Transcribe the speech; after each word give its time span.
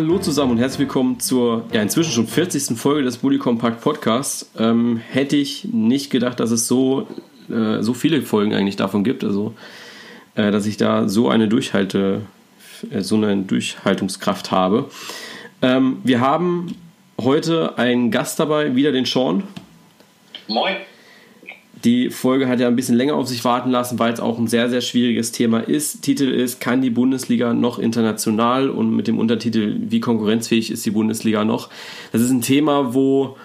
Hallo 0.00 0.20
zusammen 0.20 0.52
und 0.52 0.58
herzlich 0.58 0.78
willkommen 0.78 1.18
zur 1.18 1.64
ja, 1.72 1.82
inzwischen 1.82 2.12
schon 2.12 2.28
40. 2.28 2.78
Folge 2.78 3.02
des 3.02 3.16
Bully 3.16 3.38
Compact 3.38 3.80
Podcasts. 3.80 4.48
Ähm, 4.56 4.98
hätte 5.10 5.34
ich 5.34 5.64
nicht 5.72 6.10
gedacht, 6.10 6.38
dass 6.38 6.52
es 6.52 6.68
so, 6.68 7.08
äh, 7.50 7.82
so 7.82 7.94
viele 7.94 8.22
Folgen 8.22 8.54
eigentlich 8.54 8.76
davon 8.76 9.02
gibt, 9.02 9.24
also 9.24 9.54
äh, 10.36 10.52
dass 10.52 10.66
ich 10.66 10.76
da 10.76 11.08
so 11.08 11.28
eine 11.28 11.48
Durchhalte, 11.48 12.22
äh, 12.92 13.00
so 13.00 13.16
eine 13.16 13.38
Durchhaltungskraft 13.38 14.52
habe. 14.52 14.88
Ähm, 15.62 15.96
wir 16.04 16.20
haben 16.20 16.76
heute 17.20 17.76
einen 17.76 18.12
Gast 18.12 18.38
dabei, 18.38 18.76
wieder 18.76 18.92
den 18.92 19.04
Sean. 19.04 19.42
Moin. 20.46 20.76
Die 21.84 22.10
Folge 22.10 22.48
hat 22.48 22.60
ja 22.60 22.66
ein 22.66 22.76
bisschen 22.76 22.96
länger 22.96 23.14
auf 23.14 23.28
sich 23.28 23.44
warten 23.44 23.70
lassen, 23.70 23.98
weil 23.98 24.12
es 24.12 24.20
auch 24.20 24.38
ein 24.38 24.48
sehr, 24.48 24.68
sehr 24.68 24.80
schwieriges 24.80 25.32
Thema 25.32 25.60
ist. 25.60 26.02
Titel 26.02 26.28
ist, 26.28 26.60
kann 26.60 26.82
die 26.82 26.90
Bundesliga 26.90 27.54
noch 27.54 27.78
international 27.78 28.68
und 28.68 28.94
mit 28.94 29.06
dem 29.06 29.18
Untertitel, 29.18 29.76
wie 29.88 30.00
konkurrenzfähig 30.00 30.70
ist 30.70 30.84
die 30.86 30.90
Bundesliga 30.90 31.44
noch? 31.44 31.68
Das 32.10 32.22
ist 32.22 32.30
ein 32.30 32.40
Thema, 32.40 32.94
wo 32.94 33.36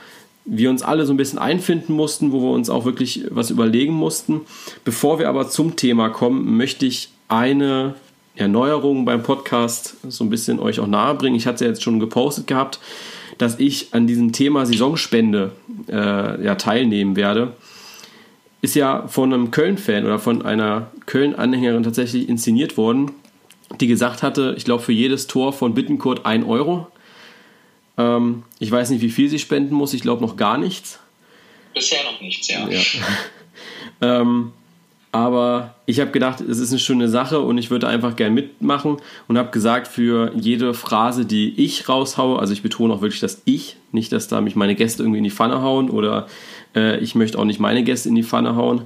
wir 0.46 0.70
uns 0.70 0.84
alle 0.84 1.06
so 1.06 1.14
ein 1.14 1.18
bisschen 1.18 1.40
einfinden 1.40 1.94
mussten, 1.94 2.32
wo 2.32 2.42
wir 2.42 2.52
uns 2.52 2.70
auch 2.70 2.86
wirklich 2.86 3.26
was 3.30 3.50
überlegen 3.50 3.94
mussten. 3.94 4.42
Bevor 4.84 5.20
wir 5.20 5.30
aber 5.30 5.50
zum 5.50 5.76
Thema 5.76 6.10
kommen, 6.10 6.58
möchte 6.58 6.86
ich 6.86 7.10
eine 7.28 7.96
Erneuerung 8.36 9.06
beim 9.06 9.22
Podcast 9.24 9.96
so 10.08 10.24
ein 10.24 10.30
bisschen 10.30 10.60
euch 10.60 10.80
auch 10.80 10.88
nahebringen. 10.88 11.38
Ich 11.38 11.46
hatte 11.46 11.56
es 11.56 11.62
ja 11.62 11.68
jetzt 11.68 11.84
schon 11.84 12.00
gepostet 12.00 12.48
gehabt, 12.48 12.80
dass 13.38 13.60
ich 13.60 13.90
an 13.92 14.08
diesem 14.08 14.32
Thema 14.32 14.66
Saisonspende 14.66 15.52
äh, 15.88 16.44
ja, 16.44 16.56
teilnehmen 16.56 17.16
werde 17.16 17.54
ist 18.64 18.76
ja 18.76 19.10
von 19.10 19.34
einem 19.34 19.52
Köln-Fan 19.52 20.06
oder 20.06 20.20
von 20.20 20.42
einer 20.42 20.90
Köln-Anhängerin 21.06 21.84
tatsächlich 21.84 22.30
inszeniert 22.30 22.78
worden, 22.78 23.12
die 23.82 23.88
gesagt 23.88 24.24
hatte, 24.24 24.56
ich 24.58 24.64
glaube, 24.64 24.82
für 24.82 24.94
jedes 24.94 25.28
Tor 25.28 25.52
von 25.52 25.74
Bittenkurt 25.74 26.26
1 26.26 26.48
Euro. 26.48 26.88
Ähm, 27.98 28.44
ich 28.60 28.72
weiß 28.72 28.90
nicht, 28.92 29.02
wie 29.02 29.10
viel 29.10 29.28
sie 29.28 29.38
spenden 29.38 29.76
muss, 29.76 29.94
ich 29.94 30.02
glaube 30.02 30.22
noch 30.22 30.38
gar 30.38 30.58
nichts. 30.58 31.00
Bisher 31.74 32.06
noch 32.06 32.22
nichts, 32.22 32.48
ja. 32.48 32.66
ja. 32.70 32.80
ähm, 34.22 34.54
aber 35.14 35.76
ich 35.86 36.00
habe 36.00 36.10
gedacht, 36.10 36.42
es 36.42 36.58
ist 36.58 36.72
eine 36.72 36.80
schöne 36.80 37.08
Sache 37.08 37.40
und 37.40 37.60
ich 37.60 37.70
würde 37.70 37.88
einfach 37.88 38.16
gern 38.16 38.34
mitmachen 38.34 38.98
und 39.28 39.38
habe 39.38 39.52
gesagt, 39.52 39.88
für 39.88 40.32
jede 40.36 40.74
Phrase, 40.74 41.24
die 41.26 41.54
ich 41.64 41.88
raushaue, 41.88 42.40
also 42.40 42.52
ich 42.52 42.64
betone 42.64 42.92
auch 42.92 43.02
wirklich 43.02 43.20
das 43.20 43.44
Ich, 43.46 43.78
nicht, 43.92 44.12
dass 44.12 44.28
da 44.28 44.42
mich 44.42 44.56
meine 44.56 44.74
Gäste 44.74 45.04
irgendwie 45.04 45.20
in 45.20 45.24
die 45.24 45.30
Pfanne 45.30 45.62
hauen 45.62 45.92
oder 45.92 46.26
äh, 46.76 46.98
ich 46.98 47.14
möchte 47.14 47.38
auch 47.38 47.46
nicht 47.46 47.60
meine 47.60 47.84
Gäste 47.84 48.10
in 48.10 48.16
die 48.16 48.24
Pfanne 48.24 48.56
hauen, 48.56 48.82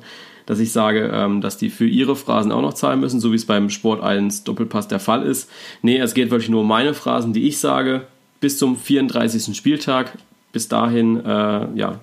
dass 0.46 0.60
ich 0.60 0.74
sage, 0.74 1.10
ähm, 1.14 1.40
dass 1.40 1.58
die 1.58 1.70
für 1.70 1.88
ihre 1.88 2.18
Phrasen 2.18 2.52
auch 2.52 2.62
noch 2.62 2.74
zahlen 2.74 3.00
müssen, 3.00 3.22
so 3.22 3.32
wie 3.32 3.38
es 3.38 3.46
beim 3.46 3.70
Sport 3.70 4.04
1 4.04 4.44
Doppelpass 4.44 4.90
der 4.90 5.00
Fall 5.00 5.24
ist. 5.24 5.50
Nee, 5.82 5.98
es 5.98 6.14
geht 6.14 6.30
wirklich 6.30 6.50
nur 6.50 6.62
um 6.62 6.68
meine 6.68 6.94
Phrasen, 6.94 7.32
die 7.32 7.48
ich 7.48 7.58
sage, 7.60 8.06
bis 8.42 8.58
zum 8.58 8.76
34. 8.76 9.56
Spieltag. 9.56 10.18
Bis 10.52 10.68
dahin, 10.68 11.24
äh, 11.24 11.68
ja, 11.76 12.00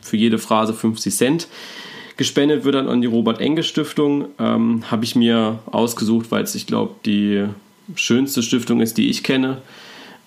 für 0.00 0.16
jede 0.16 0.38
Phrase 0.38 0.74
50 0.74 1.14
Cent. 1.14 1.48
Gespendet 2.16 2.64
wird 2.64 2.74
dann 2.74 2.88
an 2.88 3.00
die 3.00 3.06
Robert-Enge-Stiftung. 3.06 4.26
Ähm, 4.38 4.84
Habe 4.90 5.04
ich 5.04 5.16
mir 5.16 5.58
ausgesucht, 5.66 6.30
weil 6.30 6.44
es, 6.44 6.54
ich 6.54 6.66
glaube, 6.66 6.94
die 7.04 7.44
schönste 7.96 8.42
Stiftung 8.42 8.80
ist, 8.80 8.98
die 8.98 9.10
ich 9.10 9.22
kenne 9.22 9.58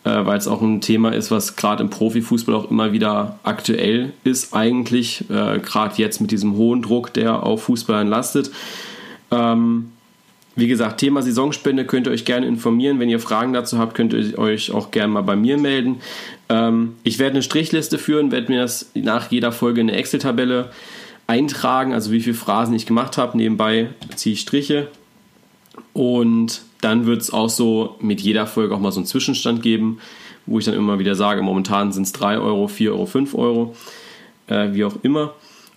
äh, 0.08 0.26
weil 0.26 0.38
es 0.38 0.48
auch 0.48 0.62
ein 0.62 0.82
Thema 0.82 1.14
ist, 1.14 1.32
was 1.32 1.56
gerade 1.56 1.84
im 1.84 1.90
Profifußball 1.90 2.56
auch 2.56 2.72
immer 2.72 2.94
wieder 2.94 3.40
aktuell 3.44 4.14
ist 4.24 4.54
eigentlich, 4.54 5.26
äh, 5.30 5.60
gerade 5.60 5.96
jetzt 5.98 6.22
mit 6.22 6.32
diesem 6.32 6.56
hohen 6.56 6.82
Druck, 6.82 7.14
der 7.14 7.44
auf 7.44 7.64
Fußballern 7.64 8.08
lastet. 8.08 8.52
Ähm, 9.32 9.92
wie 10.56 10.68
gesagt, 10.68 11.00
Thema 11.00 11.22
Saisonspende 11.22 11.86
könnt 11.86 12.08
ihr 12.08 12.14
euch 12.14 12.26
gerne 12.26 12.48
informieren. 12.48 13.00
Wenn 13.00 13.10
ihr 13.10 13.20
Fragen 13.20 13.54
dazu 13.54 13.78
habt, 13.78 13.94
könnt 13.94 14.14
ihr 14.14 14.40
euch 14.40 14.72
auch 14.72 14.90
gerne 14.90 15.14
mal 15.14 15.22
bei 15.22 15.36
mir 15.36 15.58
melden. 15.58 15.98
Ähm, 16.50 16.94
ich 17.04 17.20
werde 17.20 17.34
eine 17.34 17.44
Strichliste 17.44 18.00
führen, 18.00 18.32
werde 18.32 18.52
mir 18.52 18.62
das 18.62 18.90
nach 18.96 19.30
jeder 19.30 19.52
Folge 19.52 19.82
in 19.82 19.90
eine 19.90 20.00
Excel-Tabelle 20.00 20.72
eintragen, 21.28 21.94
also 21.94 22.12
wie 22.12 22.22
viele 22.22 22.36
Phrasen 22.36 22.74
ich 22.74 22.86
gemacht 22.86 23.18
habe. 23.18 23.38
Nebenbei 23.38 23.90
ziehe 24.16 24.34
ich 24.34 24.42
Striche. 24.42 24.88
Und 25.94 26.62
dann 26.82 27.06
wird 27.06 27.22
es 27.22 27.32
auch 27.32 27.50
so 27.50 27.96
mit 28.00 28.22
jeder 28.22 28.48
Folge 28.48 28.74
auch 28.74 28.80
mal 28.80 28.92
so 28.92 29.00
einen 29.00 29.08
Zwischenstand 29.08 29.62
geben, 29.62 30.00
wo 30.46 30.60
ich 30.60 30.66
dann 30.66 30.76
immer 30.76 31.00
wieder 31.00 31.16
sage, 31.16 31.42
momentan 31.42 31.92
sind 31.92 32.04
es 32.04 32.14
3 32.14 32.40
Euro, 32.40 32.68
4 32.68 32.92
Euro, 32.94 33.06
5 33.06 33.36
Euro, 33.36 33.76
äh, 34.48 34.74
wie 34.74 34.86
auch 34.86 34.96
immer. 35.04 35.34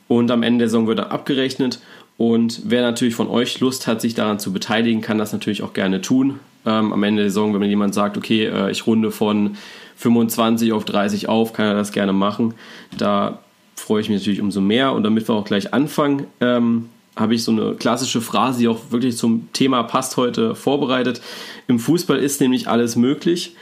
Und 0.09 0.31
am 0.31 0.43
Ende 0.43 0.61
der 0.61 0.69
Saison 0.69 0.87
wird 0.87 0.99
dann 0.99 1.11
abgerechnet. 1.11 1.81
Und 2.17 2.63
wer 2.67 2.83
natürlich 2.83 3.15
von 3.15 3.29
euch 3.29 3.61
Lust 3.61 3.87
hat, 3.87 4.01
sich 4.01 4.15
daran 4.15 4.39
zu 4.39 4.53
beteiligen, 4.53 5.01
kann 5.01 5.19
das 5.19 5.33
natürlich 5.33 5.63
auch 5.63 5.73
gerne 5.73 6.01
tun. 6.01 6.39
Ähm, 6.67 6.93
am 6.93 7.03
Ende 7.03 7.23
der 7.23 7.31
Saison, 7.31 7.53
wenn 7.53 7.61
mir 7.61 7.69
jemand 7.69 7.95
sagt, 7.95 8.19
okay, 8.19 8.45
äh, 8.45 8.71
ich 8.71 8.87
runde 8.87 9.11
von 9.11 9.57
25 9.97 10.73
auf 10.73 10.85
30 10.85 11.29
auf, 11.29 11.53
kann 11.53 11.67
er 11.67 11.75
das 11.75 11.93
gerne 11.93 12.13
machen. 12.13 12.55
Da 12.97 13.39
freue 13.81 14.01
ich 14.03 14.09
mich 14.09 14.21
natürlich 14.21 14.41
umso 14.41 14.61
mehr. 14.61 14.93
Und 14.93 15.03
damit 15.03 15.29
wir 15.29 15.35
auch 15.35 15.45
gleich 15.45 15.75
anfangen, 15.75 16.27
ähm, 16.41 16.89
habe 17.17 17.35
ich 17.35 17.45
so 17.45 17.53
eine 17.53 17.75
klassische 17.75 18.21
Phrase, 18.21 18.61
die 18.61 18.69
auch 18.69 18.91
wirklich 18.91 19.17
zum 19.17 19.49
Thema 19.53 19.83
passt 19.83 20.17
heute 20.17 20.55
vorbereitet. 20.55 21.21
Im 21.67 21.79
Fußball 21.79 22.19
ist 22.19 22.41
nämlich 22.41 22.69
alles 22.69 22.97
möglich. 22.97 23.55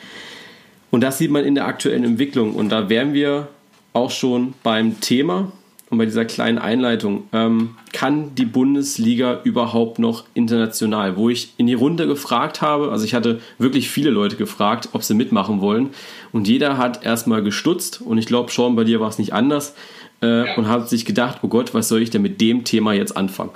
Und 0.91 1.03
das 1.03 1.19
sieht 1.19 1.31
man 1.31 1.45
in 1.45 1.55
der 1.55 1.67
aktuellen 1.67 2.05
Entwicklung. 2.05 2.55
Und 2.55 2.71
da 2.71 2.89
wären 2.89 3.15
wir 3.15 3.49
auch 3.93 4.11
schon 4.11 4.55
beim 4.63 5.01
Thema 5.01 5.53
und 5.91 5.99
bei 5.99 6.05
dieser 6.05 6.25
kleinen 6.25 6.59
Einleitung. 6.59 7.25
Ähm, 7.33 7.71
kann 7.93 8.35
die 8.35 8.45
Bundesliga 8.45 9.41
überhaupt 9.45 9.99
noch 9.99 10.25
international? 10.35 11.17
Wo 11.17 11.31
ich 11.31 11.55
in 11.57 11.67
die 11.67 11.75
Runde 11.75 12.07
gefragt 12.07 12.61
habe, 12.61 12.93
also 12.93 13.05
ich 13.05 13.15
hatte 13.15 13.41
wirklich 13.59 13.89
viele 13.89 14.11
Leute 14.11 14.37
gefragt, 14.37 14.91
ob 14.93 15.03
sie 15.03 15.15
mitmachen 15.15 15.61
wollen. 15.61 15.91
Und 16.33 16.47
jeder 16.47 16.77
hat 16.77 17.05
erstmal 17.05 17.43
gestutzt. 17.43 18.03
Und 18.03 18.19
ich 18.19 18.27
glaube, 18.27 18.51
schon 18.51 18.77
bei 18.77 18.85
dir 18.85 19.01
war 19.01 19.09
es 19.09 19.19
nicht 19.19 19.33
anders 19.33 19.75
äh, 20.23 20.27
ja. 20.27 20.55
und 20.57 20.69
hat 20.69 20.89
sich 20.89 21.05
gedacht, 21.05 21.39
oh 21.43 21.49
Gott, 21.49 21.75
was 21.75 21.89
soll 21.89 22.03
ich 22.03 22.11
denn 22.11 22.23
mit 22.23 22.41
dem 22.41 22.65
Thema 22.65 22.93
jetzt 22.93 23.17
anfangen? 23.17 23.55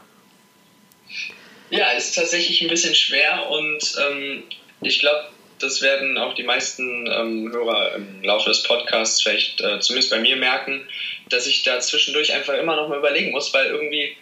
Ja, 1.71 1.91
ist 1.93 2.15
tatsächlich 2.15 2.61
ein 2.61 2.69
bisschen 2.69 2.95
schwer 2.95 3.49
und 3.51 3.95
ähm, 3.99 4.43
ich 4.83 5.01
glaube, 5.01 5.29
das 5.59 5.81
werden 5.81 6.19
auch 6.19 6.35
die 6.35 6.43
meisten 6.43 7.07
ähm, 7.07 7.51
Hörer 7.53 7.95
im 7.95 8.23
Laufe 8.23 8.51
des 8.51 8.63
Podcasts 8.65 9.23
vielleicht 9.23 9.61
äh, 9.61 9.81
zumindest 9.81 10.11
bei 10.11 10.19
mir 10.19 10.37
merken, 10.37 10.87
dass 11.31 11.47
ich 11.47 11.63
da 11.63 11.81
zwischendurch 11.81 12.35
einfach 12.35 12.55
immer 12.55 12.77
noch 12.77 12.89
mal 12.89 12.99
überlegen 12.99 13.31
muss, 13.31 13.55
weil 13.55 13.67
irgendwie 13.67 14.17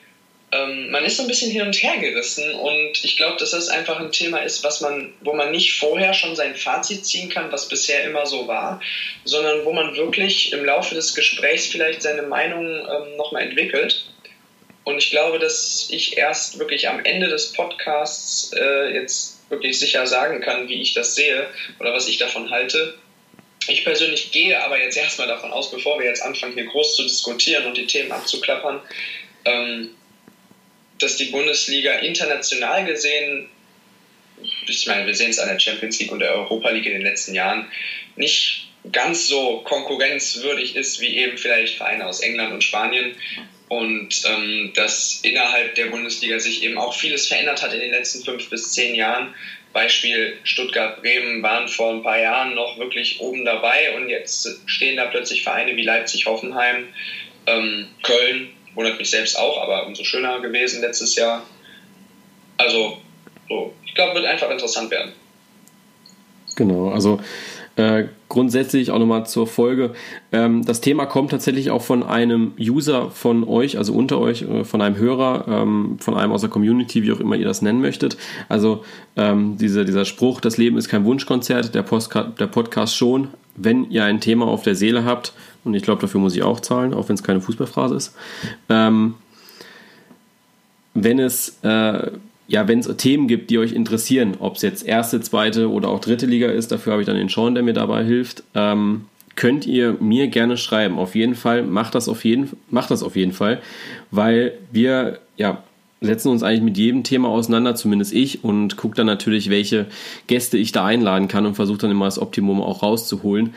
ähm, 0.53 0.91
man 0.91 1.05
ist 1.05 1.17
so 1.17 1.23
ein 1.23 1.29
bisschen 1.29 1.51
hin 1.51 1.63
und 1.63 1.81
her 1.81 1.99
gerissen 1.99 2.53
und 2.55 3.05
ich 3.05 3.17
glaube, 3.17 3.37
dass 3.39 3.53
das 3.53 3.69
einfach 3.69 4.01
ein 4.01 4.11
Thema 4.11 4.39
ist, 4.39 4.65
was 4.65 4.81
man, 4.81 5.13
wo 5.21 5.33
man 5.33 5.53
nicht 5.53 5.75
vorher 5.75 6.13
schon 6.13 6.35
sein 6.35 6.57
Fazit 6.57 7.07
ziehen 7.07 7.29
kann, 7.29 7.53
was 7.53 7.69
bisher 7.69 8.03
immer 8.03 8.27
so 8.27 8.49
war, 8.49 8.81
sondern 9.25 9.65
wo 9.65 9.73
man 9.73 9.95
wirklich 9.97 10.53
im 10.53 10.65
Laufe 10.65 10.95
des 10.95 11.15
Gesprächs 11.15 11.67
vielleicht 11.67 12.03
seine 12.03 12.23
Meinung 12.23 12.67
ähm, 12.67 13.17
nochmal 13.17 13.43
entwickelt. 13.43 14.07
Und 14.83 14.99
ich 14.99 15.11
glaube, 15.11 15.39
dass 15.39 15.89
ich 15.91 16.17
erst 16.17 16.59
wirklich 16.59 16.89
am 16.89 17.05
Ende 17.05 17.29
des 17.29 17.53
Podcasts 17.53 18.53
äh, 18.53 18.93
jetzt 18.93 19.39
wirklich 19.51 19.79
sicher 19.79 20.07
sagen 20.07 20.41
kann, 20.41 20.69
wie 20.69 20.81
ich 20.81 20.95
das 20.95 21.15
sehe 21.15 21.47
oder 21.79 21.93
was 21.93 22.09
ich 22.09 22.19
davon 22.19 22.51
halte. 22.51 22.99
Ich 23.69 23.85
persönlich 23.85 24.33
gehe 24.33 24.61
aber 24.65 24.81
jetzt 24.81 24.97
erstmal 24.97 25.29
davon 25.29 25.53
aus, 25.53 25.71
bevor 25.71 26.01
wir 26.01 26.07
jetzt 26.07 26.23
anfangen, 26.23 26.55
hier 26.55 26.65
groß 26.65 26.97
zu 26.97 27.03
diskutieren 27.05 27.67
und 27.67 27.77
die 27.77 27.87
Themen 27.87 28.11
abzuklappern, 28.11 28.81
ähm, 29.45 29.91
dass 31.03 31.17
die 31.17 31.27
Bundesliga 31.27 31.95
international 31.95 32.85
gesehen, 32.85 33.49
ich 34.67 34.87
meine, 34.87 35.07
wir 35.07 35.15
sehen 35.15 35.31
es 35.31 35.39
an 35.39 35.49
der 35.49 35.59
Champions 35.59 35.99
League 35.99 36.13
und 36.13 36.21
der 36.21 36.33
Europa 36.33 36.71
League 36.71 36.87
in 36.87 36.93
den 36.93 37.03
letzten 37.03 37.35
Jahren, 37.35 37.67
nicht 38.17 38.69
ganz 38.93 39.27
so 39.27 39.61
konkurrenzwürdig 39.61 40.77
ist 40.77 41.01
wie 41.01 41.19
eben 41.19 41.37
vielleicht 41.37 41.77
Vereine 41.77 42.07
aus 42.07 42.21
England 42.21 42.53
und 42.53 42.65
Spanien. 42.65 43.15
Und 43.69 44.23
ähm, 44.27 44.73
dass 44.75 45.21
innerhalb 45.23 45.77
der 45.77 45.87
Bundesliga 45.87 46.41
sich 46.41 46.65
eben 46.65 46.77
auch 46.77 46.93
vieles 46.93 47.29
verändert 47.29 47.63
hat 47.63 47.73
in 47.73 47.79
den 47.79 47.93
letzten 47.93 48.25
fünf 48.25 48.51
bis 48.51 48.73
zehn 48.73 48.97
Jahren. 48.97 49.35
Beispiel 49.73 50.37
Stuttgart-Bremen 50.43 51.41
waren 51.45 51.69
vor 51.69 51.93
ein 51.93 52.03
paar 52.03 52.19
Jahren 52.21 52.55
noch 52.55 52.79
wirklich 52.79 53.21
oben 53.21 53.45
dabei 53.45 53.95
und 53.95 54.09
jetzt 54.09 54.61
stehen 54.67 54.97
da 54.97 55.07
plötzlich 55.07 55.45
Vereine 55.45 55.77
wie 55.77 55.85
Leipzig-Hoffenheim, 55.85 56.89
ähm, 57.47 57.87
Köln, 58.03 58.51
wundert 58.75 58.99
mich 58.99 59.11
selbst 59.11 59.39
auch, 59.39 59.61
aber 59.63 59.87
umso 59.87 60.05
schöner 60.05 60.41
gewesen 60.41 60.81
letztes 60.81 61.17
Jahr. 61.17 61.43
Also, 62.57 62.99
so, 63.49 63.75
ich 63.85 63.95
glaube, 63.95 64.15
wird 64.15 64.27
einfach 64.27 64.51
interessant 64.51 64.91
werden. 64.91 65.13
Genau, 66.57 66.91
also 66.91 67.21
äh, 67.77 68.05
grundsätzlich 68.31 68.91
auch 68.93 68.99
nochmal 68.99 69.27
zur 69.27 69.47
Folge. 69.47 69.93
Ähm, 70.33 70.65
das 70.65 70.81
Thema 70.81 71.05
kommt 71.05 71.33
tatsächlich 71.33 71.71
auch 71.71 71.83
von 71.83 72.03
einem 72.03 72.53
User 72.59 73.11
von 73.11 73.45
euch, 73.45 73.77
also 73.77 73.93
unter 73.93 74.19
euch, 74.19 74.43
äh, 74.43 74.65
von 74.65 74.81
einem 74.81 74.97
Hörer, 74.97 75.45
ähm, 75.49 75.99
von 76.01 76.17
einem 76.17 76.33
aus 76.33 76.41
der 76.41 76.49
Community, 76.49 77.03
wie 77.03 77.13
auch 77.13 77.21
immer 77.21 77.37
ihr 77.37 77.45
das 77.45 77.61
nennen 77.61 77.83
möchtet. 77.83 78.17
Also 78.49 78.85
ähm, 79.17 79.59
diese, 79.59 79.85
dieser 79.85 80.07
Spruch, 80.07 80.41
das 80.41 80.57
Leben 80.57 80.79
ist 80.79 80.89
kein 80.89 81.05
Wunschkonzert, 81.05 81.75
der, 81.75 81.83
Postka 81.83 82.23
der 82.23 82.47
Podcast 82.47 82.97
schon. 82.97 83.29
Wenn 83.57 83.91
ihr 83.91 84.05
ein 84.05 84.21
Thema 84.21 84.47
auf 84.47 84.63
der 84.63 84.77
Seele 84.77 85.05
habt, 85.05 85.35
und 85.65 85.75
ich 85.75 85.83
glaube, 85.83 86.01
dafür 86.01 86.21
muss 86.21 86.35
ich 86.35 86.43
auch 86.43 86.61
zahlen, 86.61 86.95
auch 86.95 87.09
wenn 87.09 87.17
es 87.17 87.23
keine 87.23 87.41
Fußballphrase 87.43 87.97
ist, 87.97 88.17
ähm, 88.71 89.17
wenn 90.95 91.19
es 91.19 91.59
äh, 91.63 92.13
ja, 92.51 92.67
wenn 92.67 92.81
es 92.81 92.97
Themen 92.97 93.29
gibt, 93.29 93.51
die 93.51 93.59
euch 93.59 93.73
interessieren, 93.73 94.35
ob 94.41 94.57
es 94.57 94.63
jetzt 94.63 94.85
erste, 94.85 95.21
zweite 95.21 95.71
oder 95.71 95.89
auch 95.89 96.01
dritte 96.01 96.27
Liga 96.27 96.49
ist, 96.49 96.73
dafür 96.73 96.93
habe 96.93 97.03
ich 97.03 97.07
dann 97.07 97.17
den 97.17 97.29
Sean, 97.29 97.55
der 97.55 97.63
mir 97.63 97.75
dabei 97.75 98.05
hilft, 98.05 98.43
ähm, 98.57 99.05
könnt 99.37 99.69
ihr 99.69 99.97
mir 100.01 100.27
gerne 100.27 100.57
schreiben. 100.57 100.99
Auf 100.99 101.15
jeden 101.15 101.37
Fall, 101.37 101.63
macht 101.63 101.95
das 101.95 102.09
auf 102.09 102.25
jeden, 102.25 102.51
macht 102.69 102.91
das 102.91 103.05
auf 103.05 103.15
jeden 103.15 103.31
Fall, 103.31 103.63
weil 104.11 104.55
wir, 104.73 105.21
ja, 105.37 105.63
setzen 106.01 106.29
uns 106.31 106.43
eigentlich 106.43 106.63
mit 106.63 106.77
jedem 106.77 107.05
Thema 107.05 107.29
auseinander, 107.29 107.77
zumindest 107.77 108.13
ich, 108.13 108.43
und 108.43 108.77
gucke 108.77 108.97
dann 108.97 109.07
natürlich, 109.07 109.49
welche 109.49 109.87
Gäste 110.27 110.59
ich 110.59 110.73
da 110.73 110.85
einladen 110.85 111.29
kann 111.29 111.47
und 111.47 111.55
versuche 111.55 111.79
dann 111.79 111.93
immer 111.93 112.07
das 112.07 112.19
Optimum 112.19 112.61
auch 112.61 112.83
rauszuholen. 112.83 113.55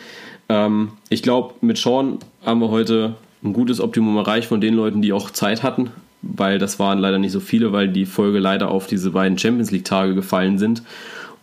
Ähm, 0.49 0.89
ich 1.09 1.23
glaube, 1.23 1.55
mit 1.61 1.79
Sean 1.79 2.19
haben 2.45 2.59
wir 2.59 2.69
heute 2.69 3.15
ein 3.43 3.53
gutes 3.53 3.81
Optimum 3.81 4.17
erreicht 4.17 4.49
von 4.49 4.61
den 4.61 4.75
Leuten, 4.75 5.01
die 5.01 5.13
auch 5.13 5.31
Zeit 5.31 5.63
hatten, 5.63 5.89
weil 6.23 6.57
das 6.57 6.79
waren 6.79 6.99
leider 6.99 7.19
nicht 7.19 7.33
so 7.33 7.41
viele, 7.41 7.73
weil 7.73 7.89
die 7.89 8.05
Folge 8.05 8.39
leider 8.39 8.71
auf 8.71 8.87
diese 8.87 9.11
beiden 9.11 9.37
Champions 9.37 9.71
League-Tage 9.71 10.15
gefallen 10.15 10.57
sind. 10.57 10.81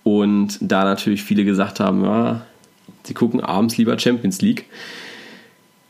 Und 0.03 0.59
da 0.61 0.85
natürlich 0.85 1.23
viele 1.23 1.45
gesagt 1.45 1.79
haben, 1.79 2.03
ja, 2.03 2.47
sie 3.05 3.15
gucken 3.15 3.41
abends 3.41 3.77
lieber 3.77 3.99
Champions 3.99 4.41
League. 4.41 4.65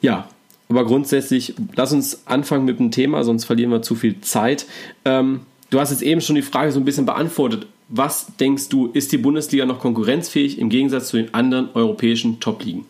Ja, 0.02 0.28
aber 0.68 0.84
grundsätzlich, 0.84 1.54
lass 1.76 1.92
uns 1.92 2.26
anfangen 2.26 2.64
mit 2.64 2.80
dem 2.80 2.90
Thema, 2.90 3.22
sonst 3.22 3.44
verlieren 3.44 3.70
wir 3.70 3.82
zu 3.82 3.94
viel 3.94 4.20
Zeit. 4.20 4.66
Ähm, 5.04 5.46
du 5.70 5.78
hast 5.78 5.92
jetzt 5.92 6.02
eben 6.02 6.20
schon 6.20 6.36
die 6.36 6.42
Frage 6.42 6.72
so 6.72 6.80
ein 6.80 6.84
bisschen 6.84 7.06
beantwortet. 7.06 7.66
Was 7.88 8.36
denkst 8.38 8.68
du, 8.68 8.88
ist 8.88 9.12
die 9.12 9.18
Bundesliga 9.18 9.66
noch 9.66 9.78
konkurrenzfähig 9.78 10.58
im 10.58 10.68
Gegensatz 10.68 11.08
zu 11.08 11.16
den 11.16 11.32
anderen 11.32 11.70
europäischen 11.74 12.40
Top-Ligen? 12.40 12.86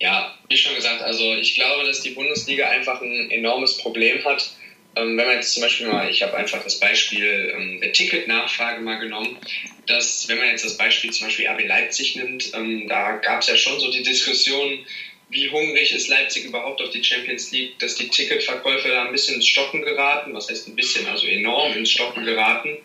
Ja, 0.00 0.32
wie 0.48 0.56
schon 0.56 0.74
gesagt, 0.74 1.02
also 1.02 1.24
ich 1.40 1.54
glaube, 1.54 1.86
dass 1.86 2.00
die 2.00 2.10
Bundesliga 2.10 2.66
einfach 2.68 3.00
ein 3.00 3.30
enormes 3.30 3.78
Problem 3.78 4.22
hat 4.24 4.52
wenn 4.94 5.16
man 5.16 5.36
jetzt 5.36 5.54
zum 5.54 5.62
Beispiel 5.62 5.88
mal, 5.88 6.10
ich 6.10 6.22
habe 6.22 6.36
einfach 6.36 6.62
das 6.62 6.78
Beispiel 6.78 7.52
ähm, 7.54 7.80
der 7.80 7.92
Ticketnachfrage 7.92 8.80
mal 8.80 8.98
genommen, 8.98 9.38
dass 9.86 10.28
wenn 10.28 10.38
man 10.38 10.48
jetzt 10.48 10.64
das 10.64 10.76
Beispiel 10.76 11.10
zum 11.12 11.26
Beispiel 11.26 11.48
RB 11.48 11.66
Leipzig 11.66 12.16
nimmt, 12.16 12.52
ähm, 12.54 12.88
da 12.88 13.16
gab 13.16 13.40
es 13.40 13.46
ja 13.46 13.56
schon 13.56 13.80
so 13.80 13.90
die 13.90 14.02
Diskussion, 14.02 14.84
wie 15.30 15.48
hungrig 15.48 15.92
ist 15.92 16.08
Leipzig 16.08 16.44
überhaupt 16.44 16.82
auf 16.82 16.90
die 16.90 17.02
Champions 17.02 17.50
League, 17.52 17.78
dass 17.78 17.94
die 17.94 18.08
Ticketverkäufe 18.08 18.88
da 18.88 19.04
ein 19.04 19.12
bisschen 19.12 19.36
ins 19.36 19.46
Stocken 19.46 19.80
geraten, 19.80 20.34
was 20.34 20.50
heißt 20.50 20.68
ein 20.68 20.76
bisschen, 20.76 21.06
also 21.06 21.26
enorm 21.26 21.72
ins 21.72 21.90
Stocken 21.90 22.24
geraten. 22.24 22.76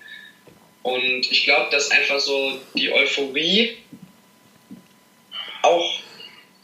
Und 0.83 1.29
ich 1.29 1.43
glaube, 1.43 1.69
dass 1.71 1.91
einfach 1.91 2.21
so 2.21 2.57
die 2.73 2.93
Euphorie 2.93 3.75
auch 5.61 5.99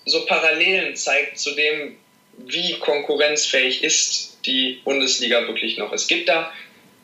so 0.06 0.26
Parallelen 0.26 0.96
zeigt 0.96 1.38
zu 1.38 1.54
dem, 1.54 1.98
wie 2.38 2.80
konkurrenzfähig 2.80 3.84
ist 3.84 4.33
die 4.46 4.82
Bundesliga 4.84 5.48
wirklich 5.48 5.78
noch. 5.78 5.92
Es 5.94 6.08
gibt 6.08 6.30
da 6.30 6.52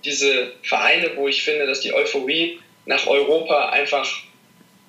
diese 0.05 0.53
Vereine, 0.63 1.11
wo 1.15 1.27
ich 1.27 1.43
finde, 1.43 1.65
dass 1.65 1.81
die 1.81 1.93
Euphorie 1.93 2.59
nach 2.85 3.07
Europa 3.07 3.69
einfach 3.69 4.09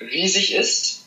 riesig 0.00 0.54
ist. 0.54 1.04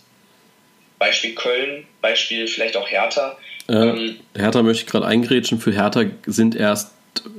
Beispiel 1.00 1.36
Köln, 1.36 1.88
Beispiel 2.01 2.48
vielleicht 2.48 2.78
auch 2.78 2.90
Hertha. 2.90 3.38
Äh, 3.68 3.74
ähm, 3.74 4.19
Hertha 4.36 4.62
möchte 4.62 4.84
ich 4.84 4.90
gerade 4.90 5.06
eingrätschen. 5.06 5.60
Für 5.60 5.74
Hertha 5.74 6.06
sind 6.25 6.56
erst, 6.56 6.92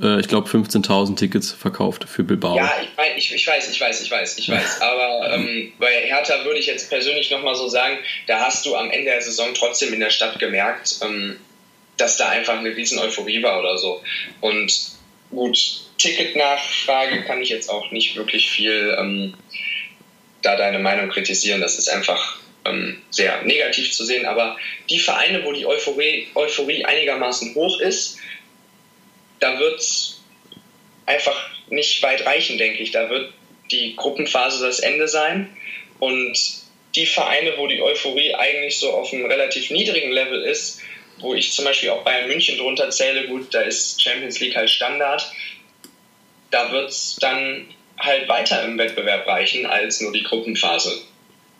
äh, 0.02 0.20
ich 0.20 0.28
glaube, 0.28 0.48
15.000 0.48 1.16
Tickets 1.16 1.52
verkauft 1.52 2.04
für 2.08 2.24
Bilbao. 2.24 2.56
Ja, 2.56 2.72
ich, 2.82 2.88
mein, 2.96 3.16
ich, 3.16 3.32
ich, 3.34 3.46
weiß, 3.46 3.70
ich 3.70 3.80
weiß, 3.80 4.02
ich 4.02 4.10
weiß, 4.10 4.38
ich 4.38 4.48
weiß. 4.48 4.80
Aber 4.82 5.30
ähm, 5.34 5.72
bei 5.78 5.92
Hertha 6.02 6.44
würde 6.44 6.58
ich 6.58 6.66
jetzt 6.66 6.90
persönlich 6.90 7.30
nochmal 7.30 7.54
so 7.54 7.68
sagen, 7.68 7.98
da 8.26 8.40
hast 8.40 8.66
du 8.66 8.74
am 8.74 8.90
Ende 8.90 9.10
der 9.10 9.22
Saison 9.22 9.48
trotzdem 9.54 9.92
in 9.92 10.00
der 10.00 10.10
Stadt 10.10 10.38
gemerkt, 10.38 10.98
ähm, 11.02 11.36
dass 11.96 12.16
da 12.16 12.28
einfach 12.28 12.58
eine 12.58 12.74
riesen 12.74 12.98
Euphorie 12.98 13.42
war 13.42 13.60
oder 13.60 13.78
so. 13.78 14.02
Und 14.40 14.72
gut, 15.30 15.58
Ticketnachfrage 15.98 17.22
kann 17.22 17.40
ich 17.40 17.48
jetzt 17.48 17.68
auch 17.68 17.90
nicht 17.90 18.16
wirklich 18.16 18.50
viel 18.50 18.96
ähm, 18.98 19.34
da 20.42 20.56
deine 20.56 20.78
Meinung 20.78 21.08
kritisieren. 21.08 21.60
Das 21.60 21.78
ist 21.78 21.88
einfach 21.88 22.38
ähm, 22.64 23.02
sehr 23.10 23.42
negativ 23.42 23.92
zu 23.92 24.04
sehen. 24.04 24.26
Aber 24.26 24.56
die 24.90 24.98
Vereine, 24.98 25.44
wo 25.44 25.52
die 25.52 25.66
Euphorie, 25.66 26.28
Euphorie 26.34 26.84
einigermaßen 26.84 27.54
hoch 27.54 27.80
ist, 27.80 28.18
da 29.40 29.58
wird 29.58 29.78
es 29.78 30.22
einfach 31.06 31.50
nicht 31.68 32.02
weit 32.02 32.24
reichen, 32.26 32.58
denke 32.58 32.82
ich. 32.82 32.90
Da 32.90 33.08
wird 33.10 33.32
die 33.70 33.96
Gruppenphase 33.96 34.64
das 34.64 34.80
Ende 34.80 35.08
sein. 35.08 35.54
Und 36.00 36.38
die 36.94 37.06
Vereine, 37.06 37.54
wo 37.56 37.66
die 37.66 37.82
Euphorie 37.82 38.34
eigentlich 38.34 38.78
so 38.78 38.92
auf 38.92 39.12
einem 39.12 39.26
relativ 39.26 39.70
niedrigen 39.70 40.12
Level 40.12 40.42
ist, 40.42 40.80
wo 41.18 41.34
ich 41.34 41.52
zum 41.52 41.64
Beispiel 41.64 41.90
auch 41.90 42.04
Bayern 42.04 42.28
München 42.28 42.58
drunter 42.58 42.90
zähle, 42.90 43.26
gut, 43.26 43.52
da 43.54 43.60
ist 43.60 44.02
Champions 44.02 44.40
League 44.40 44.56
halt 44.56 44.70
Standard. 44.70 45.30
Da 46.50 46.70
wird 46.72 46.90
es 46.90 47.16
dann 47.20 47.66
halt 47.98 48.28
weiter 48.28 48.64
im 48.64 48.78
Wettbewerb 48.78 49.26
reichen 49.26 49.66
als 49.66 50.00
nur 50.00 50.12
die 50.12 50.22
Gruppenphase. 50.22 51.02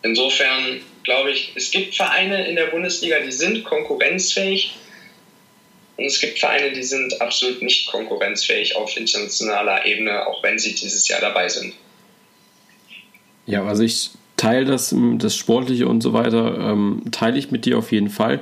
Insofern 0.02 0.80
glaube 1.02 1.30
ich, 1.30 1.52
es 1.54 1.70
gibt 1.70 1.94
Vereine 1.94 2.46
in 2.46 2.56
der 2.56 2.66
Bundesliga, 2.66 3.20
die 3.20 3.32
sind 3.32 3.64
konkurrenzfähig 3.64 4.74
und 5.96 6.06
es 6.06 6.20
gibt 6.20 6.38
Vereine, 6.38 6.72
die 6.72 6.82
sind 6.82 7.20
absolut 7.20 7.62
nicht 7.62 7.86
konkurrenzfähig 7.86 8.76
auf 8.76 8.96
internationaler 8.96 9.86
Ebene, 9.86 10.26
auch 10.26 10.42
wenn 10.42 10.58
sie 10.58 10.74
dieses 10.74 11.06
Jahr 11.08 11.20
dabei 11.20 11.48
sind. 11.48 11.74
Ja, 13.46 13.64
also 13.64 13.82
ich 13.84 14.10
teile 14.36 14.64
das, 14.64 14.94
das 15.18 15.36
Sportliche 15.36 15.86
und 15.86 16.00
so 16.00 16.12
weiter, 16.12 16.58
ähm, 16.58 17.04
teile 17.12 17.38
ich 17.38 17.50
mit 17.50 17.64
dir 17.64 17.78
auf 17.78 17.92
jeden 17.92 18.10
Fall. 18.10 18.40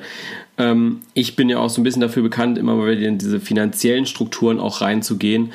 Ähm, 0.58 1.00
ich 1.14 1.36
bin 1.36 1.48
ja 1.48 1.58
auch 1.58 1.70
so 1.70 1.80
ein 1.80 1.84
bisschen 1.84 2.02
dafür 2.02 2.22
bekannt, 2.22 2.58
immer 2.58 2.74
mal 2.74 2.96
wieder 2.96 3.08
in 3.08 3.18
diese 3.18 3.40
finanziellen 3.40 4.06
Strukturen 4.06 4.60
auch 4.60 4.80
reinzugehen. 4.80 5.52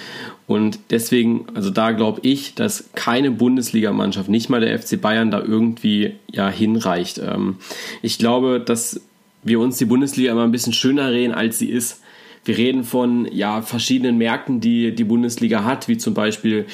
Und 0.48 0.80
deswegen, 0.90 1.46
also 1.54 1.70
da 1.70 1.92
glaube 1.92 2.22
ich, 2.24 2.56
dass 2.56 2.90
keine 2.96 3.32
Bundesligamannschaft, 3.32 4.30
nicht 4.30 4.50
mal 4.50 4.62
der 4.62 4.78
FC 4.80 5.00
Bayern, 5.00 5.30
da 5.30 5.42
irgendwie 5.42 6.14
ja 6.32 6.50
hinreicht. 6.50 7.20
Ähm, 7.20 7.58
ich 8.02 8.18
glaube, 8.18 8.60
dass 8.60 9.02
wir 9.44 9.60
uns 9.60 9.78
die 9.78 9.86
Bundesliga 9.86 10.32
immer 10.32 10.44
ein 10.44 10.52
bisschen 10.52 10.74
schöner 10.74 11.12
reden, 11.12 11.34
als 11.34 11.60
sie 11.60 11.70
ist. 11.70 12.02
Wir 12.46 12.58
reden 12.58 12.86
von 12.86 13.28
ja, 13.30 13.62
verschiedenen 13.62 14.18
Märkten, 14.18 14.62
die 14.62 14.96
die 14.96 15.04
Bundesliga 15.04 15.66
hat, 15.66 15.90
wie 15.90 15.98
zum 15.98 16.14
Beispiel 16.14 16.66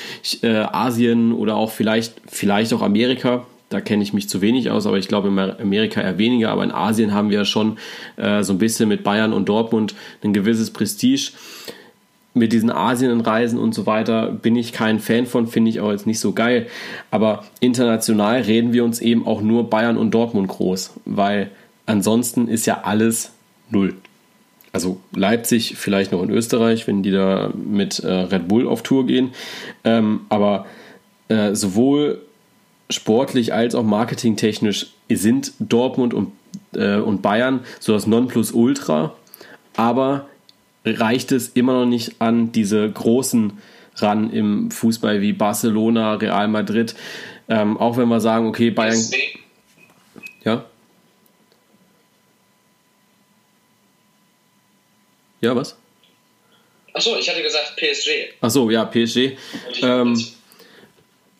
äh, 0.43 0.49
Asien 0.49 1.33
oder 1.33 1.55
auch 1.55 1.71
vielleicht, 1.71 2.21
vielleicht 2.27 2.73
auch 2.73 2.83
Amerika. 2.83 3.47
Da 3.73 3.81
kenne 3.81 4.03
ich 4.03 4.13
mich 4.13 4.29
zu 4.29 4.41
wenig 4.41 4.69
aus, 4.69 4.85
aber 4.85 4.99
ich 4.99 5.07
glaube 5.07 5.29
in 5.29 5.39
Amerika 5.39 5.99
eher 5.99 6.19
weniger. 6.19 6.51
Aber 6.51 6.63
in 6.63 6.71
Asien 6.71 7.13
haben 7.13 7.31
wir 7.31 7.43
schon 7.43 7.77
äh, 8.17 8.43
so 8.43 8.53
ein 8.53 8.59
bisschen 8.59 8.87
mit 8.87 9.03
Bayern 9.03 9.33
und 9.33 9.49
Dortmund 9.49 9.95
ein 10.23 10.31
gewisses 10.31 10.71
Prestige. 10.71 11.31
Mit 12.35 12.53
diesen 12.53 12.71
Asienreisen 12.71 13.57
und 13.57 13.73
so 13.73 13.85
weiter 13.87 14.31
bin 14.31 14.55
ich 14.55 14.73
kein 14.73 14.99
Fan 14.99 15.25
von, 15.25 15.47
finde 15.47 15.69
ich 15.69 15.79
auch 15.79 15.91
jetzt 15.91 16.05
nicht 16.05 16.19
so 16.19 16.33
geil. 16.33 16.67
Aber 17.09 17.45
international 17.61 18.41
reden 18.41 18.73
wir 18.73 18.83
uns 18.83 19.01
eben 19.01 19.25
auch 19.25 19.41
nur 19.41 19.69
Bayern 19.69 19.97
und 19.97 20.11
Dortmund 20.11 20.49
groß, 20.49 20.93
weil 21.05 21.49
ansonsten 21.87 22.47
ist 22.47 22.67
ja 22.67 22.81
alles 22.83 23.31
null. 23.71 23.95
Also 24.71 24.99
Leipzig 25.15 25.77
vielleicht 25.77 26.11
noch 26.11 26.21
in 26.21 26.29
Österreich, 26.29 26.87
wenn 26.87 27.01
die 27.01 27.11
da 27.11 27.51
mit 27.55 27.99
äh, 27.99 28.11
Red 28.11 28.47
Bull 28.47 28.67
auf 28.67 28.83
Tour 28.83 29.05
gehen. 29.07 29.31
Ähm, 29.83 30.21
aber 30.29 30.65
äh, 31.27 31.55
sowohl 31.55 32.21
sportlich 32.89 33.53
als 33.53 33.75
auch 33.75 33.83
marketingtechnisch 33.83 34.87
sind 35.09 35.53
Dortmund 35.59 36.13
und, 36.13 36.31
äh, 36.75 36.97
und 36.97 37.21
Bayern 37.21 37.61
so 37.79 37.93
das 37.93 38.07
Nonplusultra, 38.07 39.15
aber 39.75 40.27
reicht 40.85 41.31
es 41.31 41.49
immer 41.49 41.73
noch 41.73 41.85
nicht 41.85 42.15
an 42.19 42.51
diese 42.51 42.89
großen 42.89 43.53
ran 43.95 44.31
im 44.31 44.71
Fußball 44.71 45.21
wie 45.21 45.33
Barcelona, 45.33 46.15
Real 46.15 46.47
Madrid. 46.47 46.95
Ähm, 47.47 47.77
auch 47.77 47.97
wenn 47.97 48.07
wir 48.09 48.19
sagen, 48.19 48.47
okay, 48.47 48.71
Bayern. 48.71 48.99
Ja? 50.43 50.65
Ja, 55.41 55.55
was? 55.55 55.77
Achso, 56.93 57.17
ich 57.17 57.29
hatte 57.29 57.41
gesagt 57.41 57.75
PSG. 57.75 58.33
Achso, 58.39 58.69
ja, 58.69 58.85
PSG. 58.85 59.37
Ähm, 59.81 60.15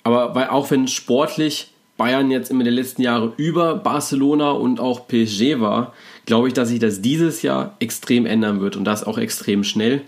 aber 0.03 0.36
weil 0.36 0.48
auch 0.48 0.69
wenn 0.72 0.88
sportlich 0.88 1.69
Bayern 1.98 2.31
jetzt 2.31 2.50
immer 2.50 2.63
der 2.63 2.74
letzten 2.74 3.01
Jahre 3.01 3.33
über 3.38 3.75
Barcelona 3.75 4.51
und 4.51 4.79
auch 4.79 5.07
PSG 5.07 5.60
war, 5.60 5.93
glaube 6.25 6.48
ich, 6.48 6.53
dass 6.53 6.69
sich 6.69 6.79
das 6.79 7.01
dieses 7.01 7.41
Jahr 7.41 7.75
extrem 7.79 8.25
ändern 8.25 8.62
wird 8.62 8.75
und 8.75 8.86
das 8.86 9.03
auch 9.03 9.17
extrem 9.17 9.63
schnell, 9.63 10.01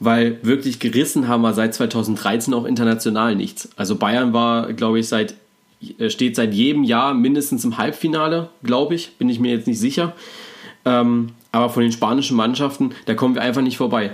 weil 0.00 0.38
wirklich 0.42 0.78
gerissen 0.80 1.28
haben 1.28 1.42
wir 1.42 1.54
seit 1.54 1.74
2013 1.74 2.54
auch 2.54 2.64
international 2.64 3.36
nichts. 3.36 3.70
Also 3.76 3.96
Bayern 3.96 4.32
war, 4.32 4.72
glaube 4.72 4.98
ich, 4.98 5.08
seit 5.08 5.34
äh, 5.98 6.10
steht 6.10 6.36
seit 6.36 6.54
jedem 6.54 6.84
Jahr 6.84 7.14
mindestens 7.14 7.64
im 7.64 7.78
Halbfinale, 7.78 8.50
glaube 8.62 8.94
ich, 8.94 9.16
bin 9.16 9.28
ich 9.28 9.40
mir 9.40 9.52
jetzt 9.52 9.66
nicht 9.66 9.78
sicher. 9.78 10.14
Ähm, 10.84 11.30
aber 11.52 11.70
von 11.70 11.82
den 11.82 11.92
spanischen 11.92 12.36
Mannschaften, 12.36 12.92
da 13.06 13.14
kommen 13.14 13.34
wir 13.34 13.42
einfach 13.42 13.62
nicht 13.62 13.76
vorbei. 13.76 14.12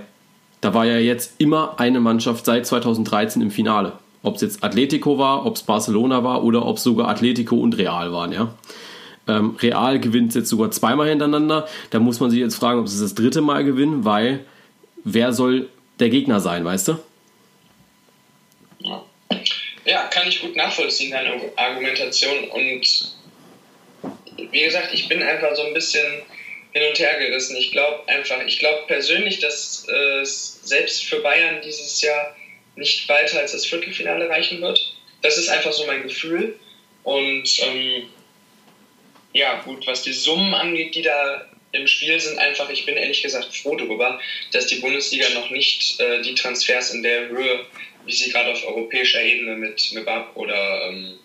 Da 0.61 0.73
war 0.73 0.87
ja 0.87 0.99
jetzt 0.99 1.35
immer 1.39 1.79
eine 1.79 2.01
Mannschaft 2.01 2.45
seit 2.45 2.67
2013 2.67 3.43
im 3.43 3.51
Finale. 3.51 3.93
Ob 4.25 4.37
es 4.37 4.41
jetzt 4.41 4.65
Atletico 4.65 5.19
war, 5.19 5.45
ob 5.47 5.55
es 5.55 5.63
Barcelona 5.63 6.25
war 6.25 6.43
oder 6.43 6.65
ob 6.65 6.79
es 6.79 6.83
sogar 6.83 7.09
Atletico 7.09 7.57
und 7.57 7.77
Real 7.79 8.11
waren, 8.11 8.33
ja. 8.33 8.55
Ähm, 9.29 9.57
Real 9.61 10.01
gewinnt 10.01 10.35
jetzt 10.35 10.49
sogar 10.49 10.71
zweimal 10.71 11.09
hintereinander. 11.09 11.69
Da 11.91 11.99
muss 11.99 12.21
man 12.21 12.31
sich 12.31 12.41
jetzt 12.41 12.57
fragen, 12.57 12.81
ob 12.81 12.89
sie 12.89 13.01
das 13.03 13.15
dritte 13.15 13.43
Mal 13.43 13.65
gewinnen, 13.65 14.05
weil 14.05 14.45
wer 15.05 15.33
soll 15.33 15.69
der 16.01 16.09
Gegner 16.09 16.41
sein, 16.41 16.65
weißt 16.65 16.89
du? 16.89 16.99
Ja. 19.85 20.03
kann 20.09 20.27
ich 20.27 20.41
gut 20.41 20.57
nachvollziehen, 20.57 21.11
deine 21.11 21.41
Argumentation. 21.57 22.49
Und 22.49 23.15
wie 24.51 24.65
gesagt, 24.65 24.89
ich 24.93 25.09
bin 25.09 25.23
einfach 25.23 25.55
so 25.55 25.63
ein 25.63 25.75
bisschen 25.75 26.07
hin 26.73 26.83
und 26.89 26.99
her 26.99 27.19
gerissen. 27.19 27.57
Ich 27.57 27.73
glaube 27.73 28.09
einfach, 28.09 28.41
ich 28.47 28.59
glaube 28.59 28.85
persönlich, 28.87 29.41
dass 29.41 29.87
äh, 29.89 30.25
selbst 30.25 31.05
für 31.05 31.21
Bayern 31.21 31.61
dieses 31.63 32.01
Jahr 32.01 32.35
nicht 32.77 33.09
weiter 33.09 33.39
als 33.39 33.53
das 33.53 33.67
Viertelfinale 33.67 34.29
reichen 34.29 34.61
wird. 34.61 34.95
Das 35.23 35.39
ist 35.39 35.49
einfach 35.49 35.73
so 35.73 35.87
mein 35.87 36.03
Gefühl. 36.03 36.59
Und 37.03 37.49
ähm, 37.63 38.09
ja, 39.33 39.61
gut, 39.63 39.87
was 39.87 40.03
die 40.03 40.13
Summen 40.13 40.55
angeht, 40.55 40.95
die 40.95 41.03
da 41.03 41.47
im 41.73 41.87
Spiel 41.87 42.19
sind, 42.21 42.39
einfach, 42.39 42.71
ich 42.71 42.87
bin 42.87 42.97
ehrlich 42.97 43.23
gesagt 43.23 43.55
froh 43.55 43.77
darüber, 43.77 44.21
dass 44.53 44.67
die 44.67 44.77
Bundesliga 44.77 45.29
noch 45.31 45.51
nicht 45.51 46.01
äh, 46.01 46.23
die 46.23 46.35
Transfers 46.35 46.91
in 46.91 47.03
der 47.03 47.29
Höhe, 47.29 47.67
wie 48.07 48.13
sie 48.13 48.31
gerade 48.31 48.53
auf 48.53 48.65
europäischer 48.65 49.23
Ebene 49.23 49.57
mit 49.57 49.91
Mebab 49.93 50.37
oder 50.37 50.89
ähm, 50.89 51.19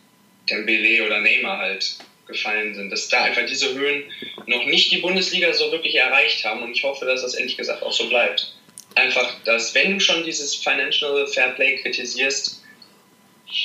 Dembele 0.50 1.06
oder 1.06 1.22
Neymar 1.22 1.60
halt 1.60 1.98
gefallen 2.28 2.76
sind, 2.76 2.92
dass 2.92 3.10
da 3.10 3.24
einfach 3.24 3.46
diese 3.46 3.74
Höhen 3.74 4.04
noch 4.46 4.66
nicht 4.66 4.92
die 4.92 4.98
Bundesliga 4.98 5.54
so 5.54 5.72
wirklich 5.72 5.96
erreicht 5.96 6.44
haben 6.46 6.64
und 6.64 6.72
ich 6.72 6.84
hoffe, 6.84 7.06
dass 7.06 7.22
das 7.22 7.34
ehrlich 7.34 7.58
gesagt 7.58 7.84
auch 7.84 7.92
so 7.92 8.08
bleibt. 8.08 8.54
Einfach, 8.96 9.28
dass 9.46 9.74
wenn 9.76 9.94
du 9.94 10.00
schon 10.00 10.24
dieses 10.24 10.56
Financial 10.56 11.28
Fair 11.28 11.50
Play 11.50 11.78
kritisierst, 11.78 12.62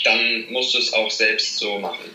dann 0.04 0.50
musst 0.50 0.74
du 0.74 0.78
es 0.78 0.92
auch 0.92 1.10
selbst 1.10 1.58
so 1.58 1.78
machen. 1.78 2.10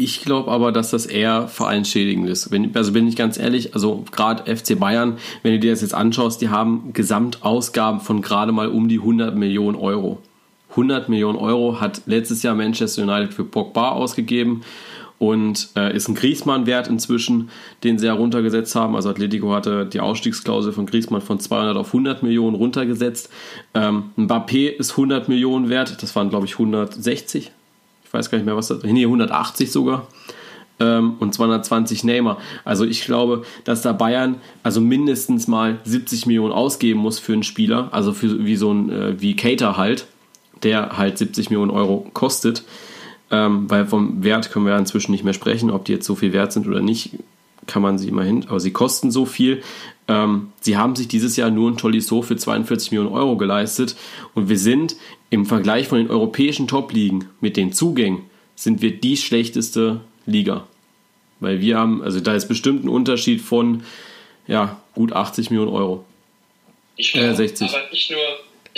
Ich 0.00 0.22
glaube 0.22 0.52
aber, 0.52 0.70
dass 0.70 0.90
das 0.90 1.06
eher 1.06 1.48
vereinsschädigend 1.48 2.28
ist. 2.28 2.52
Wenn, 2.52 2.74
also 2.76 2.92
bin 2.92 3.08
ich 3.08 3.16
ganz 3.16 3.36
ehrlich, 3.36 3.74
also 3.74 4.04
gerade 4.12 4.56
FC 4.56 4.78
Bayern, 4.78 5.18
wenn 5.42 5.54
du 5.54 5.58
dir 5.58 5.72
das 5.72 5.80
jetzt 5.80 5.94
anschaust, 5.94 6.40
die 6.40 6.50
haben 6.50 6.92
Gesamtausgaben 6.92 8.00
von 8.00 8.22
gerade 8.22 8.52
mal 8.52 8.68
um 8.68 8.88
die 8.88 9.00
100 9.00 9.34
Millionen 9.34 9.76
Euro. 9.76 10.22
100 10.70 11.08
Millionen 11.08 11.36
Euro 11.36 11.80
hat 11.80 12.02
letztes 12.06 12.44
Jahr 12.44 12.54
Manchester 12.54 13.02
United 13.02 13.34
für 13.34 13.44
Pogba 13.44 13.90
ausgegeben 13.90 14.62
und 15.18 15.70
äh, 15.76 15.94
ist 15.96 16.08
ein 16.08 16.14
Griesmann-Wert 16.14 16.88
inzwischen, 16.88 17.50
den 17.84 17.98
sie 17.98 18.06
heruntergesetzt 18.06 18.74
haben. 18.74 18.94
Also 18.94 19.10
Atletico 19.10 19.52
hatte 19.52 19.86
die 19.86 20.00
Ausstiegsklausel 20.00 20.72
von 20.72 20.86
Griesmann 20.86 21.22
von 21.22 21.40
200 21.40 21.76
auf 21.76 21.88
100 21.88 22.22
Millionen 22.22 22.54
runtergesetzt. 22.54 23.30
Ähm, 23.74 24.10
Mbappé 24.16 24.68
ist 24.68 24.92
100 24.92 25.28
Millionen 25.28 25.68
wert, 25.68 26.02
das 26.02 26.14
waren 26.14 26.30
glaube 26.30 26.46
ich 26.46 26.52
160 26.52 27.50
ich 28.08 28.14
weiß 28.14 28.30
gar 28.30 28.38
nicht 28.38 28.46
mehr, 28.46 28.56
was 28.56 28.68
das 28.68 28.82
nee, 28.84 29.04
180 29.04 29.70
sogar. 29.70 30.06
Ähm, 30.80 31.16
und 31.18 31.34
220 31.34 32.04
Neymar. 32.04 32.38
Also 32.64 32.84
ich 32.84 33.04
glaube, 33.04 33.42
dass 33.64 33.82
da 33.82 33.92
Bayern 33.92 34.36
also 34.62 34.80
mindestens 34.80 35.46
mal 35.46 35.78
70 35.84 36.26
Millionen 36.26 36.52
ausgeben 36.52 37.00
muss 37.00 37.18
für 37.18 37.34
einen 37.34 37.42
Spieler, 37.42 37.88
also 37.90 38.12
für 38.12 38.44
wie 38.46 38.56
so 38.56 38.72
ein 38.72 38.90
äh, 38.90 39.20
wie 39.20 39.36
Cater 39.36 39.76
halt, 39.76 40.06
der 40.62 40.96
halt 40.96 41.18
70 41.18 41.50
Millionen 41.50 41.70
Euro 41.70 42.06
kostet. 42.14 42.64
Ähm, 43.30 43.68
weil 43.68 43.86
vom 43.86 44.24
Wert 44.24 44.50
können 44.50 44.64
wir 44.64 44.72
ja 44.72 44.78
inzwischen 44.78 45.12
nicht 45.12 45.24
mehr 45.24 45.34
sprechen, 45.34 45.70
ob 45.70 45.84
die 45.84 45.92
jetzt 45.92 46.06
so 46.06 46.14
viel 46.14 46.32
wert 46.32 46.52
sind 46.52 46.66
oder 46.66 46.80
nicht, 46.80 47.10
kann 47.66 47.82
man 47.82 47.98
sie 47.98 48.08
immerhin, 48.08 48.46
aber 48.48 48.60
sie 48.60 48.72
kosten 48.72 49.10
so 49.10 49.26
viel. 49.26 49.62
Ähm, 50.06 50.52
sie 50.60 50.78
haben 50.78 50.96
sich 50.96 51.08
dieses 51.08 51.36
Jahr 51.36 51.50
nur 51.50 51.70
ein 51.70 51.76
Tolisso 51.76 52.22
für 52.22 52.36
42 52.36 52.92
Millionen 52.92 53.12
Euro 53.12 53.36
geleistet 53.36 53.96
und 54.34 54.48
wir 54.48 54.58
sind 54.58 54.96
im 55.30 55.44
Vergleich 55.44 55.88
von 55.88 55.98
den 55.98 56.10
europäischen 56.10 56.66
Top-Ligen 56.66 57.26
mit 57.40 57.56
den 57.58 57.72
Zugängen 57.72 58.22
sind 58.54 58.82
wir 58.82 58.98
die 58.98 59.16
schlechteste 59.16 60.00
Liga. 60.26 60.66
Weil 61.40 61.60
wir 61.60 61.78
haben, 61.78 62.02
also 62.02 62.20
da 62.20 62.34
ist 62.34 62.48
bestimmt 62.48 62.84
ein 62.84 62.88
Unterschied 62.88 63.40
von 63.40 63.84
ja, 64.48 64.80
gut 64.94 65.12
80 65.12 65.50
Millionen 65.50 65.72
Euro. 65.72 66.04
Ich 66.96 67.12
glaube, 67.12 67.28
äh, 67.28 67.34
60. 67.34 67.68
aber 67.68 67.90
nicht 67.92 68.10
nur, 68.10 68.18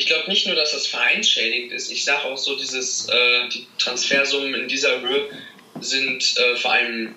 ich 0.01 0.07
glaube 0.07 0.31
nicht 0.31 0.47
nur, 0.47 0.57
dass 0.57 0.73
das 0.73 0.87
vereinsschädigend 0.87 1.73
ist. 1.73 1.91
Ich 1.91 2.05
sage 2.05 2.25
auch 2.25 2.39
so, 2.39 2.57
dieses, 2.57 3.07
äh, 3.07 3.49
die 3.51 3.67
Transfersummen 3.77 4.55
in 4.55 4.67
dieser 4.67 5.03
Höhe 5.03 5.29
sind 5.79 6.39
äh, 6.39 6.57
vor 6.57 6.73
allem 6.73 7.15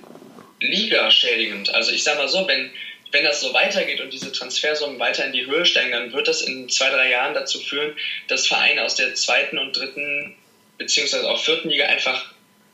ligaschädigend. 0.59 1.73
Also 1.73 1.93
ich 1.93 2.03
sage 2.03 2.17
mal 2.17 2.27
so, 2.27 2.45
wenn 2.45 2.71
wenn 3.11 3.23
das 3.23 3.39
so 3.39 3.53
weitergeht 3.53 4.01
und 4.01 4.11
diese 4.11 4.31
Transfersummen 4.33 4.99
weiter 4.99 5.25
in 5.25 5.31
die 5.31 5.45
Höhe 5.45 5.65
steigen, 5.65 5.91
dann 5.91 6.11
wird 6.11 6.27
das 6.27 6.41
in 6.41 6.67
zwei, 6.67 6.89
drei 6.89 7.11
Jahren 7.11 7.35
dazu 7.35 7.59
führen, 7.59 7.95
dass 8.27 8.47
Vereine 8.47 8.83
aus 8.83 8.95
der 8.95 9.13
zweiten 9.13 9.59
und 9.59 9.77
dritten 9.77 10.35
beziehungsweise 10.77 11.29
auch 11.29 11.41
vierten 11.41 11.69
Liga 11.69 11.85
einfach 11.85 12.32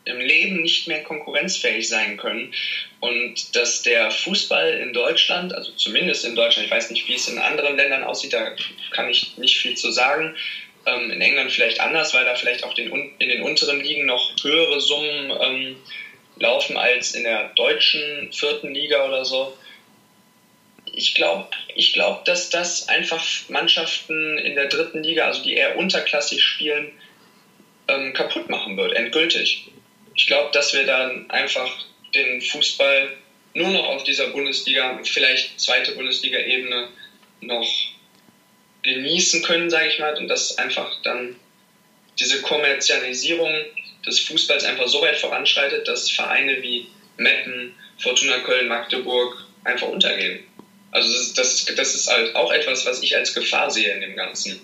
im 0.09 0.19
Leben 0.19 0.61
nicht 0.61 0.87
mehr 0.87 1.03
konkurrenzfähig 1.03 1.87
sein 1.87 2.17
können 2.17 2.53
und 2.99 3.55
dass 3.55 3.81
der 3.81 4.11
Fußball 4.11 4.73
in 4.73 4.93
Deutschland, 4.93 5.53
also 5.53 5.71
zumindest 5.73 6.25
in 6.25 6.35
Deutschland, 6.35 6.65
ich 6.65 6.71
weiß 6.71 6.89
nicht, 6.91 7.07
wie 7.07 7.15
es 7.15 7.27
in 7.27 7.39
anderen 7.39 7.77
Ländern 7.77 8.03
aussieht, 8.03 8.33
da 8.33 8.55
kann 8.91 9.09
ich 9.09 9.37
nicht 9.37 9.57
viel 9.57 9.75
zu 9.75 9.91
sagen, 9.91 10.35
ähm, 10.85 11.11
in 11.11 11.21
England 11.21 11.51
vielleicht 11.51 11.79
anders, 11.79 12.13
weil 12.13 12.25
da 12.25 12.35
vielleicht 12.35 12.63
auch 12.63 12.73
den, 12.73 12.91
in 13.19 13.29
den 13.29 13.41
unteren 13.41 13.79
Ligen 13.79 14.05
noch 14.05 14.35
höhere 14.41 14.81
Summen 14.81 15.31
ähm, 15.41 15.75
laufen 16.37 16.77
als 16.77 17.13
in 17.13 17.23
der 17.23 17.49
deutschen 17.55 18.31
vierten 18.33 18.73
Liga 18.73 19.07
oder 19.07 19.25
so 19.25 19.53
ich 20.99 21.15
glaube, 21.15 21.47
ich 21.75 21.93
glaub, 21.93 22.25
dass 22.25 22.49
das 22.49 22.89
einfach 22.89 23.23
Mannschaften 23.47 24.37
in 24.37 24.55
der 24.55 24.67
dritten 24.67 25.03
Liga, 25.03 25.25
also 25.25 25.43
die 25.43 25.53
eher 25.53 25.77
unterklassig 25.77 26.43
spielen, 26.43 26.91
ähm, 27.87 28.13
kaputt 28.13 28.49
machen 28.49 28.77
wird, 28.77 28.93
endgültig. 28.93 29.69
Ich 30.19 30.27
glaube, 30.27 30.49
dass 30.51 30.73
wir 30.73 30.85
dann 30.85 31.29
einfach 31.29 31.71
den 32.13 32.41
Fußball 32.41 33.15
nur 33.53 33.69
noch 33.69 33.85
auf 33.85 34.03
dieser 34.03 34.27
Bundesliga, 34.27 34.99
vielleicht 35.05 35.57
zweite 35.61 35.93
Bundesliga-Ebene 35.93 36.89
noch 37.39 37.65
genießen 38.83 39.41
können, 39.43 39.69
sage 39.69 39.88
ich 39.88 39.97
mal, 39.97 40.17
und 40.17 40.27
dass 40.27 40.57
einfach 40.57 40.91
dann 41.03 41.38
diese 42.19 42.41
Kommerzialisierung 42.41 43.49
des 44.05 44.19
Fußballs 44.19 44.65
einfach 44.65 44.89
so 44.89 45.01
weit 45.01 45.15
voranschreitet, 45.15 45.88
dass 45.88 46.11
Vereine 46.11 46.61
wie 46.61 46.88
Meppen, 47.15 47.73
Fortuna 47.97 48.39
Köln, 48.39 48.67
Magdeburg 48.67 49.47
einfach 49.63 49.88
untergehen. 49.88 50.43
Also 50.91 51.13
das, 51.13 51.33
das, 51.33 51.75
das 51.77 51.95
ist 51.95 52.11
halt 52.11 52.35
auch 52.35 52.51
etwas, 52.51 52.85
was 52.85 53.01
ich 53.01 53.15
als 53.15 53.33
Gefahr 53.33 53.71
sehe 53.71 53.93
in 53.93 54.01
dem 54.01 54.17
Ganzen. 54.17 54.59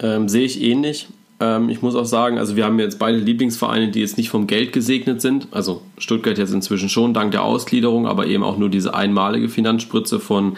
Ähm, 0.00 0.28
sehe 0.28 0.44
ich 0.44 0.60
ähnlich. 0.60 1.08
Ähm, 1.42 1.68
ich 1.68 1.82
muss 1.82 1.96
auch 1.96 2.04
sagen, 2.04 2.38
also 2.38 2.54
wir 2.54 2.64
haben 2.64 2.78
jetzt 2.78 3.00
beide 3.00 3.18
Lieblingsvereine, 3.18 3.88
die 3.88 4.00
jetzt 4.00 4.16
nicht 4.16 4.30
vom 4.30 4.46
Geld 4.46 4.72
gesegnet 4.72 5.20
sind. 5.20 5.48
Also 5.50 5.82
Stuttgart 5.98 6.38
jetzt 6.38 6.54
inzwischen 6.54 6.88
schon 6.88 7.12
dank 7.12 7.32
der 7.32 7.42
Ausgliederung, 7.42 8.06
aber 8.06 8.26
eben 8.26 8.44
auch 8.44 8.56
nur 8.56 8.68
diese 8.68 8.94
einmalige 8.94 9.48
Finanzspritze 9.48 10.20
von 10.20 10.56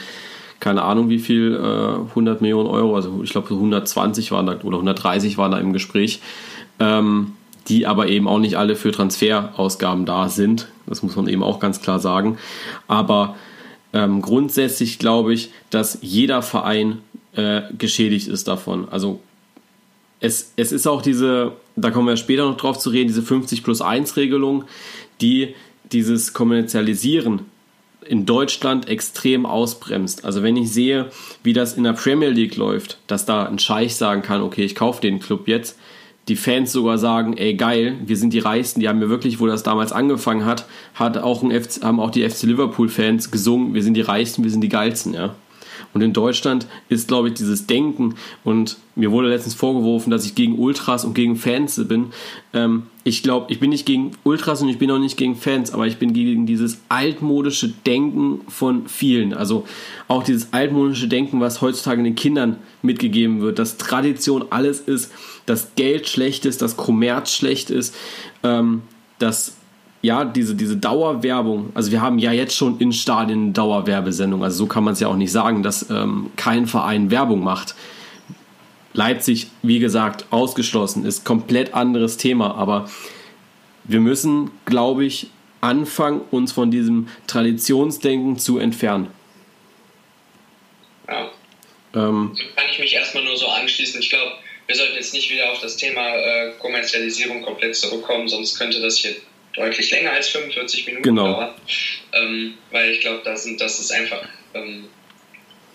keine 0.60 0.82
Ahnung 0.82 1.08
wie 1.08 1.18
viel, 1.18 1.54
äh, 1.54 2.08
100 2.10 2.40
Millionen 2.40 2.68
Euro, 2.68 2.96
also 2.96 3.20
ich 3.22 3.30
glaube 3.30 3.50
120 3.50 4.30
waren 4.30 4.46
da 4.46 4.58
oder 4.62 4.76
130 4.76 5.36
waren 5.36 5.50
da 5.50 5.58
im 5.58 5.72
Gespräch, 5.72 6.20
ähm, 6.80 7.32
die 7.68 7.86
aber 7.86 8.08
eben 8.08 8.28
auch 8.28 8.38
nicht 8.38 8.56
alle 8.56 8.76
für 8.76 8.92
Transferausgaben 8.92 10.06
da 10.06 10.28
sind. 10.28 10.68
Das 10.86 11.02
muss 11.02 11.16
man 11.16 11.28
eben 11.28 11.42
auch 11.42 11.60
ganz 11.60 11.80
klar 11.80 11.98
sagen. 11.98 12.38
Aber 12.88 13.36
ähm, 13.92 14.22
grundsätzlich 14.22 14.98
glaube 14.98 15.34
ich, 15.34 15.50
dass 15.70 15.98
jeder 16.02 16.40
Verein 16.42 16.98
äh, 17.34 17.62
geschädigt 17.76 18.28
ist 18.28 18.48
davon. 18.48 18.88
Also 18.90 19.20
es, 20.24 20.52
es 20.56 20.72
ist 20.72 20.86
auch 20.86 21.02
diese, 21.02 21.52
da 21.76 21.90
kommen 21.90 22.08
wir 22.08 22.16
später 22.16 22.48
noch 22.48 22.56
drauf 22.56 22.78
zu 22.78 22.90
reden, 22.90 23.08
diese 23.08 23.22
50 23.22 23.62
plus 23.62 23.80
1 23.80 24.16
Regelung, 24.16 24.64
die 25.20 25.54
dieses 25.92 26.32
Kommerzialisieren 26.32 27.42
in 28.06 28.26
Deutschland 28.26 28.88
extrem 28.88 29.46
ausbremst. 29.46 30.24
Also 30.24 30.42
wenn 30.42 30.56
ich 30.56 30.72
sehe, 30.72 31.10
wie 31.42 31.52
das 31.52 31.74
in 31.74 31.84
der 31.84 31.92
Premier 31.92 32.30
League 32.30 32.56
läuft, 32.56 32.98
dass 33.06 33.26
da 33.26 33.44
ein 33.44 33.58
Scheich 33.58 33.96
sagen 33.96 34.22
kann, 34.22 34.42
okay, 34.42 34.64
ich 34.64 34.74
kaufe 34.74 35.00
den 35.00 35.20
Club 35.20 35.46
jetzt, 35.46 35.78
die 36.28 36.36
Fans 36.36 36.72
sogar 36.72 36.96
sagen, 36.96 37.36
ey 37.36 37.54
geil, 37.54 37.98
wir 38.04 38.16
sind 38.16 38.32
die 38.32 38.38
Reichsten, 38.38 38.80
die 38.80 38.88
haben 38.88 38.98
mir 38.98 39.10
wirklich, 39.10 39.40
wo 39.40 39.46
das 39.46 39.62
damals 39.62 39.92
angefangen 39.92 40.46
hat, 40.46 40.66
hat 40.94 41.18
auch 41.18 41.42
ein 41.42 41.50
FC, 41.50 41.82
haben 41.82 42.00
auch 42.00 42.10
die 42.10 42.28
FC 42.28 42.44
Liverpool 42.44 42.88
Fans 42.88 43.30
gesungen, 43.30 43.74
wir 43.74 43.82
sind 43.82 43.94
die 43.94 44.00
Reichsten, 44.00 44.42
wir 44.42 44.50
sind 44.50 44.62
die 44.62 44.70
geilsten, 44.70 45.12
ja. 45.12 45.34
Und 45.94 46.02
in 46.02 46.12
Deutschland 46.12 46.66
ist, 46.88 47.08
glaube 47.08 47.28
ich, 47.28 47.34
dieses 47.34 47.66
Denken, 47.66 48.16
und 48.42 48.76
mir 48.96 49.12
wurde 49.12 49.28
letztens 49.28 49.54
vorgeworfen, 49.54 50.10
dass 50.10 50.26
ich 50.26 50.34
gegen 50.34 50.58
Ultras 50.58 51.04
und 51.04 51.14
gegen 51.14 51.36
Fans 51.36 51.80
bin. 51.88 52.08
Ähm, 52.52 52.84
ich 53.04 53.22
glaube, 53.22 53.52
ich 53.52 53.60
bin 53.60 53.70
nicht 53.70 53.86
gegen 53.86 54.10
Ultras 54.24 54.60
und 54.60 54.68
ich 54.68 54.78
bin 54.78 54.90
auch 54.90 54.98
nicht 54.98 55.16
gegen 55.16 55.36
Fans, 55.36 55.72
aber 55.72 55.86
ich 55.86 55.98
bin 55.98 56.12
gegen 56.12 56.46
dieses 56.46 56.80
altmodische 56.88 57.68
Denken 57.86 58.40
von 58.48 58.88
vielen. 58.88 59.32
Also 59.32 59.66
auch 60.08 60.24
dieses 60.24 60.52
altmodische 60.52 61.06
Denken, 61.06 61.40
was 61.40 61.60
heutzutage 61.60 62.02
den 62.02 62.16
Kindern 62.16 62.56
mitgegeben 62.82 63.40
wird, 63.40 63.60
dass 63.60 63.76
Tradition 63.76 64.46
alles 64.50 64.80
ist, 64.80 65.12
dass 65.46 65.74
Geld 65.76 66.08
schlecht 66.08 66.44
ist, 66.44 66.60
dass 66.60 66.76
Kommerz 66.76 67.32
schlecht 67.32 67.70
ist, 67.70 67.94
ähm, 68.42 68.82
dass 69.18 69.54
ja, 70.04 70.26
diese, 70.26 70.54
diese 70.54 70.76
Dauerwerbung, 70.76 71.72
also 71.74 71.90
wir 71.90 72.02
haben 72.02 72.18
ja 72.18 72.30
jetzt 72.30 72.54
schon 72.54 72.78
in 72.78 72.92
Stadien 72.92 73.54
Dauerwerbesendung, 73.54 74.44
also 74.44 74.58
so 74.58 74.66
kann 74.66 74.84
man 74.84 74.92
es 74.92 75.00
ja 75.00 75.08
auch 75.08 75.16
nicht 75.16 75.32
sagen, 75.32 75.62
dass 75.62 75.88
ähm, 75.88 76.30
kein 76.36 76.66
Verein 76.66 77.10
Werbung 77.10 77.42
macht. 77.42 77.74
Leipzig, 78.92 79.46
wie 79.62 79.78
gesagt, 79.78 80.26
ausgeschlossen, 80.28 81.06
ist 81.06 81.24
komplett 81.24 81.72
anderes 81.72 82.18
Thema, 82.18 82.54
aber 82.54 82.90
wir 83.84 84.00
müssen, 84.00 84.50
glaube 84.66 85.06
ich, 85.06 85.28
anfangen, 85.62 86.20
uns 86.30 86.52
von 86.52 86.70
diesem 86.70 87.08
Traditionsdenken 87.26 88.38
zu 88.38 88.58
entfernen. 88.58 89.06
Ja. 91.08 91.30
Ähm, 91.94 92.36
kann 92.56 92.66
ich 92.70 92.78
mich 92.78 92.92
erstmal 92.92 93.24
nur 93.24 93.38
so 93.38 93.46
anschließen. 93.46 94.02
Ich 94.02 94.10
glaube, 94.10 94.32
wir 94.66 94.76
sollten 94.76 94.96
jetzt 94.96 95.14
nicht 95.14 95.30
wieder 95.30 95.50
auf 95.50 95.60
das 95.62 95.78
Thema 95.78 96.06
äh, 96.06 96.52
Kommerzialisierung 96.60 97.40
komplett 97.40 97.74
zurückkommen, 97.74 98.28
sonst 98.28 98.58
könnte 98.58 98.82
das 98.82 98.98
hier 98.98 99.14
deutlich 99.56 99.90
länger 99.90 100.12
als 100.12 100.28
45 100.28 100.86
Minuten 100.86 101.02
genau. 101.02 101.32
dauern. 101.32 101.50
Ähm, 102.12 102.54
weil 102.70 102.90
ich 102.90 103.00
glaube, 103.00 103.22
das, 103.24 103.48
das 103.58 103.80
ist 103.80 103.92
einfach, 103.92 104.22
ähm, 104.54 104.84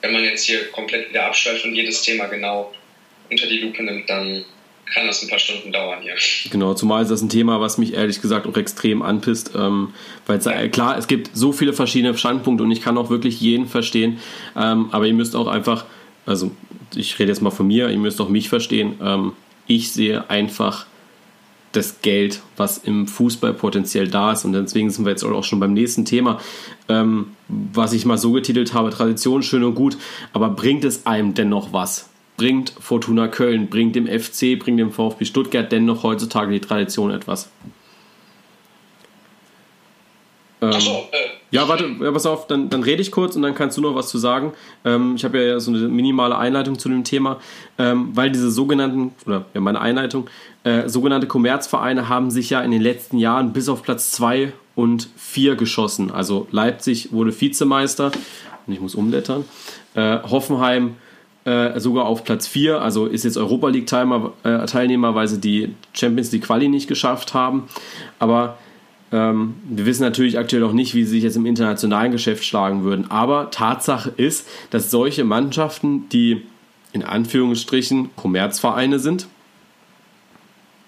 wenn 0.02 0.14
man 0.14 0.24
jetzt 0.24 0.46
hier 0.46 0.70
komplett 0.72 1.10
wieder 1.10 1.26
abschweift 1.26 1.66
und 1.66 1.76
jedes 1.76 2.02
Thema 2.02 2.26
genau 2.26 2.74
unter 3.30 3.48
die 3.48 3.60
Lupe 3.60 3.84
nimmt, 3.84 4.10
dann 4.10 4.46
kann 4.94 5.06
das 5.06 5.22
ein 5.22 5.30
paar 5.30 5.40
Stunden 5.40 5.72
dauern 5.72 6.00
hier. 6.02 6.16
Genau, 6.52 6.74
zumal 6.74 7.04
ist 7.04 7.12
das 7.12 7.22
ein 7.22 7.30
Thema, 7.30 7.62
was 7.62 7.78
mich 7.78 7.94
ehrlich 7.94 8.22
gesagt 8.22 8.48
auch 8.48 8.58
extrem 8.58 9.02
anpisst, 9.02 9.52
ähm, 9.56 9.94
weil 10.26 10.40
ja. 10.40 10.68
klar, 10.68 10.98
es 10.98 11.08
gibt 11.08 11.30
so 11.34 11.52
viele 11.52 11.74
verschiedene 11.74 12.18
Standpunkte 12.18 12.64
und 12.64 12.72
ich 12.72 12.82
kann 12.82 12.98
auch 12.98 13.10
wirklich 13.10 13.40
jeden 13.40 13.68
verstehen, 13.68 14.20
ähm, 14.58 14.90
aber 14.92 15.06
ihr 15.06 15.14
müsst 15.14 15.36
auch 15.36 15.48
einfach, 15.48 15.86
also 16.26 16.52
ich 16.96 17.20
rede 17.20 17.30
jetzt 17.30 17.42
mal 17.42 17.52
von 17.52 17.68
mir, 17.68 17.90
ihr 17.90 17.98
müsst 17.98 18.20
auch 18.20 18.30
mich 18.30 18.50
verstehen, 18.50 18.96
ähm, 19.02 19.34
ich 19.68 19.92
sehe 19.92 20.28
einfach 20.30 20.88
das 21.72 22.02
Geld, 22.02 22.42
was 22.58 22.80
im 22.80 23.08
Fußball 23.08 23.54
potenziell 23.54 24.08
da 24.08 24.32
ist. 24.32 24.46
Und 24.46 24.54
deswegen 24.54 24.90
sind 24.90 25.06
wir 25.06 25.12
jetzt 25.12 25.24
auch 25.24 25.44
schon 25.44 25.60
beim 25.60 25.74
nächsten 25.74 26.06
Thema, 26.06 26.40
ähm, 26.88 27.32
was 27.48 27.94
ich 27.94 28.06
mal 28.06 28.18
so 28.18 28.32
getitelt 28.32 28.74
habe: 28.74 28.90
Tradition 28.90 29.44
schön 29.44 29.64
und 29.64 29.76
gut, 29.76 29.98
aber 30.34 30.50
bringt 30.50 30.84
es 30.84 31.06
einem 31.06 31.34
denn 31.34 31.50
noch 31.50 31.74
was? 31.74 32.10
Bringt 32.38 32.74
Fortuna 32.80 33.28
Köln, 33.28 33.70
bringt 33.70 33.96
dem 33.96 34.08
FC, 34.08 34.58
bringt 34.58 34.80
dem 34.80 34.92
VfB 34.92 35.26
Stuttgart 35.26 35.72
denn 35.72 35.86
noch 35.86 36.04
heutzutage 36.04 36.52
die 36.52 36.62
Tradition 36.62 37.12
etwas? 37.12 37.50
Ähm, 40.62 40.70
Achso, 40.70 41.08
äh. 41.12 41.39
Ja, 41.52 41.68
warte, 41.68 41.90
ja, 42.00 42.12
pass 42.12 42.26
auf, 42.26 42.48
dann, 42.48 42.70
dann 42.70 42.84
rede 42.84 43.02
ich 43.02 43.12
kurz 43.12 43.36
und 43.36 43.42
dann 43.42 43.56
kannst 43.56 43.78
du 43.78 43.82
noch 43.82 43.96
was 43.96 44.10
zu 44.10 44.18
sagen. 44.18 44.54
Ähm, 44.86 45.14
ich 45.16 45.24
habe 45.24 45.44
ja 45.44 45.60
so 45.60 45.72
eine 45.72 45.88
minimale 45.88 46.38
Einleitung 46.38 46.78
zu 46.78 46.90
dem 46.90 47.04
Thema, 47.04 47.40
ähm, 47.78 48.10
weil 48.14 48.30
diese 48.30 48.52
sogenannten, 48.52 49.14
oder 49.26 49.46
ja, 49.54 49.62
meine 49.62 49.82
Einleitung, 49.82 50.30
äh, 50.64 50.88
sogenannte 50.88 51.28
Kommerzvereine 51.28 52.08
haben 52.08 52.30
sich 52.30 52.52
ja 52.52 52.62
in 52.62 52.72
den 52.72 52.82
letzten 52.82 53.18
Jahren 53.18 53.52
bis 53.52 53.68
auf 53.68 53.82
Platz 53.82 54.12
2 54.12 54.54
und 54.76 55.10
4 55.18 55.56
geschossen. 55.56 56.12
Also 56.12 56.48
Leipzig 56.52 57.12
wurde 57.12 57.40
Vizemeister, 57.40 58.12
und 58.68 58.74
ich 58.74 58.80
muss 58.80 58.94
umblättern. 58.94 59.46
Äh, 59.96 60.20
Hoffenheim 60.30 60.96
äh, 61.46 61.80
sogar 61.80 62.06
auf 62.06 62.24
Platz 62.24 62.48
4, 62.48 62.80
also 62.82 63.08
ist 63.08 63.24
jetzt 63.24 63.38
Europa 63.38 63.70
League-Teilnehmer, 63.70 65.10
äh, 65.10 65.16
weil 65.16 65.28
sie 65.28 65.40
die 65.40 65.74
Champions 65.94 66.32
League 66.32 66.44
Quali 66.44 66.68
nicht 66.68 66.88
geschafft 66.88 67.34
haben. 67.34 67.64
Aber 68.20 68.58
ähm, 69.12 69.56
wir 69.64 69.86
wissen 69.86 70.04
natürlich 70.04 70.38
aktuell 70.38 70.62
noch 70.62 70.74
nicht, 70.74 70.94
wie 70.94 71.04
sie 71.04 71.12
sich 71.12 71.24
jetzt 71.24 71.36
im 71.36 71.46
internationalen 71.46 72.12
Geschäft 72.12 72.44
schlagen 72.44 72.84
würden. 72.84 73.10
Aber 73.10 73.50
Tatsache 73.52 74.12
ist, 74.16 74.48
dass 74.70 74.92
solche 74.92 75.24
Mannschaften, 75.24 76.08
die 76.10 76.44
in 76.92 77.04
Anführungsstrichen 77.04 78.10
Kommerzvereine 78.16 79.00
sind, 79.00 79.28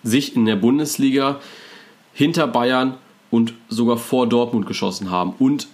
sich 0.03 0.35
in 0.35 0.45
der 0.45 0.55
Bundesliga 0.55 1.39
hinter 2.13 2.47
Bayern 2.47 2.95
und 3.29 3.53
sogar 3.69 3.97
vor 3.97 4.27
Dortmund 4.27 4.65
geschossen 4.65 5.09
haben. 5.11 5.33
Und 5.39 5.67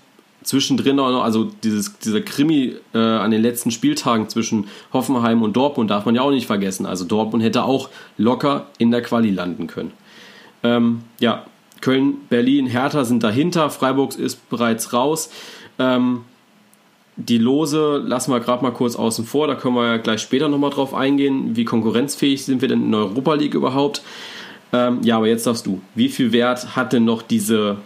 zwischendrin 0.43 0.99
auch 0.99 1.11
noch, 1.11 1.23
also 1.23 1.49
dieses, 1.63 1.97
dieser 1.99 2.21
Krimi 2.21 2.75
äh, 2.93 2.97
an 2.97 3.31
den 3.31 3.41
letzten 3.41 3.71
Spieltagen 3.71 4.29
zwischen 4.29 4.67
Hoffenheim 4.93 5.41
und 5.41 5.53
Dortmund 5.57 5.89
darf 5.89 6.05
man 6.05 6.15
ja 6.15 6.21
auch 6.21 6.31
nicht 6.31 6.47
vergessen. 6.47 6.85
Also 6.85 7.05
Dortmund 7.05 7.43
hätte 7.43 7.63
auch 7.63 7.89
locker 8.17 8.67
in 8.77 8.91
der 8.91 9.01
Quali 9.01 9.31
landen 9.31 9.67
können. 9.67 9.91
Ähm, 10.63 11.01
ja, 11.19 11.45
Köln, 11.81 12.25
Berlin, 12.29 12.67
Hertha 12.67 13.05
sind 13.05 13.23
dahinter, 13.23 13.69
Freiburg 13.69 14.17
ist 14.17 14.49
bereits 14.49 14.93
raus. 14.93 15.29
Ähm, 15.79 16.25
die 17.15 17.39
Lose 17.39 18.01
lassen 18.05 18.31
wir 18.31 18.39
gerade 18.39 18.63
mal 18.63 18.71
kurz 18.71 18.95
außen 18.95 19.25
vor, 19.25 19.47
da 19.47 19.55
können 19.55 19.75
wir 19.75 19.87
ja 19.87 19.97
gleich 19.97 20.21
später 20.21 20.49
nochmal 20.49 20.69
drauf 20.69 20.93
eingehen. 20.93 21.55
Wie 21.55 21.65
konkurrenzfähig 21.65 22.45
sind 22.45 22.61
wir 22.61 22.67
denn 22.67 22.83
in 22.83 22.91
der 22.91 23.01
Europa 23.01 23.33
League 23.33 23.55
überhaupt? 23.55 24.01
Ähm, 24.71 25.01
ja, 25.03 25.17
aber 25.17 25.27
jetzt 25.27 25.43
sagst 25.43 25.65
du, 25.65 25.81
wie 25.95 26.09
viel 26.09 26.31
Wert 26.31 26.75
hat 26.75 26.93
denn 26.93 27.05
noch 27.05 27.21
diese 27.21 27.77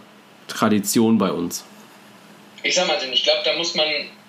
Tradition 0.48 1.16
bei 1.16 1.32
uns? 1.32 1.64
Ich 2.62 2.74
sag 2.74 2.86
mal, 2.86 2.98
ich 3.10 3.22
glaube, 3.22 3.40
da 3.44 3.56
muss 3.56 3.74
man, 3.74 3.86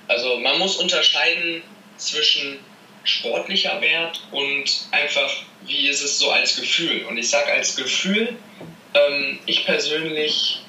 also 0.07 0.39
man 0.39 0.57
muss 0.59 0.77
unterscheiden 0.77 1.61
zwischen 1.97 2.57
sportlicher 3.03 3.81
Wert 3.81 4.21
und 4.31 4.87
einfach, 4.91 5.29
wie 5.65 5.87
ist 5.87 6.01
es 6.03 6.19
so 6.19 6.31
als 6.31 6.55
Gefühl. 6.55 7.05
Und 7.09 7.17
ich 7.17 7.29
sage 7.29 7.51
als 7.51 7.75
Gefühl, 7.75 8.35
ähm, 8.93 9.39
ich 9.45 9.65
persönlich 9.65 10.59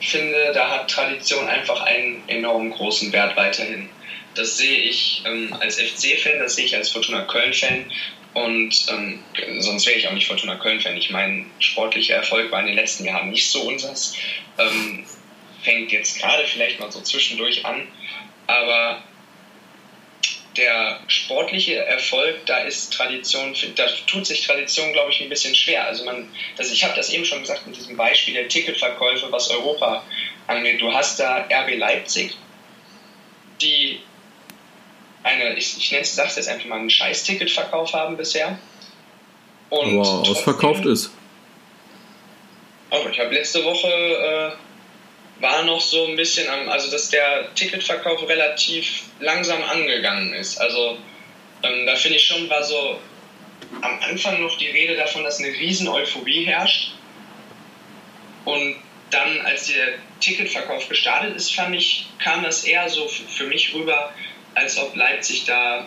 finde, 0.00 0.52
da 0.54 0.70
hat 0.70 0.90
Tradition 0.90 1.46
einfach 1.46 1.82
einen 1.82 2.22
enorm 2.28 2.70
großen 2.70 3.12
Wert 3.12 3.36
weiterhin. 3.36 3.88
Das 4.34 4.56
sehe 4.56 4.78
ich 4.78 5.22
ähm, 5.26 5.54
als 5.60 5.80
FC-Fan, 5.80 6.38
das 6.38 6.54
sehe 6.54 6.64
ich 6.64 6.76
als 6.76 6.90
Fortuna 6.90 7.22
Köln-Fan 7.22 7.90
und 8.32 8.86
ähm, 8.88 9.22
sonst 9.58 9.86
wäre 9.86 9.98
ich 9.98 10.08
auch 10.08 10.12
nicht 10.12 10.28
Fortuna 10.28 10.56
Köln-Fan. 10.56 10.96
Ich 10.96 11.10
meine, 11.10 11.46
sportlicher 11.58 12.14
Erfolg 12.14 12.50
war 12.52 12.60
in 12.60 12.66
den 12.66 12.76
letzten 12.76 13.04
Jahren 13.04 13.30
nicht 13.30 13.50
so 13.50 13.62
unseres. 13.62 14.16
Ähm, 14.58 15.04
fängt 15.62 15.92
jetzt 15.92 16.18
gerade 16.18 16.46
vielleicht 16.46 16.80
mal 16.80 16.90
so 16.90 17.00
zwischendurch 17.00 17.66
an, 17.66 17.86
aber 18.46 19.02
der 20.56 21.00
sportliche 21.06 21.76
Erfolg, 21.76 22.44
da 22.46 22.58
ist 22.58 22.92
Tradition, 22.92 23.54
da 23.76 23.86
tut 24.06 24.26
sich 24.26 24.44
Tradition, 24.46 24.92
glaube 24.92 25.10
ich, 25.10 25.20
ein 25.20 25.28
bisschen 25.28 25.54
schwer. 25.54 25.84
Also 25.86 26.04
man, 26.04 26.28
das, 26.56 26.72
ich 26.72 26.82
habe 26.84 26.94
das 26.96 27.10
eben 27.10 27.24
schon 27.24 27.40
gesagt 27.40 27.66
mit 27.66 27.76
diesem 27.76 27.96
Beispiel 27.96 28.34
der 28.34 28.48
Ticketverkäufe, 28.48 29.30
was 29.30 29.50
Europa 29.50 30.04
angeht. 30.46 30.80
Du 30.80 30.92
hast 30.92 31.20
da 31.20 31.46
RB 31.50 31.76
Leipzig, 31.76 32.36
die 33.60 34.00
eine, 35.22 35.54
ich, 35.54 35.76
ich 35.76 35.90
nenne 35.92 36.02
es, 36.02 36.14
sag's 36.14 36.36
jetzt 36.36 36.48
einfach 36.48 36.66
mal, 36.66 36.78
einen 36.78 36.90
Scheiß-Ticketverkauf 36.90 37.92
haben 37.92 38.16
bisher. 38.16 38.58
Und 39.68 39.98
wow, 39.98 40.28
ausverkauft 40.28 40.84
ist. 40.86 41.12
Oh, 42.90 43.06
ich 43.10 43.20
habe 43.20 43.32
letzte 43.32 43.64
Woche 43.64 43.86
äh, 43.88 44.52
war 45.40 45.64
noch 45.64 45.80
so 45.80 46.06
ein 46.06 46.16
bisschen 46.16 46.48
am, 46.48 46.68
also 46.68 46.90
dass 46.90 47.08
der 47.08 47.54
Ticketverkauf 47.54 48.28
relativ 48.28 49.02
langsam 49.18 49.62
angegangen 49.62 50.34
ist. 50.34 50.60
Also 50.60 50.98
ähm, 51.62 51.86
da 51.86 51.96
finde 51.96 52.18
ich 52.18 52.26
schon, 52.26 52.48
war 52.48 52.62
so 52.62 52.98
am 53.80 53.98
Anfang 54.00 54.40
noch 54.42 54.56
die 54.58 54.68
Rede 54.68 54.96
davon, 54.96 55.24
dass 55.24 55.38
eine 55.38 55.48
riesen 55.48 55.88
Euphorie 55.88 56.44
herrscht. 56.44 56.92
Und 58.44 58.76
dann, 59.10 59.40
als 59.42 59.66
der 59.66 59.94
Ticketverkauf 60.20 60.88
gestartet 60.88 61.36
ist, 61.36 61.54
fand 61.54 61.74
ich, 61.74 62.06
kam 62.18 62.42
das 62.42 62.64
eher 62.64 62.88
so 62.88 63.08
für 63.08 63.44
mich 63.44 63.74
rüber, 63.74 64.12
als 64.54 64.78
ob 64.78 64.94
Leipzig 64.96 65.44
da 65.44 65.86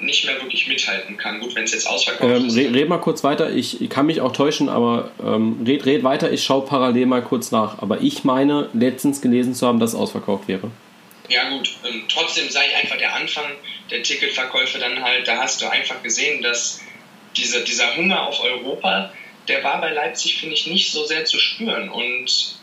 nicht 0.00 0.24
mehr 0.24 0.40
wirklich 0.40 0.66
mithalten 0.66 1.16
kann. 1.16 1.40
Gut, 1.40 1.54
wenn 1.54 1.64
es 1.64 1.72
jetzt 1.72 1.86
ausverkauft 1.86 2.40
ähm, 2.40 2.46
ist. 2.46 2.56
Red, 2.56 2.74
red, 2.74 2.88
mal 2.88 2.98
kurz 2.98 3.22
weiter. 3.24 3.50
Ich, 3.50 3.80
ich 3.80 3.90
kann 3.90 4.06
mich 4.06 4.20
auch 4.20 4.32
täuschen, 4.32 4.68
aber 4.68 5.10
ähm, 5.22 5.62
red, 5.66 5.86
red 5.86 6.04
weiter. 6.04 6.32
Ich 6.32 6.44
schaue 6.44 6.64
parallel 6.64 7.06
mal 7.06 7.22
kurz 7.22 7.50
nach. 7.50 7.78
Aber 7.80 8.00
ich 8.00 8.24
meine, 8.24 8.68
letztens 8.72 9.20
gelesen 9.20 9.54
zu 9.54 9.66
haben, 9.66 9.80
dass 9.80 9.90
es 9.90 9.96
ausverkauft 9.96 10.48
wäre. 10.48 10.70
Ja, 11.28 11.48
gut. 11.50 11.70
Ähm, 11.84 12.04
trotzdem 12.08 12.50
sei 12.50 12.74
einfach 12.76 12.96
der 12.96 13.14
Anfang 13.14 13.44
der 13.90 14.02
Ticketverkäufe 14.02 14.78
dann 14.78 15.02
halt, 15.02 15.28
da 15.28 15.38
hast 15.38 15.62
du 15.62 15.70
einfach 15.70 16.02
gesehen, 16.02 16.42
dass 16.42 16.80
diese, 17.36 17.62
dieser 17.64 17.96
Hunger 17.96 18.26
auf 18.26 18.40
Europa, 18.40 19.12
der 19.48 19.62
war 19.62 19.80
bei 19.80 19.90
Leipzig, 19.90 20.38
finde 20.38 20.54
ich, 20.54 20.66
nicht 20.66 20.90
so 20.90 21.04
sehr 21.04 21.24
zu 21.24 21.38
spüren. 21.38 21.88
Und 21.88 22.58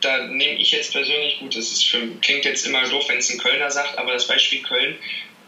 da 0.00 0.26
nehme 0.26 0.58
ich 0.58 0.72
jetzt 0.72 0.92
persönlich, 0.92 1.38
gut, 1.40 1.56
das 1.56 1.70
ist 1.72 1.84
für, 1.84 2.06
klingt 2.20 2.44
jetzt 2.44 2.66
immer 2.66 2.82
doof, 2.88 3.04
wenn 3.08 3.18
es 3.18 3.30
ein 3.30 3.38
Kölner 3.38 3.70
sagt, 3.70 3.98
aber 3.98 4.12
das 4.12 4.26
Beispiel 4.26 4.62
Köln, 4.62 4.96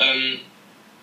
ähm, 0.01 0.41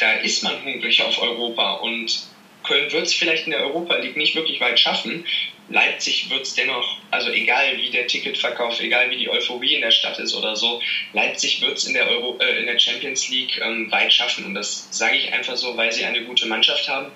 da 0.02 0.14
ist 0.14 0.44
man 0.44 0.64
hungrig 0.64 1.02
auf 1.04 1.22
Europa 1.22 1.74
und 1.74 2.24
Köln 2.64 2.92
wird 2.92 3.08
es 3.08 3.14
vielleicht 3.14 3.46
in 3.46 3.52
der 3.52 3.62
Europa 3.62 3.96
League 3.96 4.18
nicht 4.18 4.36
wirklich 4.36 4.60
weit 4.60 4.80
schaffen. 4.80 5.26
Leipzig 5.70 6.30
wird 6.30 6.44
es 6.44 6.54
dennoch, 6.54 6.98
also 7.10 7.30
egal 7.30 7.78
wie 7.78 7.90
der 7.90 8.08
Ticketverkauf, 8.08 8.80
egal 8.80 9.10
wie 9.10 9.18
die 9.18 9.30
Euphorie 9.30 9.76
in 9.76 9.82
der 9.82 9.92
Stadt 9.92 10.20
ist 10.20 10.36
oder 10.36 10.56
so, 10.56 10.82
Leipzig 11.14 11.62
wird 11.62 11.78
es 11.78 11.86
in, 11.86 11.94
der 11.94 12.08
äh, 12.08 12.60
in 12.60 12.66
der 12.66 12.78
Champions 12.78 13.30
League 13.30 13.60
ähm, 13.62 13.90
weit 13.92 14.14
schaffen. 14.14 14.46
Und 14.46 14.54
das 14.54 14.88
sage 14.92 15.18
ich 15.18 15.32
einfach 15.32 15.56
so, 15.56 15.78
weil 15.78 15.92
sie 15.92 16.04
eine 16.04 16.24
gute 16.24 16.46
Mannschaft 16.46 16.88
haben, 16.88 17.12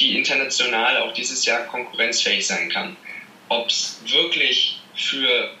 die 0.00 0.16
international 0.16 0.98
auch 0.98 1.12
dieses 1.12 1.44
Jahr 1.44 1.64
konkurrenzfähig 1.66 2.46
sein 2.46 2.68
kann. 2.68 2.96
Ob 3.48 3.68
es 3.68 4.00
wirklich 4.06 4.80
für 4.94 5.54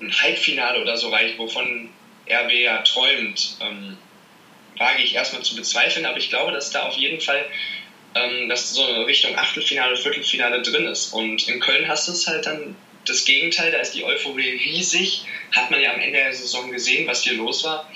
ein 0.00 0.12
Halbfinale 0.20 0.80
oder 0.80 0.96
so 0.96 1.08
reicht, 1.08 1.38
wovon 1.38 1.90
RB 2.28 2.52
ja 2.52 2.82
träumt, 2.82 3.56
ähm, 3.60 3.96
wage 4.76 5.02
ich 5.02 5.14
erstmal 5.14 5.42
zu 5.42 5.56
bezweifeln, 5.56 6.06
aber 6.06 6.18
ich 6.18 6.28
glaube, 6.28 6.52
dass 6.52 6.70
da 6.70 6.86
auf 6.86 6.96
jeden 6.96 7.20
Fall 7.20 7.46
ähm, 8.16 8.48
dass 8.48 8.70
so 8.70 8.84
Richtung 9.02 9.36
Achtelfinale, 9.36 9.96
Viertelfinale 9.96 10.62
drin 10.62 10.86
ist. 10.86 11.12
Und 11.12 11.48
in 11.48 11.60
Köln 11.60 11.86
hast 11.88 12.08
du 12.08 12.12
es 12.12 12.26
halt 12.26 12.46
dann 12.46 12.74
das 13.04 13.24
Gegenteil, 13.24 13.70
da 13.70 13.78
ist 13.78 13.92
die 13.92 14.04
Euphorie 14.04 14.52
riesig, 14.64 15.22
hat 15.54 15.70
man 15.70 15.80
ja 15.80 15.92
am 15.92 16.00
Ende 16.00 16.18
der 16.18 16.32
Saison 16.32 16.70
gesehen, 16.70 17.06
was 17.06 17.22
hier 17.22 17.34
los 17.34 17.62
war. 17.62 17.88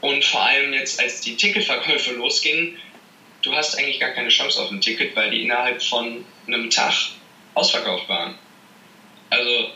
Und 0.00 0.24
vor 0.24 0.42
allem 0.42 0.72
jetzt, 0.72 0.98
als 1.00 1.20
die 1.20 1.34
Ticketverkäufe 1.36 2.12
losgingen, 2.12 2.76
du 3.42 3.54
hast 3.54 3.78
eigentlich 3.78 4.00
gar 4.00 4.10
keine 4.10 4.28
Chance 4.28 4.60
auf 4.60 4.70
ein 4.70 4.80
Ticket, 4.80 5.14
weil 5.14 5.30
die 5.30 5.42
innerhalb 5.42 5.82
von 5.82 6.24
einem 6.46 6.70
Tag 6.70 7.10
ausverkauft 7.54 8.08
waren. 8.08 8.34
Also, 9.30 9.70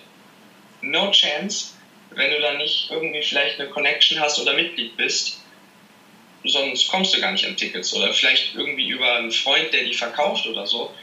no 0.81 1.11
chance, 1.11 1.73
wenn 2.11 2.31
du 2.31 2.41
da 2.41 2.53
nicht 2.53 2.91
irgendwie 2.91 3.23
vielleicht 3.23 3.61
eine 3.61 3.69
Connection 3.69 4.19
hast 4.19 4.39
oder 4.39 4.55
Mitglied 4.55 4.97
bist 4.97 5.39
sonst 6.45 6.89
kommst 6.89 7.15
du 7.15 7.21
gar 7.21 7.33
nicht 7.33 7.47
an 7.47 7.57
Tickets 7.57 7.95
oder 7.95 8.13
vielleicht 8.13 8.55
irgendwie 8.55 8.89
über 8.89 9.17
einen 9.17 9.33
Freund, 9.33 9.73
der 9.73 9.85
die 9.85 9.95
verkauft 9.95 10.47
oder 10.47 10.67
so. 10.67 10.95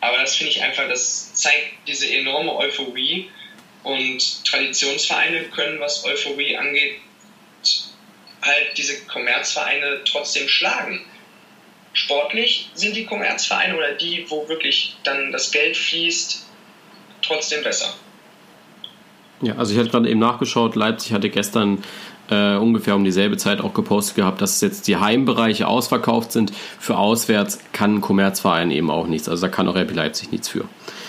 Aber 0.00 0.18
das 0.18 0.36
finde 0.36 0.52
ich 0.52 0.62
einfach, 0.62 0.88
das 0.88 1.32
zeigt 1.34 1.86
diese 1.86 2.12
enorme 2.14 2.54
Euphorie 2.56 3.30
und 3.82 4.44
Traditionsvereine 4.44 5.44
können, 5.44 5.80
was 5.80 6.04
Euphorie 6.04 6.56
angeht, 6.56 6.96
halt 8.42 8.76
diese 8.76 9.04
Kommerzvereine 9.06 10.02
trotzdem 10.04 10.48
schlagen. 10.48 11.04
Sportlich 11.92 12.70
sind 12.74 12.96
die 12.96 13.06
Kommerzvereine 13.06 13.76
oder 13.76 13.92
die, 13.92 14.26
wo 14.28 14.48
wirklich 14.48 14.96
dann 15.04 15.32
das 15.32 15.50
Geld 15.52 15.76
fließt, 15.76 16.44
trotzdem 17.22 17.62
besser. 17.62 17.94
Ja, 19.40 19.56
also 19.56 19.72
ich 19.72 19.78
hatte 19.78 19.90
gerade 19.90 20.08
eben 20.08 20.20
nachgeschaut, 20.20 20.74
Leipzig 20.74 21.12
hatte 21.12 21.28
gestern 21.28 21.82
äh, 22.30 22.56
ungefähr 22.56 22.96
um 22.96 23.04
dieselbe 23.04 23.36
Zeit 23.36 23.60
auch 23.60 23.74
gepostet 23.74 24.16
gehabt, 24.16 24.40
dass 24.40 24.60
jetzt 24.60 24.88
die 24.88 24.96
Heimbereiche 24.96 25.66
ausverkauft 25.66 26.32
sind. 26.32 26.52
Für 26.78 26.96
auswärts 26.96 27.58
kann 27.72 27.96
ein 27.96 28.00
Kommerzverein 28.00 28.70
eben 28.70 28.90
auch 28.90 29.06
nichts. 29.06 29.28
Also 29.28 29.46
da 29.46 29.48
kann 29.48 29.68
auch 29.68 29.76
RB 29.76 29.94
Leipzig 29.94 30.32
nichts 30.32 30.48
für. 30.48 30.64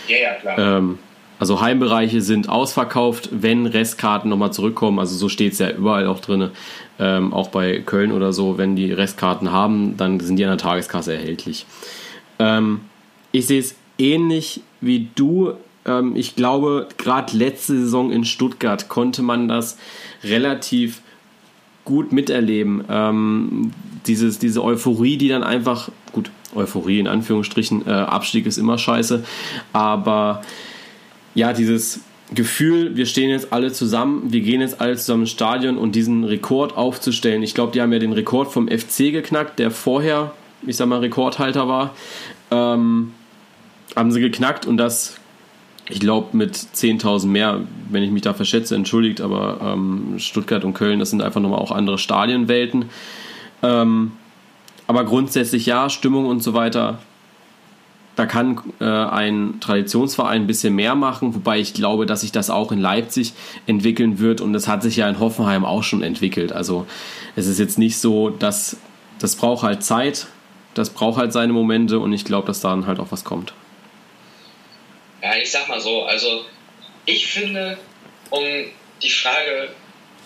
Ja, 0.08 0.18
ja, 0.18 0.34
klar. 0.36 0.58
Ähm, 0.78 1.00
also 1.38 1.60
Heimbereiche 1.60 2.22
sind 2.22 2.48
ausverkauft, 2.48 3.30
wenn 3.32 3.66
Restkarten 3.66 4.30
nochmal 4.30 4.54
zurückkommen. 4.54 5.00
Also 5.00 5.16
so 5.16 5.28
steht 5.28 5.54
es 5.54 5.60
ja 5.60 5.70
überall 5.70 6.08
auch 6.08 6.20
drin. 6.20 6.52
Ähm, 6.98 7.34
auch 7.34 7.50
bei 7.50 7.80
Köln 7.80 8.14
oder 8.14 8.32
so, 8.32 8.58
wenn 8.58 8.78
die 8.78 8.92
Restkarten 8.92 9.52
haben, 9.52 9.98
dann 9.98 10.20
sind 10.22 10.38
die 10.38 10.46
an 10.46 10.52
der 10.52 10.58
Tageskasse 10.58 11.14
erhältlich. 11.14 11.66
Ähm, 12.40 12.82
ich 13.34 13.48
sehe 13.48 13.60
es 13.60 13.76
ähnlich 13.98 14.62
wie 14.80 15.10
du. 15.16 15.56
Ähm, 15.86 16.16
ich 16.16 16.36
glaube, 16.36 16.88
gerade 16.98 17.36
letzte 17.36 17.78
Saison 17.80 18.12
in 18.12 18.26
Stuttgart 18.26 18.90
konnte 18.90 19.22
man 19.22 19.48
das 19.48 19.78
relativ 20.24 21.02
gut 21.86 22.12
miterleben. 22.12 22.84
Ähm, 22.90 23.72
dieses, 24.08 24.40
diese 24.40 24.64
Euphorie, 24.64 25.18
die 25.18 25.30
dann 25.30 25.44
einfach, 25.44 25.90
gut, 26.12 26.32
Euphorie 26.54 27.00
in 27.00 27.08
Anführungsstrichen, 27.08 27.88
äh, 27.88 27.92
Abstieg 27.92 28.46
ist 28.46 28.58
immer 28.58 28.78
scheiße, 28.78 29.24
aber 29.74 30.42
ja, 31.34 31.54
dieses 31.54 32.02
Gefühl, 32.34 32.96
wir 32.96 33.06
stehen 33.06 33.30
jetzt 33.30 33.54
alle 33.54 33.72
zusammen, 33.72 34.32
wir 34.32 34.42
gehen 34.42 34.62
jetzt 34.62 34.82
alle 34.82 34.96
zusammen 34.96 35.24
ins 35.24 35.32
Stadion 35.32 35.78
und 35.78 35.94
diesen 35.94 36.24
Rekord 36.24 36.76
aufzustellen. 36.76 37.44
Ich 37.44 37.54
glaube, 37.54 37.72
die 37.72 37.82
haben 37.82 37.94
ja 37.94 38.00
den 38.00 38.14
Rekord 38.14 38.52
vom 38.52 38.68
FC 38.68 39.12
geknackt, 39.12 39.60
der 39.60 39.70
vorher, 39.70 40.34
ich 40.66 40.76
sag 40.78 40.88
mal, 40.88 41.00
Rekordhalter 41.00 41.68
war. 41.68 41.94
Ähm, 42.50 43.12
haben 43.96 44.12
sie 44.12 44.22
geknackt 44.22 44.66
und 44.66 44.78
das 44.78 45.18
ich 45.88 46.00
glaube, 46.00 46.36
mit 46.36 46.56
10.000 46.56 47.28
mehr, 47.28 47.62
wenn 47.90 48.04
ich 48.04 48.12
mich 48.12 48.24
da 48.24 48.34
verschätze, 48.34 48.76
entschuldigt, 48.76 49.22
aber 49.22 49.60
ähm, 49.62 50.16
Stuttgart 50.18 50.64
und 50.64 50.74
Köln, 50.74 51.00
das 51.00 51.12
sind 51.12 51.22
einfach 51.22 51.42
nochmal 51.42 51.60
auch 51.60 51.72
andere 51.72 51.98
Stadienwelten. 51.98 52.86
Ähm, 53.62 54.14
aber 54.88 55.06
grundsätzlich 55.06 55.66
ja, 55.66 55.90
Stimmung 55.90 56.26
und 56.26 56.42
so 56.42 56.54
weiter, 56.54 57.00
da 58.16 58.26
kann 58.26 58.60
äh, 58.80 58.86
ein 58.86 59.60
Traditionsverein 59.60 60.44
ein 60.44 60.48
bisschen 60.48 60.74
mehr 60.74 60.96
machen, 60.96 61.36
wobei 61.36 61.60
ich 61.60 61.74
glaube, 61.74 62.06
dass 62.06 62.22
sich 62.22 62.32
das 62.32 62.50
auch 62.50 62.72
in 62.72 62.80
Leipzig 62.80 63.34
entwickeln 63.68 64.20
wird 64.20 64.42
und 64.42 64.54
das 64.54 64.68
hat 64.68 64.84
sich 64.84 64.96
ja 64.96 65.10
in 65.10 65.20
Hoffenheim 65.20 65.66
auch 65.66 65.84
schon 65.84 66.02
entwickelt. 66.02 66.54
Also 66.54 66.88
es 67.36 67.46
ist 67.48 67.60
jetzt 67.60 67.78
nicht 67.78 67.98
so, 67.98 68.30
dass 68.30 68.78
das 69.20 69.36
braucht 69.36 69.64
halt 69.64 69.84
Zeit, 69.84 70.28
das 70.74 70.90
braucht 70.90 71.20
halt 71.20 71.34
seine 71.34 71.54
Momente 71.54 72.00
und 72.00 72.14
ich 72.14 72.26
glaube, 72.26 72.48
dass 72.48 72.62
da 72.62 72.70
dann 72.70 72.88
halt 72.88 73.00
auch 73.00 73.12
was 73.12 73.24
kommt. 73.24 73.54
Ja, 75.26 75.36
ich 75.38 75.50
sag 75.50 75.68
mal 75.68 75.82
so, 75.82 76.04
also 76.04 76.46
ich 77.08 77.26
finde, 77.26 77.80
um 78.30 78.44
die 79.02 79.10
Frage 79.10 79.74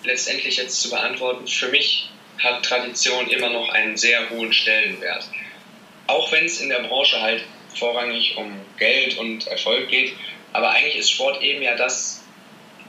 letztendlich 0.03 0.57
jetzt 0.57 0.81
zu 0.81 0.89
beantworten, 0.89 1.47
für 1.47 1.69
mich 1.69 2.09
hat 2.37 2.65
Tradition 2.65 3.29
immer 3.29 3.49
noch 3.49 3.69
einen 3.69 3.95
sehr 3.95 4.29
hohen 4.29 4.51
Stellenwert. 4.51 5.23
Auch 6.07 6.29
wenn 6.33 6.43
es 6.43 6.59
in 6.59 6.67
der 6.67 6.79
Branche 6.79 7.21
halt 7.21 7.45
vorrangig 7.75 8.35
um 8.35 8.51
Geld 8.77 9.17
und 9.17 9.47
Erfolg 9.47 9.87
geht, 9.87 10.15
aber 10.51 10.71
eigentlich 10.71 10.97
ist 10.97 11.11
Sport 11.11 11.41
eben 11.41 11.61
ja 11.61 11.77
das, 11.77 12.21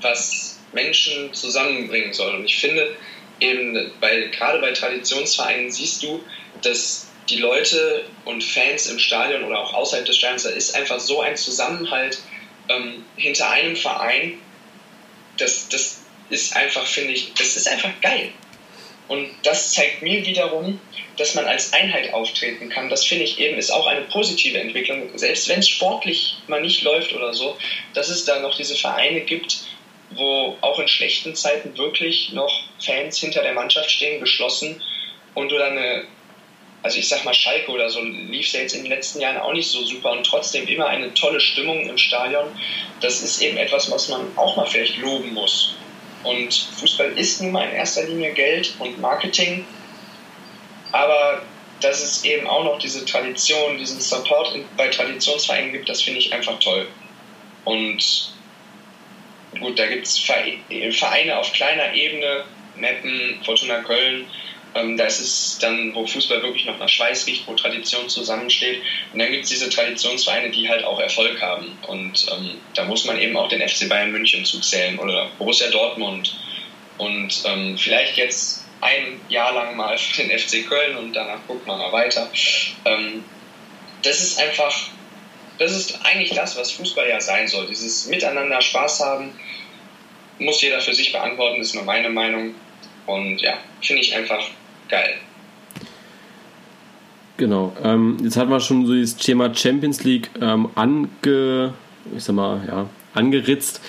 was 0.01 0.59
Menschen 0.73 1.33
zusammenbringen 1.33 2.13
soll. 2.13 2.35
Und 2.35 2.45
ich 2.45 2.59
finde 2.59 2.97
eben, 3.39 3.93
bei, 4.01 4.23
gerade 4.37 4.59
bei 4.59 4.73
Traditionsvereinen 4.73 5.71
siehst 5.71 6.03
du, 6.03 6.25
dass 6.63 7.07
die 7.31 7.39
Leute 7.39 8.05
und 8.25 8.43
Fans 8.43 8.87
im 8.87 8.99
Stadion 8.99 9.45
oder 9.45 9.61
auch 9.61 9.73
außerhalb 9.75 10.07
des 10.07 10.17
Stadions, 10.17 10.43
da 10.43 10.51
ist 10.51 10.75
einfach 10.75 11.01
so 11.01 11.21
ein 11.21 11.37
Zusammenhalt 11.37 12.19
ähm, 12.69 13.05
hinter 13.17 13.51
einem 13.51 13.77
Verein. 13.77 14.39
Das, 15.37 15.69
das 15.69 16.03
ist 16.29 16.57
einfach, 16.57 16.87
finde 16.87 17.13
ich, 17.13 17.33
das 17.35 17.57
ist 17.57 17.69
einfach 17.69 17.93
geil. 18.01 18.33
Und 19.09 19.29
das 19.43 19.73
zeigt 19.73 20.03
mir 20.03 20.25
wiederum, 20.25 20.79
dass 21.17 21.35
man 21.35 21.45
als 21.45 21.73
Einheit 21.73 22.15
auftreten 22.15 22.69
kann. 22.69 22.89
Das 22.89 23.05
finde 23.05 23.25
ich 23.25 23.41
eben 23.41 23.59
ist 23.59 23.71
auch 23.71 23.87
eine 23.87 24.03
positive 24.03 24.59
Entwicklung. 24.59 25.11
Selbst 25.19 25.49
wenn 25.49 25.59
es 25.59 25.69
sportlich 25.69 26.37
mal 26.47 26.63
nicht 26.63 26.83
läuft 26.83 27.13
oder 27.13 27.35
so, 27.35 27.57
dass 27.93 28.09
es 28.09 28.25
da 28.25 28.39
noch 28.39 28.57
diese 28.57 28.77
Vereine 28.77 29.23
gibt, 29.23 29.65
wo 30.11 30.57
auch 30.61 30.79
in 30.79 30.87
schlechten 30.87 31.35
Zeiten 31.35 31.77
wirklich 31.77 32.31
noch 32.33 32.63
Fans 32.79 33.19
hinter 33.19 33.43
der 33.43 33.53
Mannschaft 33.53 33.91
stehen, 33.91 34.21
geschlossen 34.21 34.81
und 35.35 35.51
du 35.51 35.59
dann 35.59 35.77
eine 35.77 36.07
also 36.83 36.99
ich 36.99 37.09
sag 37.09 37.25
mal 37.25 37.35
Schalke 37.35 37.71
oder 37.71 37.91
so 37.91 38.01
lief 38.03 38.47
es 38.47 38.53
ja 38.53 38.61
jetzt 38.61 38.75
in 38.75 38.83
den 38.83 38.91
letzten 38.91 39.21
Jahren 39.21 39.37
auch 39.37 39.53
nicht 39.53 39.69
so 39.69 39.85
super 39.85 40.13
und 40.13 40.25
trotzdem 40.25 40.67
immer 40.67 40.87
eine 40.87 41.13
tolle 41.15 41.41
Stimmung 41.41 41.89
im 41.89 41.99
Stadion. 41.99 42.47
Das 43.01 43.23
ist 43.23 43.41
eben 43.43 43.57
etwas, 43.59 43.91
was 43.91 44.09
man 44.09 44.37
auch 44.37 44.57
mal 44.57 44.67
vielleicht 44.67 44.97
loben 44.99 45.35
muss. 45.35 45.75
Und 46.23 46.55
Fußball 46.79 47.13
ist 47.19 47.41
nun 47.41 47.53
mal 47.53 47.69
in 47.69 47.75
erster 47.75 48.05
Linie 48.05 48.33
Geld 48.33 48.75
und 48.79 49.01
Marketing, 49.01 49.65
aber 50.93 51.43
dass 51.81 52.03
es 52.03 52.25
eben 52.25 52.47
auch 52.47 52.65
noch 52.65 52.79
diese 52.79 53.07
Tradition, 53.07 53.79
diesen 53.79 54.01
Support 54.01 54.55
bei 54.77 54.89
Traditionsvereinen 54.89 55.73
gibt, 55.73 55.89
das 55.89 56.03
finde 56.03 56.21
ich 56.21 56.33
einfach 56.33 56.59
toll. 56.61 56.87
Und 57.65 58.33
gut, 59.59 59.79
da 59.79 59.87
gibt 59.87 60.07
es 60.07 60.19
Vereine 60.19 61.39
auf 61.39 61.53
kleiner 61.53 61.95
Ebene, 61.95 62.45
Meppen, 62.77 63.41
Fortuna 63.45 63.79
Köln, 63.83 64.27
ähm, 64.75 64.97
da 64.97 65.05
ist 65.05 65.21
es 65.21 65.59
dann, 65.61 65.95
wo 65.95 66.07
Fußball 66.07 66.43
wirklich 66.43 66.65
noch 66.65 66.79
nach 66.79 66.89
Schweiß 66.89 67.27
riecht, 67.27 67.47
wo 67.47 67.55
Tradition 67.55 68.09
zusammensteht. 68.09 68.83
Und 69.13 69.19
dann 69.19 69.31
gibt 69.31 69.45
es 69.45 69.51
diese 69.51 69.69
Traditionsvereine, 69.69 70.51
die 70.51 70.69
halt 70.69 70.85
auch 70.85 71.01
Erfolg 71.01 71.41
haben. 71.41 71.77
Und 71.87 72.27
ähm, 72.31 72.59
da 72.75 72.85
muss 72.85 73.05
man 73.05 73.19
eben 73.19 73.37
auch 73.37 73.49
den 73.49 73.67
FC 73.67 73.89
Bayern 73.89 74.13
München 74.13 74.45
zuzählen 74.45 74.99
oder 74.99 75.31
Borussia 75.39 75.69
Dortmund. 75.71 76.37
Und 76.99 77.43
ähm, 77.47 77.77
vielleicht 77.79 78.17
jetzt 78.17 78.65
ein 78.81 79.21
Jahr 79.29 79.53
lang 79.53 79.77
mal 79.77 79.99
für 79.99 80.23
den 80.23 80.39
FC 80.39 80.67
Köln 80.69 80.97
und 80.97 81.15
danach 81.15 81.41
guckt 81.47 81.67
man 81.67 81.79
mal 81.79 81.93
weiter. 81.93 82.31
Ähm, 82.85 83.25
das 84.03 84.21
ist 84.21 84.39
einfach, 84.39 84.75
das 85.59 85.73
ist 85.73 85.99
eigentlich 86.05 86.31
das, 86.31 86.57
was 86.57 86.71
Fußball 86.73 87.09
ja 87.09 87.21
sein 87.21 87.49
soll. 87.49 87.67
Dieses 87.67 88.07
Miteinander 88.07 88.61
Spaß 88.61 89.01
haben, 89.01 89.33
muss 90.39 90.63
jeder 90.63 90.81
für 90.81 90.95
sich 90.95 91.13
beantworten, 91.13 91.61
ist 91.61 91.75
nur 91.75 91.85
meine 91.85 92.09
Meinung. 92.09 92.55
Und 93.07 93.43
ja, 93.43 93.59
finde 93.83 94.03
ich 94.03 94.15
einfach 94.15 94.49
geil. 94.91 95.15
Genau. 97.37 97.73
Ähm, 97.83 98.19
jetzt 98.23 98.37
hat 98.37 98.51
man 98.51 98.61
schon 98.61 98.87
so 98.87 98.95
das 98.95 99.17
Thema 99.17 99.55
Champions 99.55 100.05
League 100.05 100.31
ähm, 100.41 100.69
ange, 100.75 101.73
ich 102.15 102.23
sag 102.23 102.37
mal, 102.37 102.61
ja, 102.69 102.87
angeritzt, 103.15 103.81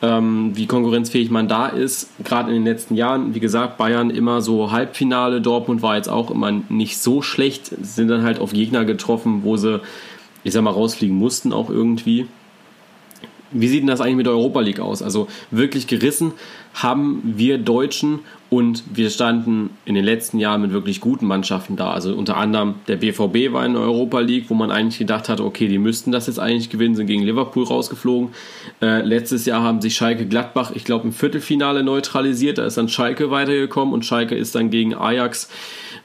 ähm, 0.00 0.52
wie 0.54 0.66
konkurrenzfähig 0.66 1.30
man 1.30 1.48
da 1.48 1.66
ist. 1.66 2.10
Gerade 2.24 2.50
in 2.50 2.56
den 2.56 2.64
letzten 2.64 2.94
Jahren, 2.94 3.34
wie 3.34 3.40
gesagt, 3.40 3.78
Bayern 3.78 4.10
immer 4.10 4.40
so 4.40 4.70
Halbfinale, 4.70 5.40
Dortmund 5.40 5.82
war 5.82 5.96
jetzt 5.96 6.08
auch 6.08 6.30
immer 6.30 6.52
nicht 6.68 6.98
so 6.98 7.20
schlecht, 7.20 7.72
sind 7.82 8.08
dann 8.08 8.22
halt 8.22 8.38
auf 8.38 8.52
Gegner 8.52 8.84
getroffen, 8.84 9.40
wo 9.42 9.56
sie, 9.56 9.80
ich 10.44 10.52
sag 10.52 10.62
mal, 10.62 10.70
rausfliegen 10.70 11.16
mussten 11.16 11.52
auch 11.52 11.68
irgendwie. 11.68 12.28
Wie 13.52 13.68
sieht 13.68 13.80
denn 13.80 13.88
das 13.88 14.00
eigentlich 14.00 14.16
mit 14.16 14.26
der 14.26 14.32
Europa 14.32 14.60
League 14.60 14.80
aus? 14.80 15.02
Also 15.02 15.28
wirklich 15.50 15.86
gerissen 15.86 16.32
haben 16.74 17.20
wir 17.24 17.58
Deutschen 17.58 18.20
und 18.48 18.82
wir 18.92 19.10
standen 19.10 19.70
in 19.84 19.94
den 19.94 20.04
letzten 20.04 20.38
Jahren 20.38 20.62
mit 20.62 20.72
wirklich 20.72 21.00
guten 21.00 21.26
Mannschaften 21.26 21.76
da. 21.76 21.90
Also 21.92 22.14
unter 22.14 22.36
anderem 22.36 22.74
der 22.88 22.96
BVB 22.96 23.52
war 23.52 23.64
in 23.64 23.74
der 23.74 23.82
Europa 23.82 24.20
League, 24.20 24.46
wo 24.48 24.54
man 24.54 24.70
eigentlich 24.70 24.98
gedacht 24.98 25.28
hatte, 25.28 25.44
okay, 25.44 25.68
die 25.68 25.78
müssten 25.78 26.12
das 26.12 26.26
jetzt 26.26 26.38
eigentlich 26.38 26.70
gewinnen, 26.70 26.94
sind 26.94 27.06
gegen 27.06 27.22
Liverpool 27.22 27.64
rausgeflogen. 27.64 28.30
Äh, 28.82 29.02
letztes 29.02 29.46
Jahr 29.46 29.62
haben 29.62 29.80
sich 29.80 29.94
Schalke 29.94 30.26
Gladbach, 30.26 30.72
ich 30.74 30.84
glaube, 30.84 31.04
im 31.04 31.12
Viertelfinale 31.12 31.82
neutralisiert. 31.82 32.58
Da 32.58 32.66
ist 32.66 32.76
dann 32.76 32.88
Schalke 32.88 33.30
weitergekommen 33.30 33.94
und 33.94 34.04
Schalke 34.04 34.34
ist 34.34 34.54
dann 34.54 34.70
gegen 34.70 34.94
Ajax 34.94 35.48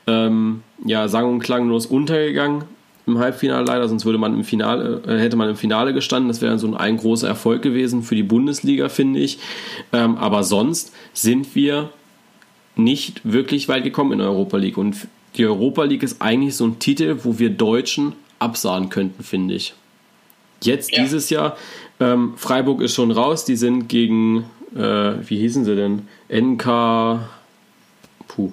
ähm, 0.08 0.62
ja, 0.84 1.08
sang- 1.08 1.32
und 1.32 1.40
klanglos 1.40 1.86
untergegangen 1.86 2.64
im 3.08 3.20
Halbfinale 3.20 3.66
leider, 3.66 3.88
sonst 3.88 4.06
würde 4.06 4.18
man 4.18 4.34
im 4.34 4.44
Finale, 4.44 5.02
äh, 5.08 5.20
hätte 5.20 5.36
man 5.36 5.50
im 5.50 5.56
Finale 5.56 5.94
gestanden. 5.94 6.28
Das 6.28 6.42
wäre 6.42 6.58
so 6.58 6.68
ein, 6.68 6.76
ein 6.76 6.98
großer 6.98 7.28
Erfolg 7.28 7.62
gewesen 7.62 8.04
für 8.04 8.16
die 8.16 8.24
Bundesliga, 8.24 8.90
finde 8.90 9.20
ich. 9.20 9.40
Ähm, 9.94 10.18
aber 10.18 10.44
sonst 10.44 10.94
sind 11.14 11.56
wir 11.56 11.90
nicht 12.76 13.22
wirklich 13.24 13.68
weit 13.68 13.84
gekommen 13.84 14.14
in 14.14 14.20
der 14.20 14.28
Europa 14.28 14.58
League. 14.58 14.78
Und 14.78 15.08
die 15.38 15.46
Europa 15.46 15.84
League 15.84 16.04
ist 16.04 16.22
eigentlich 16.22 16.56
so 16.56 16.66
ein 16.66 16.80
Titel, 16.80 17.20
wo 17.24 17.40
wir 17.40 17.50
Deutschen 17.50 18.14
absahen 18.40 18.90
könnten, 18.90 19.24
finde 19.24 19.56
ich. 19.56 19.74
Jetzt 20.62 20.92
ja. 20.92 21.04
dieses 21.04 21.30
Jahr, 21.30 21.58
ähm, 22.00 22.34
Freiburg 22.38 22.82
ist 22.82 22.96
schon 22.96 23.12
raus, 23.12 23.46
die 23.46 23.56
sind 23.56 23.88
gegen, 23.88 24.46
äh, 24.76 25.14
wie 25.28 25.38
hießen 25.38 25.64
sie 25.64 25.76
denn? 25.76 26.08
NK, 26.30 27.20
puh, 28.28 28.52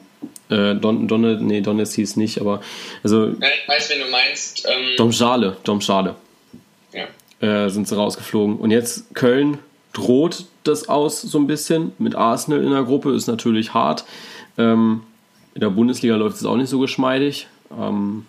Äh, 0.53 0.75
Don, 0.77 1.09
Donne, 1.09 1.39
nee, 1.41 1.63
Donetsk 1.63 1.95
hieß 1.95 2.17
nicht, 2.17 2.41
aber 2.41 2.61
also. 3.03 3.29
Ja, 3.29 3.49
ich 3.63 3.69
weiß, 3.69 3.91
wen 3.91 4.01
du 4.01 4.11
meinst. 4.11 4.67
Ähm, 4.69 4.97
Domschale, 4.97 5.57
Domschale. 5.65 6.15
Ja. 6.93 7.65
Äh, 7.65 7.71
sind 7.71 7.89
sie 7.89 7.97
rausgeflogen. 7.97 8.59
Und 8.59 8.71
jetzt 8.71 9.15
Köln 9.15 9.59
droht 9.95 10.45
das 10.65 10.89
aus 10.89 11.23
so 11.23 11.39
ein 11.39 11.47
bisschen 11.47 11.93
mit 11.99 12.15
Arsenal 12.15 12.63
in 12.63 12.71
der 12.71 12.83
Gruppe, 12.83 13.13
ist 13.13 13.27
natürlich 13.27 13.73
hart. 13.73 14.05
Ähm, 14.59 15.03
in 15.55 15.63
der 15.63 15.71
Bundesliga 15.71 16.17
läuft 16.17 16.37
es 16.37 16.45
auch 16.45 16.57
nicht 16.57 16.69
so 16.69 16.79
geschmeidig. 16.79 17.47
Ähm, 17.79 18.27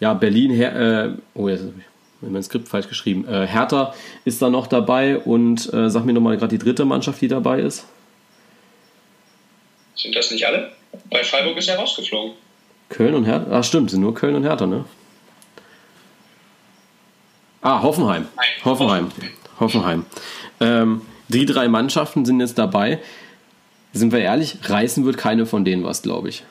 ja, 0.00 0.14
Berlin, 0.14 0.50
Her 0.50 0.74
äh, 0.74 1.10
oh, 1.34 1.48
jetzt 1.48 1.60
habe 1.62 1.74
ich 2.22 2.28
mein 2.28 2.42
Skript 2.42 2.68
falsch 2.68 2.88
geschrieben. 2.88 3.26
Äh, 3.28 3.46
Hertha 3.46 3.94
ist 4.24 4.42
da 4.42 4.50
noch 4.50 4.66
dabei 4.66 5.18
und 5.18 5.72
äh, 5.72 5.88
sag 5.88 6.04
mir 6.04 6.12
nochmal 6.12 6.36
gerade 6.36 6.56
die 6.56 6.62
dritte 6.62 6.84
Mannschaft, 6.84 7.20
die 7.20 7.28
dabei 7.28 7.60
ist. 7.60 7.86
Sind 9.94 10.16
das 10.16 10.30
nicht 10.32 10.46
alle? 10.46 10.72
Bei 11.10 11.24
Freiburg 11.24 11.56
ist 11.56 11.68
er 11.68 11.76
rausgeflogen. 11.76 12.34
Köln 12.88 13.14
und 13.14 13.24
Hertha? 13.24 13.50
Ah, 13.50 13.62
stimmt, 13.62 13.90
sind 13.90 14.00
nur 14.00 14.14
Köln 14.14 14.34
und 14.34 14.44
Hertha, 14.44 14.66
ne? 14.66 14.84
Ah, 17.62 17.80
Hoffenheim. 17.82 18.28
Nein, 18.36 18.46
Hoffenheim. 18.64 19.10
Hoffenheim. 19.60 20.04
Ähm, 20.60 21.02
die 21.28 21.46
drei 21.46 21.68
Mannschaften 21.68 22.24
sind 22.24 22.40
jetzt 22.40 22.58
dabei. 22.58 22.98
Sind 23.92 24.12
wir 24.12 24.20
ehrlich, 24.20 24.56
reißen 24.62 25.04
wird 25.04 25.16
keine 25.16 25.46
von 25.46 25.64
denen 25.64 25.84
was, 25.84 26.02
glaube 26.02 26.28
ich. 26.28 26.42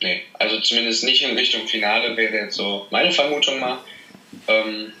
Nee, 0.00 0.22
also 0.34 0.60
zumindest 0.60 1.04
nicht 1.04 1.22
in 1.22 1.36
Richtung 1.36 1.66
Finale 1.66 2.16
wäre 2.16 2.34
jetzt 2.34 2.56
so 2.56 2.86
meine 2.90 3.12
Vermutung 3.12 3.60
mal. 3.60 3.78
Ähm, 4.48 4.92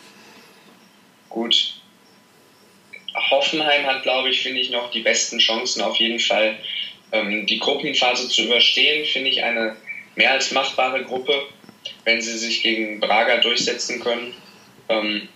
gut. 1.28 1.74
Hoffenheim 3.30 3.84
hat, 3.86 4.04
glaube 4.04 4.30
ich, 4.30 4.42
finde 4.42 4.60
ich, 4.60 4.70
noch 4.70 4.90
die 4.90 5.00
besten 5.00 5.38
Chancen 5.38 5.82
auf 5.82 5.96
jeden 5.96 6.20
Fall, 6.20 6.56
ähm, 7.12 7.46
die 7.46 7.58
Gruppenphase 7.58 8.28
zu 8.28 8.44
überstehen. 8.44 9.04
Finde 9.06 9.30
ich 9.30 9.42
eine 9.42 9.76
mehr 10.14 10.32
als 10.32 10.50
machbare 10.50 11.04
Gruppe. 11.04 11.46
Wenn 12.04 12.20
sie 12.20 12.36
sich 12.36 12.62
gegen 12.62 13.00
Braga 13.00 13.38
durchsetzen 13.38 14.00
können, 14.00 14.34
ähm, 14.88 15.28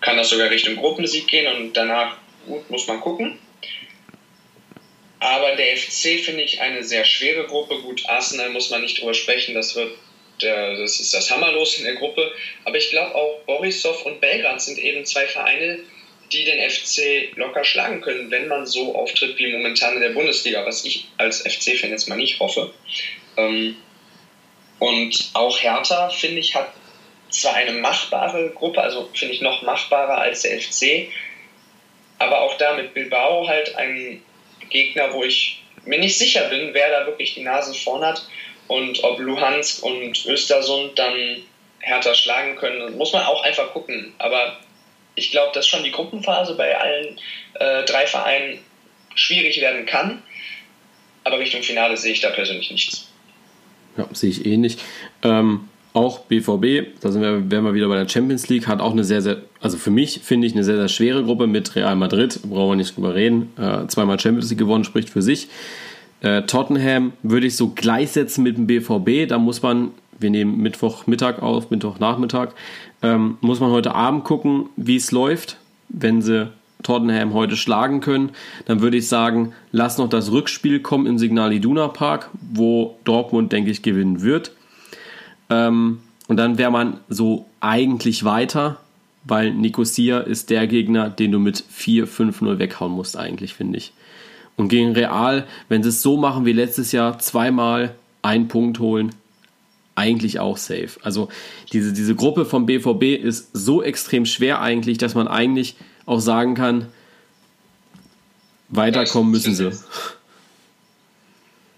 kann 0.00 0.16
das 0.16 0.30
sogar 0.30 0.50
Richtung 0.50 0.76
Gruppensieg 0.76 1.26
gehen 1.26 1.52
und 1.52 1.74
danach, 1.74 2.16
gut, 2.46 2.68
muss 2.70 2.86
man 2.86 3.00
gucken. 3.00 3.38
Aber 5.18 5.56
der 5.56 5.76
FC 5.76 6.20
finde 6.20 6.42
ich 6.42 6.60
eine 6.60 6.84
sehr 6.84 7.04
schwere 7.04 7.46
Gruppe. 7.46 7.80
Gut, 7.80 8.06
Arsenal 8.06 8.50
muss 8.50 8.70
man 8.70 8.82
nicht 8.82 9.00
drüber 9.00 9.14
sprechen, 9.14 9.54
das 9.54 9.74
wird 9.74 9.92
der, 10.42 10.76
das 10.76 11.00
ist 11.00 11.14
das 11.14 11.30
Hammerlos 11.30 11.78
in 11.78 11.84
der 11.84 11.94
Gruppe. 11.94 12.30
Aber 12.64 12.76
ich 12.76 12.90
glaube 12.90 13.14
auch 13.14 13.40
Borisov 13.46 14.04
und 14.04 14.20
Belgrad 14.20 14.60
sind 14.60 14.78
eben 14.78 15.04
zwei 15.06 15.26
Vereine, 15.26 15.80
die 16.32 16.44
den 16.44 16.70
FC 16.70 17.36
locker 17.36 17.64
schlagen 17.64 18.00
können, 18.00 18.30
wenn 18.30 18.48
man 18.48 18.66
so 18.66 18.94
auftritt 18.94 19.38
wie 19.38 19.52
momentan 19.52 19.94
in 19.94 20.00
der 20.00 20.10
Bundesliga, 20.10 20.64
was 20.66 20.84
ich 20.84 21.06
als 21.18 21.40
FC-Fan 21.42 21.90
jetzt 21.90 22.08
mal 22.08 22.16
nicht 22.16 22.40
hoffe. 22.40 22.72
Ähm, 23.36 23.76
und 24.78 25.30
auch 25.34 25.58
Hertha, 25.60 26.10
finde 26.10 26.40
ich, 26.40 26.54
hat 26.54 26.72
zwar 27.30 27.54
eine 27.54 27.72
machbare 27.72 28.50
Gruppe, 28.50 28.80
also 28.80 29.08
finde 29.14 29.34
ich 29.34 29.40
noch 29.40 29.62
machbarer 29.62 30.18
als 30.18 30.42
der 30.42 30.60
FC, 30.60 31.08
aber 32.18 32.40
auch 32.40 32.56
da 32.58 32.74
mit 32.74 32.94
Bilbao 32.94 33.46
halt 33.46 33.74
ein 33.76 34.22
Gegner, 34.70 35.12
wo 35.12 35.22
ich 35.22 35.62
mir 35.84 35.98
nicht 35.98 36.18
sicher 36.18 36.48
bin, 36.48 36.72
wer 36.72 36.90
da 36.90 37.06
wirklich 37.06 37.34
die 37.34 37.42
Nase 37.42 37.74
vorn 37.74 38.04
hat 38.04 38.26
und 38.68 39.02
ob 39.04 39.18
Luhansk 39.18 39.82
und 39.82 40.24
Östersund 40.26 40.98
dann 40.98 41.42
härter 41.80 42.14
schlagen 42.14 42.56
können, 42.56 42.96
muss 42.96 43.12
man 43.12 43.24
auch 43.24 43.42
einfach 43.44 43.72
gucken. 43.72 44.12
Aber 44.18 44.58
ich 45.16 45.32
glaube, 45.32 45.50
dass 45.54 45.66
schon 45.66 45.82
die 45.82 45.90
Gruppenphase 45.90 46.54
bei 46.54 46.78
allen 46.78 47.18
äh, 47.54 47.84
drei 47.84 48.06
Vereinen 48.06 48.58
schwierig 49.14 49.60
werden 49.60 49.86
kann. 49.86 50.22
Aber 51.24 51.38
Richtung 51.40 51.62
Finale 51.62 51.96
sehe 51.96 52.12
ich 52.12 52.20
da 52.20 52.30
persönlich 52.30 52.70
nichts. 52.70 53.08
Ja, 53.96 54.06
sehe 54.12 54.30
ich 54.30 54.46
ähnlich. 54.46 54.76
Ähm, 55.22 55.68
auch 55.96 56.20
BVB, 56.20 57.00
da 57.00 57.10
sind 57.10 57.22
wir, 57.22 57.50
wären 57.50 57.64
wir 57.64 57.72
wieder 57.72 57.88
bei 57.88 57.96
der 57.96 58.08
Champions 58.08 58.48
League, 58.48 58.68
hat 58.68 58.80
auch 58.80 58.92
eine 58.92 59.02
sehr, 59.02 59.22
sehr, 59.22 59.38
also 59.62 59.78
für 59.78 59.90
mich 59.90 60.20
finde 60.22 60.46
ich 60.46 60.52
eine 60.52 60.62
sehr, 60.62 60.76
sehr 60.76 60.88
schwere 60.88 61.24
Gruppe 61.24 61.46
mit 61.46 61.74
Real 61.74 61.96
Madrid, 61.96 62.38
brauchen 62.42 62.72
wir 62.72 62.76
nicht 62.76 62.94
drüber 62.94 63.14
reden. 63.14 63.50
Äh, 63.58 63.86
zweimal 63.88 64.20
Champions 64.20 64.50
League 64.50 64.58
gewonnen, 64.58 64.84
spricht 64.84 65.08
für 65.08 65.22
sich. 65.22 65.48
Äh, 66.20 66.42
Tottenham 66.42 67.14
würde 67.22 67.46
ich 67.46 67.56
so 67.56 67.70
gleichsetzen 67.70 68.44
mit 68.44 68.58
dem 68.58 68.66
BVB, 68.66 69.26
da 69.26 69.38
muss 69.38 69.62
man, 69.62 69.92
wir 70.18 70.30
nehmen 70.30 70.58
Mittwochmittag 70.58 71.42
auf, 71.42 71.70
Mittwochnachmittag, 71.70 72.50
ähm, 73.02 73.38
muss 73.40 73.60
man 73.60 73.70
heute 73.70 73.94
Abend 73.94 74.24
gucken, 74.24 74.66
wie 74.76 74.96
es 74.96 75.12
läuft. 75.12 75.58
Wenn 75.88 76.22
sie 76.22 76.50
Tottenham 76.82 77.34
heute 77.34 77.56
schlagen 77.56 78.00
können, 78.00 78.30
dann 78.66 78.80
würde 78.80 78.96
ich 78.96 79.08
sagen, 79.08 79.52
lass 79.72 79.98
noch 79.98 80.08
das 80.08 80.30
Rückspiel 80.30 80.80
kommen 80.80 81.06
im 81.06 81.18
Signal 81.18 81.52
Iduna 81.52 81.88
Park, 81.88 82.30
wo 82.40 82.96
Dortmund, 83.04 83.52
denke 83.52 83.70
ich, 83.70 83.82
gewinnen 83.82 84.22
wird. 84.22 84.52
Ähm, 85.50 86.00
und 86.28 86.36
dann 86.36 86.58
wäre 86.58 86.70
man 86.70 87.00
so 87.08 87.46
eigentlich 87.60 88.24
weiter, 88.24 88.78
weil 89.24 89.52
Nicosia 89.52 90.20
ist 90.20 90.50
der 90.50 90.66
Gegner, 90.66 91.10
den 91.10 91.32
du 91.32 91.38
mit 91.38 91.64
4-5-0 91.76 92.58
weghauen 92.58 92.92
musst, 92.92 93.16
eigentlich, 93.16 93.54
finde 93.54 93.78
ich. 93.78 93.92
Und 94.56 94.68
gegen 94.68 94.92
Real, 94.92 95.46
wenn 95.68 95.82
sie 95.82 95.90
es 95.90 96.02
so 96.02 96.16
machen 96.16 96.46
wie 96.46 96.52
letztes 96.52 96.92
Jahr, 96.92 97.18
zweimal 97.18 97.94
einen 98.22 98.48
Punkt 98.48 98.78
holen, 98.78 99.12
eigentlich 99.96 100.38
auch 100.38 100.56
safe. 100.56 100.90
Also 101.02 101.28
diese, 101.72 101.92
diese 101.92 102.14
Gruppe 102.14 102.44
vom 102.44 102.66
BVB 102.66 103.22
ist 103.22 103.48
so 103.52 103.82
extrem 103.82 104.26
schwer 104.26 104.60
eigentlich, 104.60 104.98
dass 104.98 105.14
man 105.14 105.26
eigentlich 105.26 105.74
auch 106.04 106.20
sagen 106.20 106.54
kann, 106.54 106.92
weiterkommen 108.68 109.32
müssen 109.32 109.54
sie. 109.54 109.72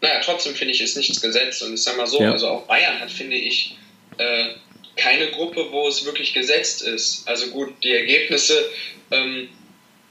Naja, 0.01 0.21
trotzdem 0.23 0.55
finde 0.55 0.75
ich, 0.75 0.81
ist 0.81 0.97
nichts 0.97 1.21
gesetzt. 1.21 1.63
Und 1.63 1.75
ich 1.75 1.83
sag 1.83 1.97
mal 1.97 2.07
so, 2.07 2.21
ja. 2.21 2.33
also 2.33 2.49
auch 2.49 2.67
Bayern 2.67 3.01
hat, 3.01 3.11
finde 3.11 3.37
ich, 3.37 3.77
äh, 4.19 4.51
keine 4.97 5.31
Gruppe, 5.31 5.67
wo 5.71 5.89
es 5.89 6.05
wirklich 6.05 6.35
gesetzt 6.35 6.83
ist. 6.83 7.27
Also 7.27 7.49
gut, 7.49 7.73
die 7.83 7.93
Ergebnisse 7.93 8.69
ähm, 9.11 9.49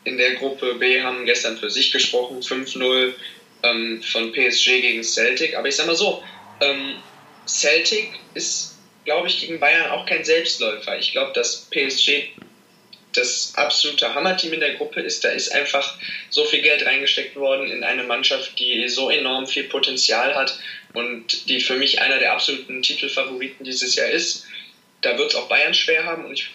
in 0.06 0.18
der 0.18 0.36
Gruppe 0.36 0.76
B 0.76 1.02
haben 1.02 1.26
gestern 1.26 1.58
für 1.58 1.70
sich 1.70 1.92
gesprochen, 1.92 2.42
5-0 2.42 3.14
ähm, 3.64 4.02
von 4.02 4.32
PSG 4.32 4.82
gegen 4.82 5.04
Celtic. 5.04 5.58
Aber 5.58 5.68
ich 5.68 5.76
sag 5.76 5.88
mal 5.88 5.96
so, 5.96 6.24
ähm, 6.62 6.96
Celtic 7.48 8.20
ist, 8.34 8.78
glaube 9.06 9.28
ich, 9.28 9.40
gegen 9.40 9.60
Bayern 9.60 9.92
auch 9.92 10.06
kein 10.06 10.24
Selbstläufer. 10.24 10.98
Ich 10.98 11.12
glaube, 11.12 11.34
dass 11.34 11.68
PSG 11.72 12.30
das 13.14 13.54
absolute 13.56 14.14
Hammerteam 14.14 14.54
in 14.54 14.60
der 14.60 14.76
Gruppe 14.76 15.02
ist. 15.02 15.24
Da 15.24 15.30
ist 15.30 15.52
einfach 15.54 15.98
so 16.30 16.46
viel 16.46 16.62
Geld 16.62 16.86
reingesteckt 16.86 17.36
worden 17.36 17.70
in 17.70 17.84
eine 17.84 18.04
Mannschaft, 18.04 18.60
die 18.60 18.88
so 18.90 19.10
enorm 19.10 19.48
viel 19.48 19.64
Potenzial 19.64 20.36
hat 20.36 20.60
und 20.94 21.50
die 21.50 21.60
für 21.60 21.76
mich 21.76 22.02
einer 22.02 22.20
der 22.20 22.34
absoluten 22.34 22.84
Titelfavoriten 22.84 23.66
dieses 23.66 23.96
Jahr 23.96 24.10
ist. 24.10 24.46
Da 25.02 25.18
wird 25.18 25.32
es 25.32 25.36
auch 25.36 25.50
Bayern 25.50 25.74
schwer 25.74 26.06
haben 26.06 26.26
und 26.26 26.34
ich 26.34 26.50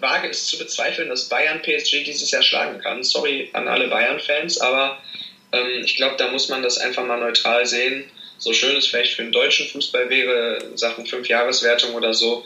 wage 0.00 0.28
es 0.28 0.46
zu 0.46 0.58
bezweifeln, 0.58 1.08
dass 1.08 1.28
Bayern 1.28 1.60
PSG 1.60 2.04
dieses 2.04 2.30
Jahr 2.30 2.42
schlagen 2.42 2.80
kann. 2.80 3.02
Sorry 3.02 3.50
an 3.52 3.68
alle 3.68 3.88
Bayern-Fans, 3.88 4.58
aber 4.58 5.02
ähm, 5.52 5.82
ich 5.84 5.96
glaube, 5.96 6.16
da 6.16 6.30
muss 6.30 6.48
man 6.48 6.62
das 6.62 6.78
einfach 6.78 7.04
mal 7.04 7.20
neutral 7.20 7.66
sehen. 7.66 8.10
So 8.46 8.52
schön 8.52 8.76
es 8.76 8.86
vielleicht 8.86 9.14
für 9.14 9.24
den 9.24 9.32
deutschen 9.32 9.66
Fußball 9.66 10.08
wäre, 10.08 10.70
Sachen 10.76 11.04
Fünf-Jahreswertung 11.04 11.94
oder 11.94 12.14
so, 12.14 12.44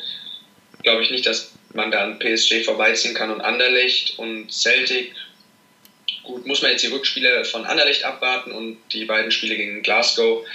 glaube 0.83 1.03
ich 1.03 1.11
nicht, 1.11 1.27
dass 1.27 1.53
man 1.75 1.91
da 1.91 2.05
an 2.05 2.19
PSG 2.19 2.65
vorbeiziehen 2.65 3.13
kann 3.13 3.31
und 3.31 3.43
Anderlecht 3.43 4.19
und 4.19 4.51
Celtic. 4.51 5.13
Gut, 6.23 6.47
muss 6.47 6.63
man 6.63 6.71
jetzt 6.71 6.85
die 6.85 6.91
Rückspiele 6.91 7.45
von 7.45 7.67
Anderlecht 7.67 8.05
abwarten 8.05 8.51
und 8.51 8.79
die 8.95 9.05
beiden 9.05 9.31
Spiele 9.31 9.59
gegen 9.59 9.83
Glasgow, 9.83 10.47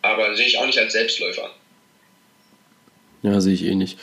aber 0.00 0.34
sehe 0.34 0.46
ich 0.46 0.56
auch 0.56 0.64
nicht 0.64 0.78
als 0.78 0.94
Selbstläufer. 0.94 1.50
Ja, 3.22 3.38
sehe 3.42 3.52
ich 3.52 3.64
eh 3.64 3.74
nicht. 3.74 3.98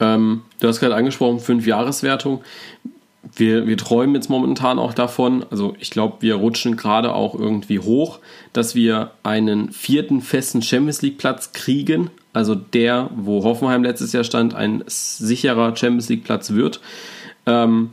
Ähm, 0.00 0.44
du 0.58 0.68
hast 0.68 0.80
gerade 0.80 0.94
angesprochen, 0.94 1.40
Fünf-Jahreswertung. 1.40 2.42
Wir, 3.40 3.66
wir 3.66 3.76
träumen 3.76 4.14
jetzt 4.14 4.28
momentan 4.28 4.78
auch 4.78 4.94
davon, 4.94 5.44
also 5.50 5.74
ich 5.80 5.90
glaube, 5.90 6.18
wir 6.20 6.36
rutschen 6.36 6.76
gerade 6.76 7.14
auch 7.14 7.34
irgendwie 7.34 7.78
hoch, 7.80 8.20
dass 8.52 8.74
wir 8.74 9.10
einen 9.22 9.72
vierten 9.72 10.20
festen 10.20 10.62
Champions 10.62 11.02
League 11.02 11.18
Platz 11.18 11.52
kriegen 11.52 12.10
also 12.32 12.54
der, 12.54 13.10
wo 13.16 13.42
Hoffenheim 13.44 13.82
letztes 13.82 14.12
Jahr 14.12 14.24
stand, 14.24 14.54
ein 14.54 14.84
sicherer 14.86 15.74
Champions 15.76 16.08
League 16.08 16.24
Platz 16.24 16.50
wird. 16.50 16.80
Ähm, 17.46 17.90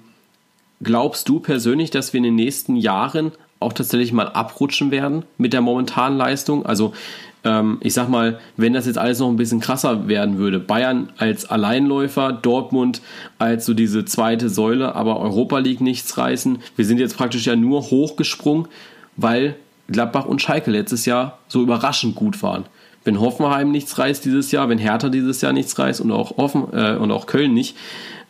glaubst 0.84 1.28
du 1.28 1.40
persönlich, 1.40 1.90
dass 1.90 2.14
wir 2.14 2.20
in 2.20 2.24
den 2.24 2.36
nächsten 2.36 2.76
Jahren 2.76 3.32
auch 3.60 3.74
tatsächlich 3.74 4.14
mal 4.14 4.28
abrutschen 4.28 4.92
werden 4.92 5.26
mit 5.38 5.54
der 5.54 5.62
momentanen 5.62 6.18
Leistung? 6.18 6.66
Also 6.66 6.94
ähm, 7.44 7.78
ich 7.82 7.94
sag 7.94 8.10
mal, 8.10 8.40
wenn 8.56 8.74
das 8.74 8.86
jetzt 8.86 8.98
alles 8.98 9.20
noch 9.20 9.30
ein 9.30 9.38
bisschen 9.38 9.60
krasser 9.60 10.08
werden 10.08 10.38
würde, 10.38 10.60
Bayern 10.60 11.10
als 11.18 11.50
Alleinläufer, 11.50 12.34
Dortmund 12.34 13.02
als 13.40 13.66
so 13.66 13.74
diese 13.74 14.06
zweite 14.06 14.50
Säule, 14.50 14.96
aber 14.96 15.20
Europa 15.20 15.60
League 15.60 15.82
nichts 15.82 16.18
reißen. 16.18 16.60
Wir 16.76 16.86
sind 16.86 17.00
jetzt 17.00 17.18
praktisch 17.18 17.46
ja 17.46 17.56
nur 17.56 17.82
hochgesprungen, 17.82 18.68
weil 19.16 19.56
Gladbach 19.88 20.26
und 20.26 20.42
Schalke 20.42 20.72
letztes 20.72 21.06
Jahr 21.06 21.40
so 21.48 21.62
überraschend 21.62 22.16
gut 22.16 22.42
waren 22.44 22.66
wenn 23.08 23.22
Hoffenheim 23.22 23.72
nichts 23.72 23.98
reißt 23.98 24.26
dieses 24.26 24.52
Jahr, 24.52 24.68
wenn 24.68 24.78
Hertha 24.78 25.08
dieses 25.08 25.40
Jahr 25.42 25.54
nichts 25.54 25.80
reißt 25.80 26.02
und 26.02 26.12
auch, 26.12 26.38
Offen, 26.38 26.68
äh, 26.74 26.98
und 26.98 27.10
auch 27.10 27.26
Köln 27.26 27.54
nicht, 27.54 27.78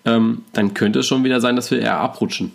ähm, 0.05 0.43
dann 0.53 0.75
könnte 0.75 0.99
es 0.99 1.07
schon 1.07 1.23
wieder 1.23 1.41
sein, 1.41 1.55
dass 1.55 1.71
wir 1.71 1.81
eher 1.81 1.99
abrutschen. 1.99 2.51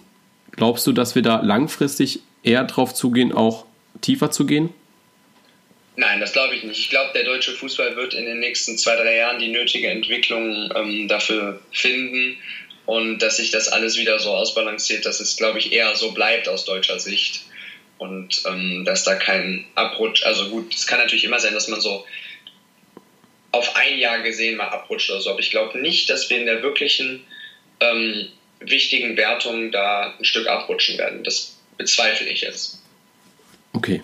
Glaubst 0.53 0.87
du, 0.87 0.93
dass 0.93 1.17
wir 1.17 1.23
da 1.23 1.41
langfristig 1.41 2.21
eher 2.45 2.63
drauf 2.65 2.95
zugehen, 2.95 3.33
auch 3.33 3.65
tiefer 4.01 4.31
zu 4.31 4.47
gehen? 4.47 4.69
Nein, 5.97 6.21
das 6.21 6.33
glaube 6.33 6.55
ich 6.55 6.65
nicht. 6.65 6.79
Ich 6.79 6.89
glaube, 6.89 7.13
der 7.13 7.25
deutsche 7.25 7.53
Fußball 7.53 7.97
wird 7.97 8.15
in 8.15 8.25
den 8.25 8.41
nächsten 8.41 8.79
zwei, 8.79 8.97
drei 8.97 9.17
Jahren 9.17 9.39
die 9.39 9.49
nötige 9.49 9.89
Entwicklung 9.89 10.73
ähm, 10.75 11.07
dafür 11.07 11.61
finden 11.71 12.39
und 12.87 13.19
dass 13.19 13.37
sich 13.37 13.51
das 13.51 13.69
alles 13.69 13.99
wieder 13.99 14.19
so 14.19 14.31
ausbalanciert, 14.31 15.05
dass 15.05 15.21
es, 15.21 15.37
glaube 15.37 15.59
ich, 15.59 15.73
eher 15.73 15.95
so 15.95 16.13
bleibt 16.13 16.49
aus 16.49 16.65
deutscher 16.65 16.99
Sicht 16.99 17.43
und 17.99 18.43
ähm, 18.47 18.85
dass 18.85 19.05
da 19.05 19.15
kein 19.17 19.67
Abrutsch, 19.75 20.25
also 20.25 20.49
gut, 20.49 20.75
es 20.75 20.87
kann 20.87 20.99
natürlich 20.99 21.25
immer 21.25 21.39
sein, 21.39 21.55
dass 21.55 21.69
man 21.69 21.81
so 21.81 22.07
auf 23.53 23.77
ein 23.77 23.99
Jahr 23.99 24.23
gesehen 24.23 24.57
mal 24.57 24.69
abrutscht 24.69 25.11
oder 25.11 25.21
so, 25.21 25.31
aber 25.31 25.41
ich 25.41 25.51
glaube 25.51 25.79
nicht, 25.79 26.09
dass 26.09 26.29
wir 26.31 26.39
in 26.39 26.47
der 26.47 26.63
wirklichen 26.63 27.23
ähm, 27.81 28.29
wichtigen 28.61 29.17
Wertung 29.17 29.71
da 29.71 30.15
ein 30.19 30.25
Stück 30.25 30.49
abrutschen 30.49 30.99
werden. 30.99 31.23
Das 31.23 31.59
bezweifle 31.77 32.29
ich 32.29 32.41
jetzt. 32.41 32.83
Okay. 33.75 34.03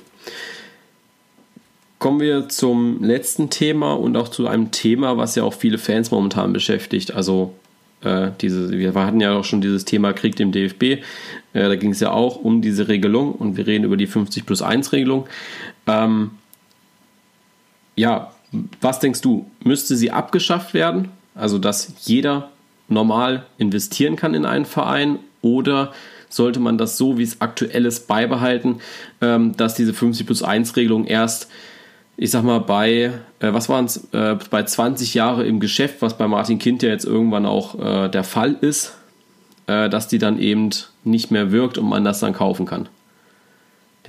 Kommen 1.99 2.21
wir 2.21 2.49
zum 2.49 3.03
letzten 3.03 3.51
Thema 3.51 3.95
und 3.95 4.17
auch 4.17 4.29
zu 4.29 4.47
einem 4.47 4.71
Thema, 4.71 5.17
was 5.17 5.35
ja 5.35 5.43
auch 5.43 5.55
viele 5.55 5.79
Fans 5.79 6.11
momentan 6.11 6.53
beschäftigt. 6.53 7.13
Also 7.13 7.55
äh, 8.03 8.31
diese, 8.41 8.71
wir 8.71 8.95
hatten 8.95 9.21
ja 9.21 9.37
auch 9.37 9.45
schon 9.45 9.61
dieses 9.61 9.85
Thema 9.85 10.13
Krieg 10.13 10.39
im 10.39 10.53
DFB. 10.53 10.83
Äh, 10.83 10.99
da 11.53 11.75
ging 11.75 11.91
es 11.91 12.01
ja 12.01 12.13
auch 12.13 12.37
um 12.37 12.63
diese 12.63 12.89
Regelung 12.89 13.33
und 13.33 13.57
wir 13.57 13.67
reden 13.67 13.85
über 13.85 13.97
die 13.97 14.07
50 14.07 14.47
plus 14.47 14.63
1 14.63 14.93
Regelung. 14.93 15.27
Ähm, 15.87 16.31
ja, 17.97 18.33
was 18.81 19.01
denkst 19.01 19.21
du? 19.21 19.51
Müsste 19.65 19.97
sie 19.97 20.11
abgeschafft 20.13 20.75
werden? 20.75 21.09
Also, 21.35 21.59
dass 21.59 21.93
jeder 22.05 22.51
normal 22.89 23.45
investieren 23.59 24.17
kann 24.17 24.35
in 24.35 24.47
einen 24.47 24.65
Verein 24.65 25.19
oder 25.43 25.93
sollte 26.31 26.61
man 26.61 26.79
das 26.79 26.97
so, 26.97 27.19
wie 27.19 27.23
es 27.23 27.41
aktuell 27.41 27.87
ist, 27.87 28.07
beibehalten, 28.07 28.81
ähm, 29.21 29.57
dass 29.57 29.75
diese 29.75 29.95
50 29.95 30.27
plus 30.27 30.43
1 30.43 30.77
Regelung 30.77 31.05
erst, 31.07 31.49
ich 32.21 32.33
sag 32.33 32.43
mal, 32.43 32.59
bei, 32.59 32.91
äh, 32.91 33.13
was 33.41 33.69
waren 33.69 33.85
es, 33.85 34.09
äh, 34.13 34.37
bei 34.51 34.65
20 34.65 35.15
Jahre 35.15 35.47
im 35.47 35.61
Geschäft, 35.61 35.97
was 36.01 36.19
bei 36.19 36.27
Martin 36.27 36.59
Kind 36.59 36.83
ja 36.83 36.89
jetzt 36.91 37.05
irgendwann 37.05 37.47
auch 37.47 37.79
äh, 37.79 38.09
der 38.09 38.25
Fall 38.25 38.57
ist, 38.61 38.97
äh, 39.69 39.89
dass 39.89 40.09
die 40.09 40.19
dann 40.19 40.43
eben 40.43 40.71
nicht 41.05 41.31
mehr 41.31 41.53
wirkt 41.53 41.79
und 41.79 41.89
man 41.89 42.05
das 42.05 42.19
dann 42.19 42.33
kaufen 42.33 42.67
kann, 42.67 42.89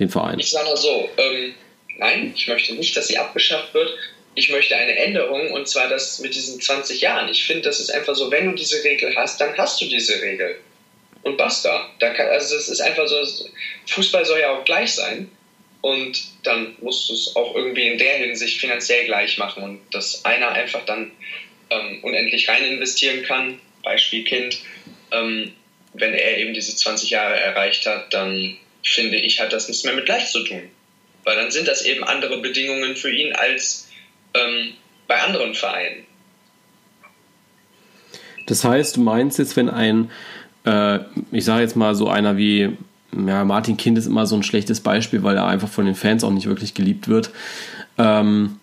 den 0.00 0.10
Verein. 0.10 0.40
Ich 0.40 0.50
sage 0.50 0.66
mal 0.66 0.76
so, 0.76 1.08
ähm, 1.18 1.54
nein, 1.98 2.32
ich 2.34 2.48
möchte 2.48 2.74
nicht, 2.74 2.96
dass 2.96 3.06
sie 3.06 3.16
abgeschafft 3.16 3.72
wird, 3.74 3.90
ich 4.34 4.50
möchte 4.50 4.74
eine 4.76 4.96
Änderung 4.96 5.52
und 5.52 5.68
zwar 5.68 5.88
das 5.88 6.18
mit 6.18 6.34
diesen 6.34 6.60
20 6.60 7.00
Jahren. 7.00 7.28
Ich 7.28 7.44
finde, 7.44 7.62
das 7.62 7.78
ist 7.78 7.94
einfach 7.94 8.16
so, 8.16 8.28
wenn 8.32 8.46
du 8.46 8.54
diese 8.56 8.82
Regel 8.82 9.14
hast, 9.14 9.40
dann 9.40 9.56
hast 9.56 9.80
du 9.80 9.86
diese 9.86 10.20
Regel. 10.20 10.56
Und 11.22 11.36
basta. 11.36 11.90
Da 12.00 12.10
kann, 12.14 12.28
also 12.28 12.56
es 12.56 12.68
ist 12.68 12.80
einfach 12.80 13.06
so, 13.06 13.16
Fußball 13.86 14.24
soll 14.24 14.40
ja 14.40 14.56
auch 14.56 14.64
gleich 14.64 14.94
sein. 14.94 15.30
Und 15.80 16.20
dann 16.42 16.74
musst 16.80 17.08
du 17.08 17.14
es 17.14 17.34
auch 17.36 17.54
irgendwie 17.54 17.88
in 17.88 17.98
der 17.98 18.18
Hinsicht 18.18 18.60
finanziell 18.60 19.06
gleich 19.06 19.38
machen 19.38 19.62
und 19.62 19.80
dass 19.92 20.24
einer 20.24 20.52
einfach 20.52 20.84
dann 20.84 21.10
ähm, 21.70 22.00
unendlich 22.02 22.48
rein 22.48 22.64
investieren 22.64 23.22
kann, 23.22 23.58
Beispiel 23.82 24.24
Kind, 24.24 24.60
ähm, 25.10 25.52
wenn 25.94 26.12
er 26.12 26.38
eben 26.38 26.54
diese 26.54 26.76
20 26.76 27.10
Jahre 27.10 27.38
erreicht 27.38 27.86
hat, 27.86 28.12
dann 28.12 28.56
finde 28.84 29.16
ich, 29.16 29.40
hat 29.40 29.52
das 29.52 29.68
nichts 29.68 29.84
mehr 29.84 29.94
mit 29.94 30.06
gleich 30.06 30.30
zu 30.30 30.44
tun. 30.44 30.62
Weil 31.24 31.36
dann 31.36 31.50
sind 31.50 31.68
das 31.68 31.82
eben 31.84 32.04
andere 32.04 32.38
Bedingungen 32.38 32.96
für 32.96 33.10
ihn 33.10 33.32
als 33.32 33.88
ähm, 34.34 34.74
bei 35.06 35.20
anderen 35.20 35.54
Vereinen. 35.54 36.06
Das 38.46 38.64
heißt, 38.64 38.96
du 38.96 39.00
meinst 39.00 39.38
jetzt, 39.38 39.56
wenn 39.56 39.68
ein, 39.68 40.10
äh, 40.64 41.00
ich 41.30 41.44
sage 41.44 41.62
jetzt 41.62 41.76
mal 41.76 41.94
so 41.94 42.08
einer 42.08 42.36
wie 42.36 42.76
ja, 43.12 43.44
Martin 43.44 43.76
Kind 43.76 43.98
ist 43.98 44.06
immer 44.06 44.26
so 44.26 44.36
ein 44.36 44.42
schlechtes 44.42 44.80
Beispiel, 44.80 45.22
weil 45.22 45.36
er 45.36 45.46
einfach 45.46 45.68
von 45.68 45.86
den 45.86 45.94
Fans 45.94 46.24
auch 46.24 46.30
nicht 46.30 46.46
wirklich 46.46 46.74
geliebt 46.74 47.08
wird. 47.08 47.30
Ähm, 47.98 48.56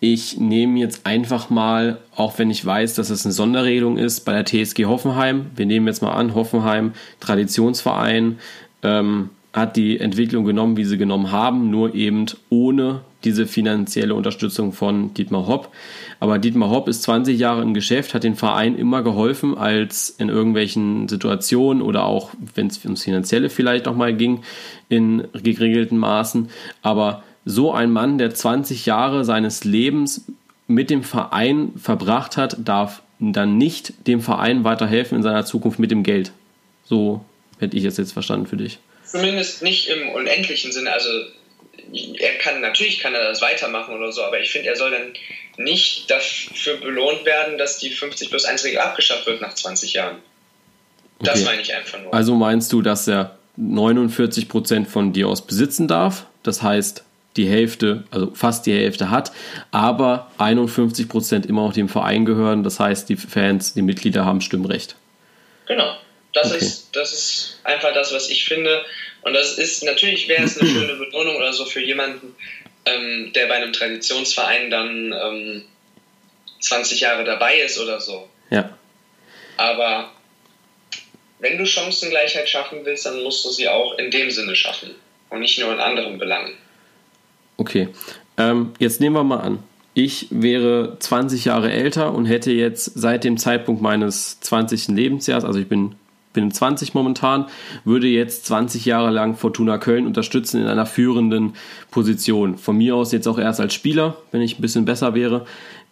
ich 0.00 0.38
nehme 0.38 0.80
jetzt 0.80 1.06
einfach 1.06 1.48
mal, 1.48 1.98
auch 2.16 2.38
wenn 2.38 2.50
ich 2.50 2.64
weiß, 2.64 2.94
dass 2.94 3.10
es 3.10 3.24
eine 3.24 3.32
Sonderregelung 3.32 3.98
ist, 3.98 4.20
bei 4.20 4.32
der 4.32 4.44
TSG 4.44 4.86
Hoffenheim. 4.86 5.46
Wir 5.54 5.66
nehmen 5.66 5.86
jetzt 5.86 6.02
mal 6.02 6.12
an, 6.12 6.34
Hoffenheim, 6.34 6.92
Traditionsverein, 7.20 8.38
ähm, 8.82 9.30
hat 9.52 9.76
die 9.76 10.00
Entwicklung 10.00 10.44
genommen, 10.44 10.76
wie 10.76 10.84
sie 10.84 10.98
genommen 10.98 11.30
haben, 11.30 11.70
nur 11.70 11.94
eben 11.94 12.26
ohne 12.48 13.02
diese 13.24 13.46
finanzielle 13.46 14.14
Unterstützung 14.14 14.72
von 14.72 15.14
Dietmar 15.14 15.46
Hopp. 15.46 15.72
Aber 16.20 16.38
Dietmar 16.38 16.70
Hopp 16.70 16.88
ist 16.88 17.02
20 17.02 17.38
Jahre 17.38 17.62
im 17.62 17.74
Geschäft, 17.74 18.14
hat 18.14 18.24
den 18.24 18.36
Verein 18.36 18.76
immer 18.76 19.02
geholfen, 19.02 19.56
als 19.56 20.10
in 20.10 20.28
irgendwelchen 20.28 21.08
Situationen 21.08 21.82
oder 21.82 22.04
auch, 22.04 22.30
wenn 22.54 22.68
es 22.68 22.82
ums 22.84 23.04
Finanzielle 23.04 23.50
vielleicht 23.50 23.86
nochmal 23.86 24.14
ging, 24.14 24.42
in 24.88 25.28
geregelten 25.32 25.98
Maßen. 25.98 26.50
Aber 26.82 27.22
so 27.44 27.72
ein 27.72 27.90
Mann, 27.90 28.18
der 28.18 28.34
20 28.34 28.86
Jahre 28.86 29.24
seines 29.24 29.64
Lebens 29.64 30.26
mit 30.68 30.90
dem 30.90 31.02
Verein 31.02 31.72
verbracht 31.76 32.36
hat, 32.36 32.56
darf 32.64 33.02
dann 33.18 33.58
nicht 33.58 34.06
dem 34.06 34.20
Verein 34.20 34.64
weiterhelfen 34.64 35.16
in 35.16 35.22
seiner 35.22 35.44
Zukunft 35.44 35.78
mit 35.78 35.90
dem 35.90 36.02
Geld. 36.02 36.32
So 36.84 37.24
hätte 37.58 37.76
ich 37.76 37.84
es 37.84 37.96
jetzt 37.96 38.12
verstanden 38.12 38.46
für 38.46 38.56
dich. 38.56 38.78
Zumindest 39.04 39.62
nicht 39.62 39.88
im 39.88 40.08
unendlichen 40.10 40.72
Sinne. 40.72 40.92
Also 40.92 41.08
er 42.18 42.38
kann, 42.38 42.60
natürlich 42.60 43.00
kann 43.00 43.14
er 43.14 43.24
das 43.24 43.42
weitermachen 43.42 43.94
oder 43.94 44.12
so, 44.12 44.22
aber 44.22 44.40
ich 44.40 44.50
finde, 44.50 44.68
er 44.68 44.76
soll 44.76 44.90
dann 44.90 45.12
nicht 45.56 46.10
dafür 46.10 46.76
belohnt 46.78 47.24
werden, 47.24 47.58
dass 47.58 47.78
die 47.78 47.90
50 47.90 48.30
plus 48.30 48.44
1 48.44 48.64
Regel 48.64 48.80
abgeschafft 48.80 49.26
wird 49.26 49.40
nach 49.40 49.54
20 49.54 49.92
Jahren. 49.92 50.18
Das 51.20 51.36
okay. 51.36 51.44
meine 51.44 51.62
ich 51.62 51.74
einfach 51.74 52.00
nur. 52.00 52.12
Also 52.12 52.34
meinst 52.34 52.72
du, 52.72 52.82
dass 52.82 53.06
er 53.08 53.38
49 53.56 54.48
Prozent 54.48 54.88
von 54.88 55.12
dir 55.12 55.28
aus 55.28 55.46
besitzen 55.46 55.88
darf? 55.88 56.26
Das 56.42 56.62
heißt, 56.62 57.04
die 57.36 57.48
Hälfte, 57.48 58.04
also 58.10 58.32
fast 58.34 58.66
die 58.66 58.72
Hälfte 58.72 59.10
hat, 59.10 59.32
aber 59.70 60.30
51 60.38 61.08
Prozent 61.08 61.46
immer 61.46 61.62
auch 61.62 61.72
dem 61.72 61.88
Verein 61.88 62.24
gehören. 62.24 62.62
Das 62.62 62.80
heißt, 62.80 63.08
die 63.08 63.16
Fans, 63.16 63.74
die 63.74 63.82
Mitglieder 63.82 64.24
haben 64.24 64.40
Stimmrecht. 64.40 64.96
Genau. 65.66 65.96
Das, 66.34 66.48
okay. 66.48 66.64
ist, 66.64 66.96
das 66.96 67.12
ist 67.12 67.60
einfach 67.64 67.92
das, 67.94 68.12
was 68.12 68.28
ich 68.30 68.44
finde. 68.44 68.84
Und 69.22 69.34
das 69.34 69.58
ist, 69.58 69.84
natürlich 69.84 70.28
wäre 70.28 70.44
es 70.44 70.58
eine 70.58 70.68
schöne 70.68 70.94
Belohnung 70.94 71.36
oder 71.36 71.52
so 71.52 71.64
für 71.64 71.80
jemanden, 71.80 72.34
ähm, 72.84 73.32
der 73.34 73.46
bei 73.46 73.54
einem 73.54 73.72
Traditionsverein 73.72 74.70
dann 74.70 75.12
ähm, 75.12 75.62
20 76.60 77.00
Jahre 77.00 77.24
dabei 77.24 77.60
ist 77.60 77.78
oder 77.78 78.00
so. 78.00 78.28
Ja. 78.50 78.76
Aber 79.56 80.10
wenn 81.38 81.58
du 81.58 81.66
Chancengleichheit 81.66 82.48
schaffen 82.48 82.80
willst, 82.84 83.06
dann 83.06 83.22
musst 83.22 83.44
du 83.44 83.50
sie 83.50 83.68
auch 83.68 83.98
in 83.98 84.10
dem 84.10 84.30
Sinne 84.30 84.56
schaffen 84.56 84.90
und 85.30 85.40
nicht 85.40 85.58
nur 85.58 85.72
in 85.72 85.80
anderen 85.80 86.18
Belangen. 86.18 86.54
Okay. 87.56 87.88
Ähm, 88.38 88.72
jetzt 88.78 89.00
nehmen 89.00 89.16
wir 89.16 89.24
mal 89.24 89.40
an, 89.40 89.62
ich 89.94 90.28
wäre 90.30 90.96
20 90.98 91.44
Jahre 91.44 91.70
älter 91.70 92.14
und 92.14 92.24
hätte 92.24 92.50
jetzt 92.50 92.92
seit 92.94 93.24
dem 93.24 93.36
Zeitpunkt 93.36 93.82
meines 93.82 94.40
20. 94.40 94.88
Lebensjahres, 94.88 95.44
also 95.44 95.58
ich 95.58 95.68
bin 95.68 95.96
bin 96.32 96.50
20 96.50 96.94
momentan, 96.94 97.46
würde 97.84 98.06
jetzt 98.06 98.46
20 98.46 98.84
Jahre 98.84 99.10
lang 99.10 99.36
Fortuna 99.36 99.78
Köln 99.78 100.06
unterstützen 100.06 100.60
in 100.62 100.66
einer 100.66 100.86
führenden 100.86 101.54
Position. 101.90 102.58
Von 102.58 102.78
mir 102.78 102.96
aus 102.96 103.12
jetzt 103.12 103.28
auch 103.28 103.38
erst 103.38 103.60
als 103.60 103.74
Spieler, 103.74 104.16
wenn 104.30 104.40
ich 104.40 104.58
ein 104.58 104.62
bisschen 104.62 104.84
besser 104.84 105.14
wäre 105.14 105.44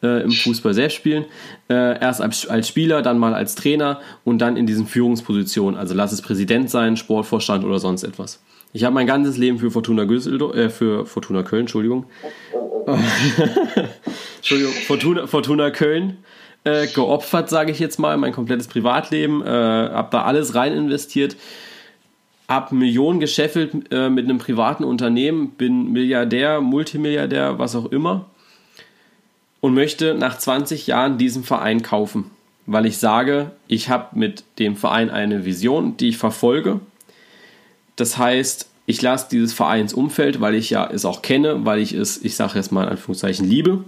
äh, 0.03 0.23
im 0.23 0.31
Fußball 0.31 0.75
selbst 0.75 0.97
spielen. 0.97 1.25
Äh, 1.69 2.01
erst 2.01 2.21
als, 2.21 2.47
als 2.47 2.69
Spieler, 2.69 3.03
dann 3.03 3.19
mal 3.19 3.35
als 3.35 3.55
Trainer 3.55 4.01
und 4.25 4.39
dann 4.39 4.57
in 4.57 4.67
diesen 4.67 4.87
Führungspositionen. 4.87 5.79
Also 5.79 5.95
lass 5.95 6.13
es 6.13 6.23
Präsident 6.23 6.71
sein, 6.71 6.97
Sportvorstand 6.97 7.65
oder 7.65 7.79
sonst 7.79 8.03
etwas. 8.03 8.43
Ich 8.73 8.85
habe 8.85 8.95
mein 8.95 9.07
ganzes 9.07 9.37
Leben 9.37 9.59
für 9.59 9.71
Fortuna, 9.71 10.05
Düsseldorf, 10.05 10.57
äh, 10.57 10.71
für 10.71 11.07
Fortuna 11.07 11.43
Köln, 11.43 11.63
Entschuldigung. 11.63 12.07
Entschuldigung, 14.37 14.73
Fortuna, 14.87 15.27
Fortuna 15.27 15.71
Köln 15.71 16.19
äh, 16.65 16.87
geopfert, 16.87 17.49
sage 17.51 17.73
ich 17.73 17.79
jetzt 17.79 17.99
mal, 17.99 18.17
mein 18.17 18.33
komplettes 18.33 18.69
Privatleben, 18.69 19.43
äh, 19.43 19.49
habe 19.49 20.09
da 20.11 20.23
alles 20.23 20.55
rein 20.55 20.73
investiert, 20.73 21.37
habe 22.49 22.75
Millionen 22.75 23.21
gescheffelt 23.21 23.93
äh, 23.93 24.11
mit 24.11 24.25
einem 24.25 24.39
privaten 24.39 24.85
Unternehmen, 24.85 25.51
bin 25.51 25.93
Milliardär, 25.93 26.61
Multimilliardär, 26.61 27.59
was 27.59 27.77
auch 27.77 27.87
immer 27.87 28.27
und 29.61 29.75
möchte 29.75 30.15
nach 30.15 30.39
20 30.39 30.87
Jahren 30.87 31.19
diesen 31.19 31.45
Verein 31.45 31.83
kaufen, 31.83 32.31
weil 32.67 32.87
ich 32.87 32.99
sage, 32.99 33.53
ich 33.69 33.89
habe 33.89 34.19
mit 34.19 34.45
dem 34.59 34.77
Verein 34.77 35.11
eine 35.11 35.45
Vision, 35.45 35.97
die 35.97 36.09
ich 36.09 36.19
verfolge. 36.19 36.81
Das 37.97 38.19
heißt, 38.19 38.69
ich 38.87 39.03
lasse 39.03 39.29
dieses 39.31 39.53
Vereinsumfeld, 39.53 40.41
weil 40.41 40.55
ich 40.55 40.71
ja 40.71 40.89
es 40.91 41.05
auch 41.05 41.23
kenne, 41.23 41.65
weil 41.65 41.79
ich 41.79 41.93
es, 41.93 42.23
ich 42.25 42.35
sage 42.35 42.55
jetzt 42.57 42.73
mal 42.73 42.85
in 42.85 42.91
Anführungszeichen, 42.91 43.49
liebe, 43.49 43.85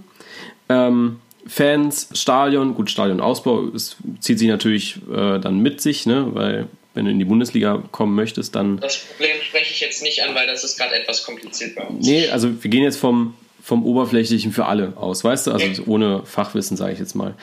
ähm, 0.69 1.19
Fans, 1.45 2.09
Stadion, 2.13 2.73
gut, 2.73 2.89
Stadionausbau 2.89 3.67
es 3.75 3.97
zieht 4.19 4.39
sich 4.39 4.47
natürlich 4.47 4.97
äh, 5.11 5.39
dann 5.39 5.59
mit 5.59 5.81
sich, 5.81 6.05
ne, 6.05 6.27
weil 6.33 6.67
wenn 6.93 7.05
du 7.05 7.11
in 7.11 7.19
die 7.19 7.25
Bundesliga 7.25 7.81
kommen 7.91 8.15
möchtest, 8.15 8.55
dann. 8.55 8.79
Das 8.79 8.97
Problem 8.97 9.37
spreche 9.41 9.73
ich 9.73 9.81
jetzt 9.81 10.03
nicht 10.03 10.23
an, 10.23 10.35
weil 10.35 10.47
das 10.47 10.63
ist 10.63 10.77
gerade 10.77 10.93
etwas 10.95 11.25
kompliziert 11.25 11.75
bei 11.75 11.83
uns. 11.83 12.05
Nee, 12.05 12.29
also 12.29 12.63
wir 12.63 12.69
gehen 12.69 12.83
jetzt 12.83 12.97
vom, 12.97 13.33
vom 13.61 13.85
Oberflächlichen 13.85 14.51
für 14.51 14.65
alle 14.65 14.93
aus, 14.95 15.23
weißt 15.23 15.47
du? 15.47 15.51
Also 15.51 15.65
okay. 15.65 15.83
ohne 15.87 16.23
Fachwissen, 16.25 16.77
sage 16.77 16.93
ich 16.93 16.99
jetzt 16.99 17.15
mal. 17.15 17.33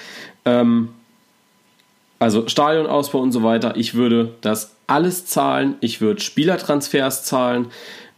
Ähm, 0.45 0.91
also 2.21 2.47
Stadionausbau 2.49 3.19
und 3.19 3.33
so 3.33 3.43
weiter. 3.43 3.77
Ich 3.77 3.95
würde 3.95 4.35
das 4.41 4.77
alles 4.87 5.27
zahlen. 5.27 5.77
Ich 5.81 6.01
würde 6.01 6.21
Spielertransfers 6.21 7.25
zahlen. 7.25 7.73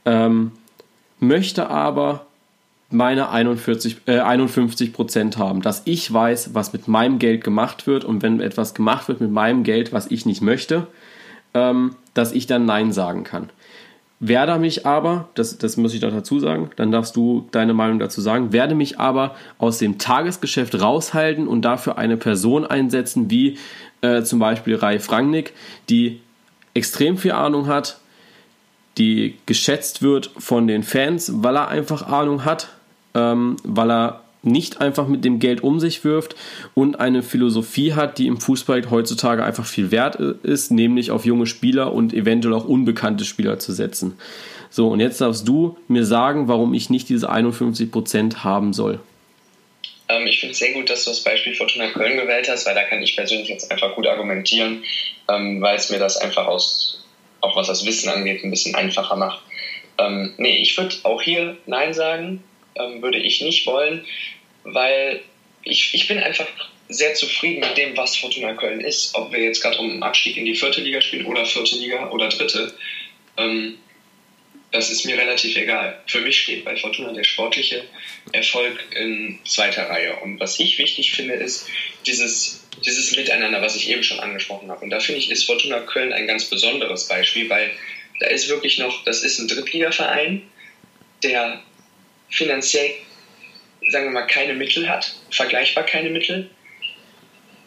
Ähm, 0.04 0.52
möchte 1.20 1.68
aber 1.68 2.26
meine 2.93 3.30
41, 3.30 4.03
äh, 4.07 4.20
51 4.20 4.93
Prozent 4.93 5.38
haben, 5.38 5.62
dass 5.62 5.82
ich 5.84 6.12
weiß, 6.12 6.55
was 6.55 6.72
mit 6.72 6.88
meinem 6.88 7.18
Geld 7.18 7.45
gemacht 7.45 7.86
wird 7.86 8.05
und 8.05 8.22
wenn 8.22 8.40
etwas 8.40 8.74
gemacht 8.74 9.09
wird 9.09 9.20
mit 9.20 9.30
meinem 9.30 9.64
Geld, 9.64 9.93
was 9.93 10.11
ich 10.11 10.26
nicht 10.26 10.43
möchte, 10.43 10.86
ähm, 11.55 11.97
dass 12.14 12.32
ich 12.32 12.47
dann 12.47 12.64
Nein 12.64 12.93
sagen 12.93 13.24
kann. 13.24 13.51
Werde 14.24 14.57
mich 14.59 14.86
aber, 14.86 15.28
das, 15.34 15.59
das 15.59 15.76
muss 15.76 15.95
ich 15.95 16.01
doch 16.01 16.12
dazu 16.12 16.38
sagen, 16.38 16.70
dann 16.76 16.93
darfst 16.93 17.16
du 17.16 17.49
deine 17.51 17.74
Meinung 17.74 17.99
dazu 17.99 18.20
sagen, 18.20 18.53
werde 18.53 18.76
mich 18.76 19.01
aber 19.01 19.34
aus 19.59 19.78
dem 19.78 19.99
Tagesgeschäft 19.99 20.80
raushalten 20.80 21.49
und 21.49 21.62
dafür 21.62 21.99
eine 21.99 22.16
Person 22.16 22.64
einsetzen, 22.64 23.30
wie 23.30 23.59
äh, 24.01 24.22
zum 24.22 24.38
Beispiel 24.38 24.76
Rai 24.76 25.01
Frangnick, 25.01 25.55
die 25.88 26.20
extrem 26.72 27.18
viel 27.18 27.32
Ahnung 27.32 27.66
hat, 27.66 27.99
die 28.99 29.38
geschätzt 29.47 30.03
wird 30.03 30.30
von 30.36 30.66
den 30.66 30.82
Fans, 30.82 31.32
weil 31.43 31.57
er 31.57 31.68
einfach 31.68 32.07
Ahnung 32.07 32.45
hat, 32.45 32.68
ähm, 33.14 33.56
weil 33.64 33.90
er 33.90 34.22
nicht 34.42 34.80
einfach 34.80 35.06
mit 35.06 35.24
dem 35.24 35.38
Geld 35.38 35.62
um 35.62 35.78
sich 35.78 36.04
wirft 36.04 36.34
und 36.74 36.98
eine 36.98 37.22
Philosophie 37.22 37.94
hat, 37.94 38.18
die 38.18 38.26
im 38.26 38.40
Fußball 38.40 38.90
heutzutage 38.90 39.44
einfach 39.44 39.66
viel 39.66 39.90
wert 39.90 40.16
ist, 40.16 40.70
nämlich 40.70 41.10
auf 41.10 41.24
junge 41.24 41.46
Spieler 41.46 41.92
und 41.92 42.12
eventuell 42.12 42.54
auch 42.54 42.64
unbekannte 42.64 43.24
Spieler 43.24 43.58
zu 43.58 43.72
setzen. 43.72 44.18
So, 44.70 44.88
und 44.88 45.00
jetzt 45.00 45.20
darfst 45.20 45.46
du 45.46 45.76
mir 45.86 46.04
sagen, 46.04 46.48
warum 46.48 46.74
ich 46.74 46.90
nicht 46.90 47.08
diese 47.08 47.30
51% 47.30 48.38
haben 48.38 48.72
soll. 48.72 49.00
Ähm, 50.08 50.26
ich 50.26 50.40
finde 50.40 50.52
es 50.52 50.58
sehr 50.58 50.72
gut, 50.72 50.90
dass 50.90 51.04
du 51.04 51.10
das 51.10 51.22
Beispiel 51.22 51.54
Fortuna 51.54 51.88
Köln 51.90 52.16
gewählt 52.16 52.48
hast, 52.48 52.66
weil 52.66 52.74
da 52.74 52.82
kann 52.84 53.02
ich 53.02 53.14
persönlich 53.14 53.48
jetzt 53.48 53.70
einfach 53.70 53.94
gut 53.94 54.06
argumentieren, 54.06 54.82
ähm, 55.28 55.60
weil 55.60 55.76
es 55.76 55.90
mir 55.90 55.98
das 55.98 56.16
einfach 56.16 56.46
aus, 56.46 57.04
auch 57.40 57.54
was 57.54 57.68
das 57.68 57.84
Wissen 57.86 58.08
angeht, 58.08 58.42
ein 58.42 58.50
bisschen 58.50 58.74
einfacher 58.74 59.16
macht. 59.16 59.42
Ähm, 59.98 60.32
nee, 60.38 60.56
ich 60.56 60.76
würde 60.76 60.96
auch 61.02 61.20
hier 61.20 61.56
Nein 61.66 61.92
sagen, 61.92 62.42
ähm, 62.76 63.02
würde 63.02 63.18
ich 63.18 63.40
nicht 63.40 63.66
wollen, 63.66 64.04
weil 64.64 65.22
ich, 65.64 65.94
ich 65.94 66.08
bin 66.08 66.18
einfach 66.18 66.48
sehr 66.88 67.14
zufrieden 67.14 67.60
mit 67.60 67.76
dem, 67.76 67.96
was 67.96 68.16
Fortuna 68.16 68.54
Köln 68.54 68.80
ist. 68.80 69.14
Ob 69.14 69.32
wir 69.32 69.40
jetzt 69.40 69.62
gerade 69.62 69.78
um 69.78 70.02
Abstieg 70.02 70.36
in 70.36 70.44
die 70.44 70.54
vierte 70.54 70.80
Liga 70.80 71.00
spielen 71.00 71.26
oder 71.26 71.44
vierte 71.46 71.76
Liga 71.76 72.10
oder 72.10 72.28
dritte. 72.28 72.74
Ähm, 73.36 73.78
das 74.72 74.90
ist 74.90 75.04
mir 75.04 75.18
relativ 75.18 75.54
egal. 75.56 76.02
Für 76.06 76.22
mich 76.22 76.40
steht 76.40 76.64
bei 76.64 76.76
Fortuna 76.76 77.12
der 77.12 77.24
sportliche 77.24 77.84
Erfolg 78.32 78.82
in 78.94 79.38
zweiter 79.44 79.88
Reihe. 79.88 80.16
Und 80.20 80.40
was 80.40 80.58
ich 80.58 80.78
wichtig 80.78 81.12
finde, 81.12 81.34
ist 81.34 81.68
dieses, 82.06 82.66
dieses 82.84 83.14
Miteinander, 83.14 83.60
was 83.60 83.76
ich 83.76 83.90
eben 83.90 84.02
schon 84.02 84.18
angesprochen 84.20 84.70
habe. 84.70 84.82
Und 84.82 84.90
da 84.90 84.98
finde 84.98 85.20
ich, 85.20 85.30
ist 85.30 85.44
Fortuna 85.44 85.80
Köln 85.80 86.14
ein 86.14 86.26
ganz 86.26 86.46
besonderes 86.46 87.06
Beispiel, 87.06 87.50
weil 87.50 87.70
da 88.18 88.28
ist 88.28 88.48
wirklich 88.48 88.78
noch, 88.78 89.04
das 89.04 89.22
ist 89.22 89.38
ein 89.38 89.48
Drittligaverein, 89.48 90.42
der 91.22 91.62
finanziell, 92.32 92.94
sagen 93.88 94.06
wir 94.06 94.12
mal, 94.12 94.26
keine 94.26 94.54
Mittel 94.54 94.88
hat, 94.88 95.14
vergleichbar 95.30 95.84
keine 95.84 96.10
Mittel. 96.10 96.50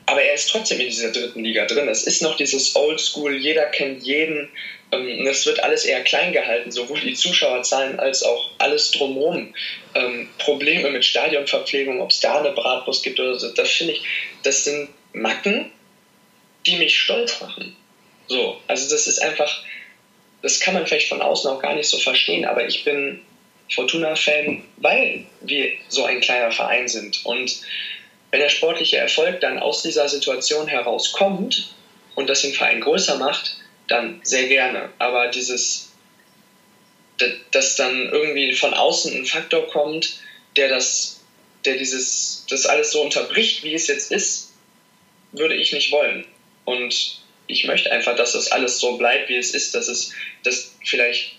Aber 0.07 0.22
er 0.22 0.36
ist 0.36 0.49
trotzdem 0.49 0.80
in 0.80 0.88
dieser 0.88 1.11
dritten 1.11 1.43
Liga 1.43 1.66
drin. 1.66 1.88
Es 1.88 2.03
ist 2.03 2.22
noch 2.22 2.38
dieses 2.38 2.76
Oldschool, 2.76 3.38
jeder 3.38 3.66
kennt 3.66 4.03
jeden, 4.03 4.49
ähm, 4.91 5.26
es 5.26 5.45
wird 5.45 5.63
alles 5.63 5.84
eher 5.86 6.03
klein 6.03 6.32
gehalten, 6.32 6.72
sowohl 6.72 6.99
die 6.99 7.16
Zuschauerzahlen 7.16 7.99
als 7.99 8.22
auch 8.22 8.51
alles 8.59 8.91
drumherum. 8.91 9.53
Ähm, 9.95 10.30
Probleme 10.38 10.91
mit 10.91 11.05
Stadionverpflegung, 11.05 12.01
ob 12.01 12.11
es 12.11 12.20
da 12.20 12.39
eine 12.39 12.51
Bratwurst 12.51 13.03
gibt 13.03 13.20
oder 13.20 13.39
so, 13.39 13.49
das 13.49 13.72
finde 13.72 13.93
ich, 13.93 14.03
das 14.43 14.63
sind 14.63 14.89
Macken, 15.13 15.72
die 16.66 16.76
mich 16.76 16.99
stolz 16.99 17.41
machen. 17.41 17.76
So, 18.28 18.59
also 18.68 18.89
das 18.89 19.07
ist 19.07 19.20
einfach, 19.20 19.63
das 20.41 20.59
kann 20.59 20.76
man 20.76 20.86
vielleicht 20.86 21.09
von 21.09 21.22
außen 21.22 21.49
auch 21.49 21.61
gar 21.61 21.76
nicht 21.76 21.89
so 21.89 21.97
verstehen, 21.97 22.45
aber 22.45 22.68
ich 22.68 22.84
bin 22.84 23.22
Fortuna-Fan, 23.74 24.63
weil 24.78 25.26
wir 25.41 25.72
so 25.89 26.05
ein 26.05 26.22
kleiner 26.22 26.51
Verein 26.51 26.88
sind. 26.88 27.26
Und 27.26 27.61
wenn 28.32 28.39
der 28.39 28.49
sportliche 28.49 28.97
Erfolg 28.97 29.39
dann 29.41 29.59
aus 29.59 29.82
dieser 29.82 30.07
Situation 30.07 30.68
herauskommt 30.68 31.74
und 32.16 32.30
das 32.30 32.41
den 32.41 32.53
Verein 32.53 32.82
größer 32.82 33.18
macht, 33.18 33.57
dann 33.88 34.20
sehr 34.24 34.47
gerne. 34.47 34.89
Aber 34.99 35.28
dieses, 35.28 35.91
dass 37.51 37.76
dann 37.76 38.09
irgendwie 38.09 38.53
von 38.53 38.74
außen 38.74 39.16
ein 39.16 39.26
Faktor 39.26 39.68
kommt, 39.68 40.20
der 40.55 40.70
das, 40.70 41.22
der 41.66 41.78
dieses, 41.78 42.45
das 42.49 42.66
alles 42.66 42.91
so 42.91 43.01
unterbricht, 43.01 43.63
wie 43.63 43.74
es 43.74 43.88
jetzt 43.88 44.11
ist, 44.11 44.53
würde 45.32 45.55
ich 45.55 45.72
nicht 45.72 45.91
wollen. 45.91 46.26
Und 46.66 47.22
ich 47.47 47.66
möchte 47.66 47.91
einfach, 47.91 48.16
dass 48.16 48.34
das 48.34 48.51
alles 48.51 48.80
so 48.80 48.97
bleibt, 48.97 49.30
wie 49.30 49.38
es 49.38 49.53
ist, 49.53 49.76
dass 49.76 49.88
es, 49.88 50.13
dass 50.43 50.76
vielleicht 50.84 51.36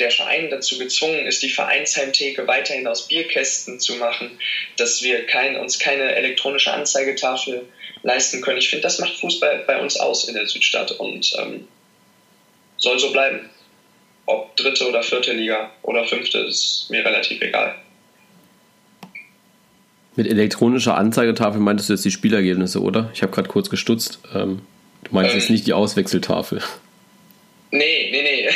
der 0.00 0.10
Verein 0.10 0.50
dazu 0.50 0.78
gezwungen 0.78 1.26
ist, 1.26 1.42
die 1.42 1.50
Vereinsheimtheke 1.50 2.46
weiterhin 2.46 2.86
aus 2.86 3.06
Bierkästen 3.06 3.78
zu 3.78 3.96
machen, 3.96 4.30
dass 4.76 5.02
wir 5.02 5.26
kein, 5.26 5.56
uns 5.56 5.78
keine 5.78 6.14
elektronische 6.14 6.72
Anzeigetafel 6.72 7.66
leisten 8.02 8.40
können. 8.40 8.58
Ich 8.58 8.70
finde, 8.70 8.82
das 8.82 8.98
macht 8.98 9.18
Fußball 9.20 9.64
bei 9.66 9.80
uns 9.80 9.98
aus 9.98 10.28
in 10.28 10.34
der 10.34 10.46
Südstadt 10.46 10.92
und 10.92 11.32
ähm, 11.38 11.68
soll 12.78 12.98
so 12.98 13.12
bleiben. 13.12 13.50
Ob 14.26 14.56
dritte 14.56 14.88
oder 14.88 15.02
vierte 15.02 15.32
Liga 15.32 15.70
oder 15.82 16.06
fünfte, 16.06 16.38
ist 16.38 16.86
mir 16.88 17.04
relativ 17.04 17.40
egal. 17.42 17.74
Mit 20.16 20.26
elektronischer 20.26 20.96
Anzeigetafel 20.96 21.60
meintest 21.60 21.88
du 21.88 21.94
jetzt 21.94 22.04
die 22.04 22.10
Spielergebnisse, 22.10 22.80
oder? 22.80 23.10
Ich 23.14 23.22
habe 23.22 23.32
gerade 23.32 23.48
kurz 23.48 23.70
gestutzt. 23.70 24.18
Ähm, 24.34 24.62
du 25.04 25.14
meinst 25.14 25.32
ähm, 25.32 25.40
jetzt 25.40 25.50
nicht 25.50 25.66
die 25.66 25.72
Auswechseltafel. 25.72 26.62
Nee, 27.72 28.08
nee, 28.10 28.22
nee. 28.22 28.50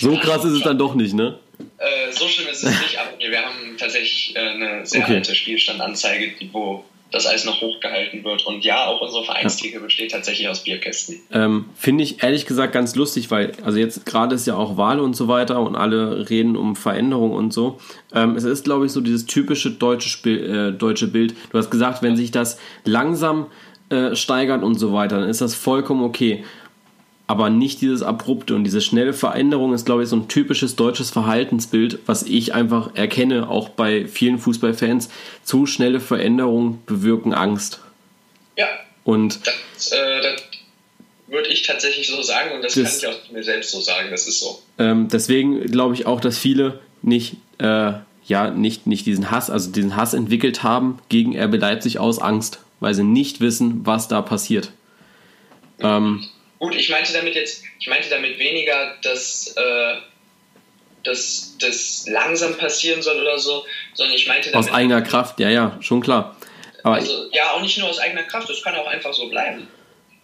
So 0.00 0.16
krass 0.16 0.44
ist 0.44 0.52
es 0.52 0.62
dann 0.62 0.78
doch 0.78 0.94
nicht, 0.94 1.14
ne? 1.14 1.38
Äh, 1.78 2.12
so 2.12 2.26
schlimm 2.26 2.48
ist 2.48 2.64
es 2.64 2.80
nicht, 2.80 2.98
aber 2.98 3.18
wir 3.18 3.38
haben 3.38 3.76
tatsächlich 3.78 4.34
äh, 4.34 4.40
eine 4.40 4.86
sehr 4.86 5.02
okay. 5.02 5.16
alte 5.16 5.34
Spielstandanzeige, 5.34 6.32
wo 6.52 6.84
das 7.12 7.26
alles 7.26 7.44
noch 7.44 7.60
hochgehalten 7.60 8.24
wird. 8.24 8.44
Und 8.46 8.64
ja, 8.64 8.86
auch 8.86 9.00
unsere 9.00 9.24
Vereinstheke 9.24 9.80
besteht 9.80 10.10
tatsächlich 10.10 10.48
aus 10.48 10.64
Bierkästen. 10.64 11.20
Ähm, 11.32 11.66
Finde 11.76 12.02
ich 12.02 12.22
ehrlich 12.22 12.46
gesagt 12.46 12.72
ganz 12.72 12.96
lustig, 12.96 13.30
weil, 13.30 13.52
also 13.62 13.78
jetzt 13.78 14.04
gerade 14.04 14.34
ist 14.34 14.46
ja 14.46 14.56
auch 14.56 14.76
Wahl 14.76 15.00
und 15.00 15.14
so 15.14 15.28
weiter 15.28 15.60
und 15.60 15.76
alle 15.76 16.28
reden 16.28 16.56
um 16.56 16.76
Veränderung 16.76 17.30
und 17.32 17.52
so. 17.52 17.78
Ähm, 18.12 18.36
es 18.36 18.44
ist, 18.44 18.64
glaube 18.64 18.86
ich, 18.86 18.92
so 18.92 19.00
dieses 19.00 19.26
typische 19.26 19.70
deutsche, 19.70 20.08
Spiel, 20.08 20.72
äh, 20.74 20.78
deutsche 20.78 21.06
Bild. 21.06 21.34
Du 21.52 21.58
hast 21.58 21.70
gesagt, 21.70 22.02
wenn 22.02 22.16
sich 22.16 22.32
das 22.32 22.58
langsam 22.84 23.46
äh, 23.88 24.16
steigert 24.16 24.64
und 24.64 24.74
so 24.74 24.92
weiter, 24.92 25.20
dann 25.20 25.28
ist 25.28 25.40
das 25.40 25.54
vollkommen 25.54 26.02
okay 26.02 26.44
aber 27.26 27.50
nicht 27.50 27.80
dieses 27.80 28.02
abrupte 28.02 28.54
und 28.54 28.64
diese 28.64 28.80
schnelle 28.80 29.12
Veränderung 29.12 29.74
ist, 29.74 29.84
glaube 29.84 30.04
ich, 30.04 30.08
so 30.08 30.16
ein 30.16 30.28
typisches 30.28 30.76
deutsches 30.76 31.10
Verhaltensbild, 31.10 31.98
was 32.06 32.22
ich 32.22 32.54
einfach 32.54 32.94
erkenne, 32.94 33.48
auch 33.48 33.68
bei 33.68 34.06
vielen 34.06 34.38
Fußballfans. 34.38 35.08
Zu 35.42 35.66
schnelle 35.66 35.98
Veränderungen 35.98 36.82
bewirken 36.86 37.34
Angst. 37.34 37.80
Ja. 38.56 38.68
Und 39.02 39.40
das, 39.46 39.92
äh, 39.92 40.20
das 40.22 40.42
würde 41.26 41.48
ich 41.48 41.62
tatsächlich 41.62 42.08
so 42.08 42.22
sagen 42.22 42.54
und 42.54 42.62
das, 42.62 42.74
das, 42.74 43.00
kann 43.00 43.10
ich 43.10 43.16
auch 43.16 43.32
mir 43.32 43.42
selbst 43.42 43.72
so 43.72 43.80
sagen, 43.80 44.08
das 44.10 44.28
ist 44.28 44.38
so. 44.38 44.62
Ähm, 44.78 45.08
deswegen 45.08 45.66
glaube 45.66 45.94
ich 45.94 46.06
auch, 46.06 46.20
dass 46.20 46.38
viele 46.38 46.80
nicht, 47.02 47.36
äh, 47.58 47.92
ja, 48.24 48.50
nicht, 48.50 48.86
nicht 48.86 49.04
diesen 49.06 49.32
Hass, 49.32 49.50
also 49.50 49.72
diesen 49.72 49.96
Hass 49.96 50.14
entwickelt 50.14 50.62
haben 50.62 51.00
gegen 51.08 51.36
RB 51.36 51.56
Leipzig 51.56 51.98
aus 51.98 52.20
Angst, 52.20 52.60
weil 52.78 52.94
sie 52.94 53.02
nicht 53.02 53.40
wissen, 53.40 53.84
was 53.84 54.06
da 54.06 54.22
passiert. 54.22 54.70
Ähm, 55.80 56.24
Gut, 56.58 56.74
ich 56.74 56.88
meinte 56.88 57.12
damit 57.12 57.34
jetzt, 57.34 57.64
ich 57.78 57.86
meinte 57.86 58.08
damit 58.08 58.38
weniger, 58.38 58.96
dass, 59.02 59.54
äh, 59.56 59.94
dass 61.04 61.56
das 61.60 62.06
langsam 62.08 62.56
passieren 62.56 63.02
soll 63.02 63.20
oder 63.20 63.38
so, 63.38 63.64
sondern 63.94 64.16
ich 64.16 64.26
meinte 64.26 64.50
damit. 64.50 64.68
Aus 64.68 64.74
eigener 64.74 65.02
Kraft, 65.02 65.38
ja, 65.40 65.50
ja, 65.50 65.76
schon 65.80 66.00
klar. 66.00 66.36
Aber 66.82 66.94
also, 66.94 67.12
ja, 67.32 67.52
auch 67.52 67.62
nicht 67.62 67.78
nur 67.78 67.88
aus 67.88 67.98
eigener 67.98 68.22
Kraft, 68.22 68.48
das 68.48 68.62
kann 68.62 68.74
auch 68.76 68.86
einfach 68.86 69.12
so 69.12 69.28
bleiben. 69.28 69.68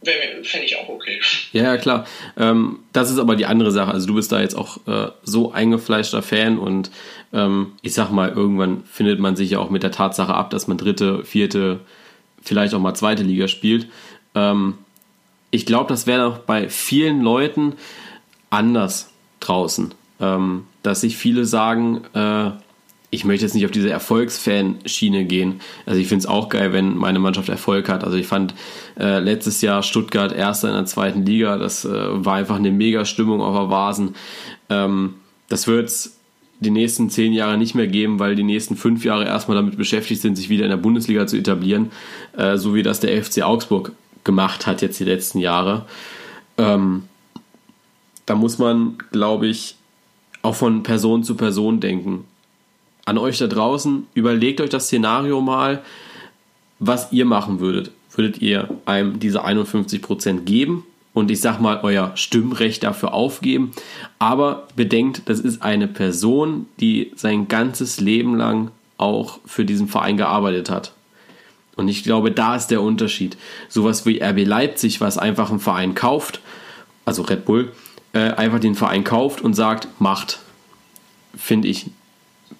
Fände 0.04 0.66
ich 0.66 0.76
auch 0.76 0.88
okay. 0.88 1.20
Ja, 1.52 1.64
ja 1.64 1.76
klar. 1.76 2.06
Ähm, 2.36 2.80
das 2.92 3.10
ist 3.10 3.18
aber 3.18 3.36
die 3.36 3.46
andere 3.46 3.70
Sache. 3.70 3.92
Also 3.92 4.08
du 4.08 4.14
bist 4.14 4.32
da 4.32 4.40
jetzt 4.40 4.56
auch 4.56 4.78
äh, 4.86 5.12
so 5.22 5.52
eingefleischter 5.52 6.22
Fan 6.22 6.58
und 6.58 6.90
ähm, 7.32 7.72
ich 7.82 7.94
sag 7.94 8.10
mal, 8.10 8.30
irgendwann 8.30 8.84
findet 8.84 9.20
man 9.20 9.36
sich 9.36 9.50
ja 9.50 9.58
auch 9.58 9.70
mit 9.70 9.82
der 9.82 9.92
Tatsache 9.92 10.34
ab, 10.34 10.50
dass 10.50 10.66
man 10.66 10.76
dritte, 10.76 11.24
vierte, 11.24 11.80
vielleicht 12.42 12.74
auch 12.74 12.80
mal 12.80 12.94
zweite 12.94 13.22
Liga 13.22 13.46
spielt. 13.46 13.86
Ähm, 14.34 14.78
ich 15.52 15.66
glaube, 15.66 15.88
das 15.88 16.08
wäre 16.08 16.26
auch 16.26 16.38
bei 16.38 16.68
vielen 16.68 17.20
Leuten 17.20 17.74
anders 18.50 19.10
draußen. 19.38 19.94
Ähm, 20.18 20.64
dass 20.82 21.02
sich 21.02 21.16
viele 21.16 21.44
sagen, 21.44 22.00
äh, 22.14 22.50
ich 23.10 23.26
möchte 23.26 23.44
jetzt 23.44 23.54
nicht 23.54 23.66
auf 23.66 23.70
diese 23.70 23.90
Erfolgsfan-Schiene 23.90 25.26
gehen. 25.26 25.60
Also 25.84 26.00
ich 26.00 26.08
finde 26.08 26.22
es 26.22 26.26
auch 26.26 26.48
geil, 26.48 26.72
wenn 26.72 26.96
meine 26.96 27.18
Mannschaft 27.18 27.50
Erfolg 27.50 27.90
hat. 27.90 28.02
Also 28.02 28.16
ich 28.16 28.26
fand 28.26 28.54
äh, 28.98 29.18
letztes 29.18 29.60
Jahr 29.60 29.82
Stuttgart 29.82 30.32
Erster 30.32 30.68
in 30.68 30.74
der 30.74 30.86
zweiten 30.86 31.26
Liga. 31.26 31.58
Das 31.58 31.84
äh, 31.84 31.90
war 31.90 32.36
einfach 32.36 32.56
eine 32.56 32.70
mega 32.70 33.04
Stimmung 33.04 33.42
auf 33.42 33.54
der 33.54 33.70
Vasen. 33.70 34.14
Ähm, 34.70 35.14
das 35.50 35.66
wird 35.66 35.88
es 35.88 36.16
die 36.60 36.70
nächsten 36.70 37.10
zehn 37.10 37.34
Jahre 37.34 37.58
nicht 37.58 37.74
mehr 37.74 37.88
geben, 37.88 38.18
weil 38.18 38.36
die 38.36 38.44
nächsten 38.44 38.76
fünf 38.76 39.04
Jahre 39.04 39.26
erstmal 39.26 39.56
damit 39.56 39.76
beschäftigt 39.76 40.22
sind, 40.22 40.36
sich 40.36 40.48
wieder 40.48 40.64
in 40.64 40.70
der 40.70 40.78
Bundesliga 40.78 41.26
zu 41.26 41.36
etablieren, 41.36 41.90
äh, 42.38 42.56
so 42.56 42.74
wie 42.74 42.82
das 42.82 43.00
der 43.00 43.22
FC 43.22 43.42
Augsburg 43.42 43.92
gemacht 44.24 44.66
hat 44.66 44.82
jetzt 44.82 45.00
die 45.00 45.04
letzten 45.04 45.38
Jahre. 45.38 45.86
Ähm, 46.58 47.04
da 48.26 48.34
muss 48.34 48.58
man, 48.58 48.98
glaube 49.10 49.46
ich, 49.48 49.76
auch 50.42 50.54
von 50.54 50.82
Person 50.82 51.24
zu 51.24 51.36
Person 51.36 51.80
denken. 51.80 52.24
an 53.04 53.18
euch 53.18 53.38
da 53.38 53.48
draußen, 53.48 54.06
überlegt 54.14 54.60
euch 54.60 54.70
das 54.70 54.86
Szenario 54.86 55.40
mal, 55.40 55.82
was 56.78 57.12
ihr 57.12 57.24
machen 57.24 57.58
würdet. 57.58 57.90
Würdet 58.14 58.40
ihr 58.40 58.68
einem 58.84 59.18
diese 59.18 59.44
51% 59.44 60.42
geben 60.42 60.84
und 61.12 61.30
ich 61.30 61.40
sag 61.40 61.60
mal 61.60 61.80
euer 61.82 62.12
Stimmrecht 62.16 62.84
dafür 62.84 63.12
aufgeben? 63.12 63.72
Aber 64.18 64.68
bedenkt, 64.76 65.22
das 65.26 65.40
ist 65.40 65.62
eine 65.62 65.88
Person, 65.88 66.66
die 66.78 67.12
sein 67.16 67.48
ganzes 67.48 68.00
Leben 68.00 68.36
lang 68.36 68.70
auch 68.98 69.40
für 69.46 69.64
diesen 69.64 69.88
Verein 69.88 70.16
gearbeitet 70.16 70.70
hat. 70.70 70.92
Und 71.82 71.88
ich 71.88 72.04
glaube, 72.04 72.30
da 72.30 72.54
ist 72.54 72.68
der 72.68 72.80
Unterschied. 72.80 73.36
Sowas 73.68 74.06
wie 74.06 74.22
RB 74.22 74.46
Leipzig, 74.46 75.00
was 75.00 75.18
einfach 75.18 75.50
einen 75.50 75.58
Verein 75.58 75.96
kauft, 75.96 76.40
also 77.04 77.22
Red 77.22 77.44
Bull, 77.44 77.72
äh, 78.12 78.30
einfach 78.30 78.60
den 78.60 78.76
Verein 78.76 79.02
kauft 79.02 79.40
und 79.40 79.54
sagt, 79.54 79.88
macht, 79.98 80.38
finde 81.36 81.66
ich 81.66 81.86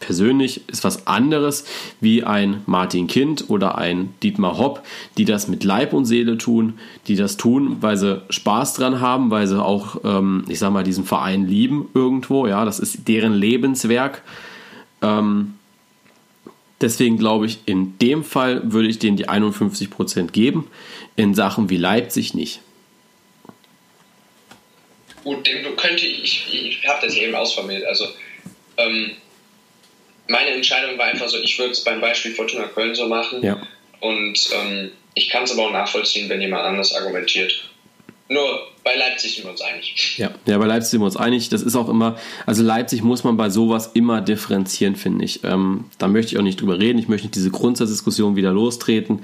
persönlich 0.01 0.69
ist 0.69 0.83
was 0.83 1.07
anderes 1.07 1.65
wie 2.01 2.25
ein 2.25 2.63
Martin 2.67 3.07
Kind 3.07 3.49
oder 3.49 3.79
ein 3.79 4.15
Dietmar 4.25 4.59
Hopp, 4.59 4.83
die 5.17 5.25
das 5.25 5.47
mit 5.47 5.63
Leib 5.63 5.93
und 5.93 6.07
Seele 6.07 6.37
tun, 6.39 6.75
die 7.07 7.15
das 7.15 7.37
tun, 7.37 7.77
weil 7.81 7.97
sie 7.97 8.23
Spaß 8.29 8.75
dran 8.75 9.01
haben, 9.01 9.31
weil 9.31 9.47
sie 9.47 9.63
auch, 9.63 10.01
ähm, 10.03 10.45
ich 10.49 10.59
sag 10.59 10.73
mal, 10.73 10.83
diesen 10.83 11.05
Verein 11.05 11.47
lieben 11.47 11.89
irgendwo. 11.95 12.49
Ja, 12.49 12.65
das 12.65 12.81
ist 12.81 13.07
deren 13.07 13.35
Lebenswerk. 13.35 14.23
Ähm, 15.03 15.55
deswegen 16.83 17.19
glaube 17.19 17.47
ich, 17.47 17.59
in 17.67 17.99
dem 17.99 18.25
Fall 18.25 18.73
würde 18.73 18.89
ich 18.89 18.99
denen 18.99 19.17
die 19.17 19.29
51% 19.29 20.31
geben, 20.33 20.71
in 21.17 21.35
Sachen 21.35 21.71
wie 21.71 21.77
Leipzig 21.77 22.35
nicht. 22.35 22.61
Gut, 25.25 25.47
dem 25.47 25.77
könnte 25.77 26.07
ich, 26.07 26.47
ich 26.53 26.89
habe 26.89 27.07
das 27.07 27.15
eben 27.15 27.35
ausformuliert. 27.35 27.85
Also, 27.85 28.07
ähm, 28.77 29.13
meine 30.29 30.51
Entscheidung 30.51 30.99
war 30.99 31.07
einfach 31.07 31.29
so, 31.29 31.39
ich 31.39 31.59
würde 31.59 31.73
es 31.73 31.85
beim 31.85 32.01
Beispiel 32.01 32.33
Fortuna 32.33 32.65
Köln 32.65 32.95
so 32.95 33.07
machen. 33.07 33.43
Ja. 33.43 33.61
Und 34.01 34.49
ähm, 34.53 34.91
ich 35.15 35.29
kann 35.29 35.45
es 35.45 35.53
aber 35.53 35.67
auch 35.67 35.73
nachvollziehen, 35.73 36.29
wenn 36.29 36.41
jemand 36.41 36.65
anders 36.65 36.95
argumentiert. 36.95 37.72
Nur 38.33 38.69
bei 38.85 38.97
Leipzig 38.97 39.37
sind 39.37 39.45
wir 39.45 39.51
uns 39.51 39.61
einig. 39.61 40.19
Ja, 40.19 40.31
ja, 40.47 40.59
bei 40.59 40.67
Leipzig 40.67 40.91
sind 40.91 41.01
wir 41.01 41.07
uns 41.07 41.17
einig. 41.17 41.49
Das 41.49 41.63
ist 41.63 41.77
auch 41.77 41.89
immer, 41.89 42.17
also 42.47 42.63
Leipzig 42.63 43.03
muss 43.03 43.25
man 43.25 43.37
bei 43.37 43.51
sowas 43.51 43.91
immer 43.95 44.21
differenzieren, 44.21 44.97
finde 44.97 45.25
ich. 45.25 45.45
Ähm, 45.45 45.85
da 45.99 46.09
möchte 46.09 46.33
ich 46.33 46.39
auch 46.39 46.43
nicht 46.43 46.61
drüber 46.61 46.79
reden. 46.79 46.99
Ich 46.99 47.09
möchte 47.09 47.27
nicht 47.27 47.35
diese 47.35 47.51
Grundsatzdiskussion 47.51 48.37
wieder 48.37 48.53
lostreten. 48.53 49.21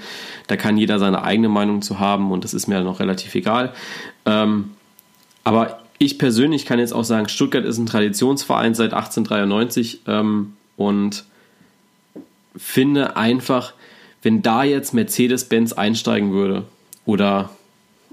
Da 0.47 0.55
kann 0.57 0.77
jeder 0.77 0.99
seine 0.99 1.23
eigene 1.23 1.49
Meinung 1.49 1.81
zu 1.81 1.99
haben 1.99 2.31
und 2.31 2.43
das 2.43 2.53
ist 2.53 2.67
mir 2.67 2.75
dann 2.75 2.87
auch 2.87 2.99
relativ 2.99 3.35
egal. 3.35 3.73
Ähm, 4.25 4.71
aber 5.43 5.81
ich 5.97 6.17
persönlich 6.17 6.65
kann 6.65 6.79
jetzt 6.79 6.93
auch 6.93 7.03
sagen, 7.03 7.27
Stuttgart 7.27 7.65
ist 7.65 7.77
ein 7.77 7.85
Traditionsverein 7.85 8.75
seit 8.75 8.93
1893. 8.93 10.01
Ähm, 10.07 10.53
und 10.77 11.25
finde 12.55 13.17
einfach, 13.17 13.73
wenn 14.21 14.41
da 14.41 14.63
jetzt 14.63 14.93
Mercedes-Benz 14.93 15.73
einsteigen 15.73 16.31
würde, 16.31 16.63
oder 17.09 17.49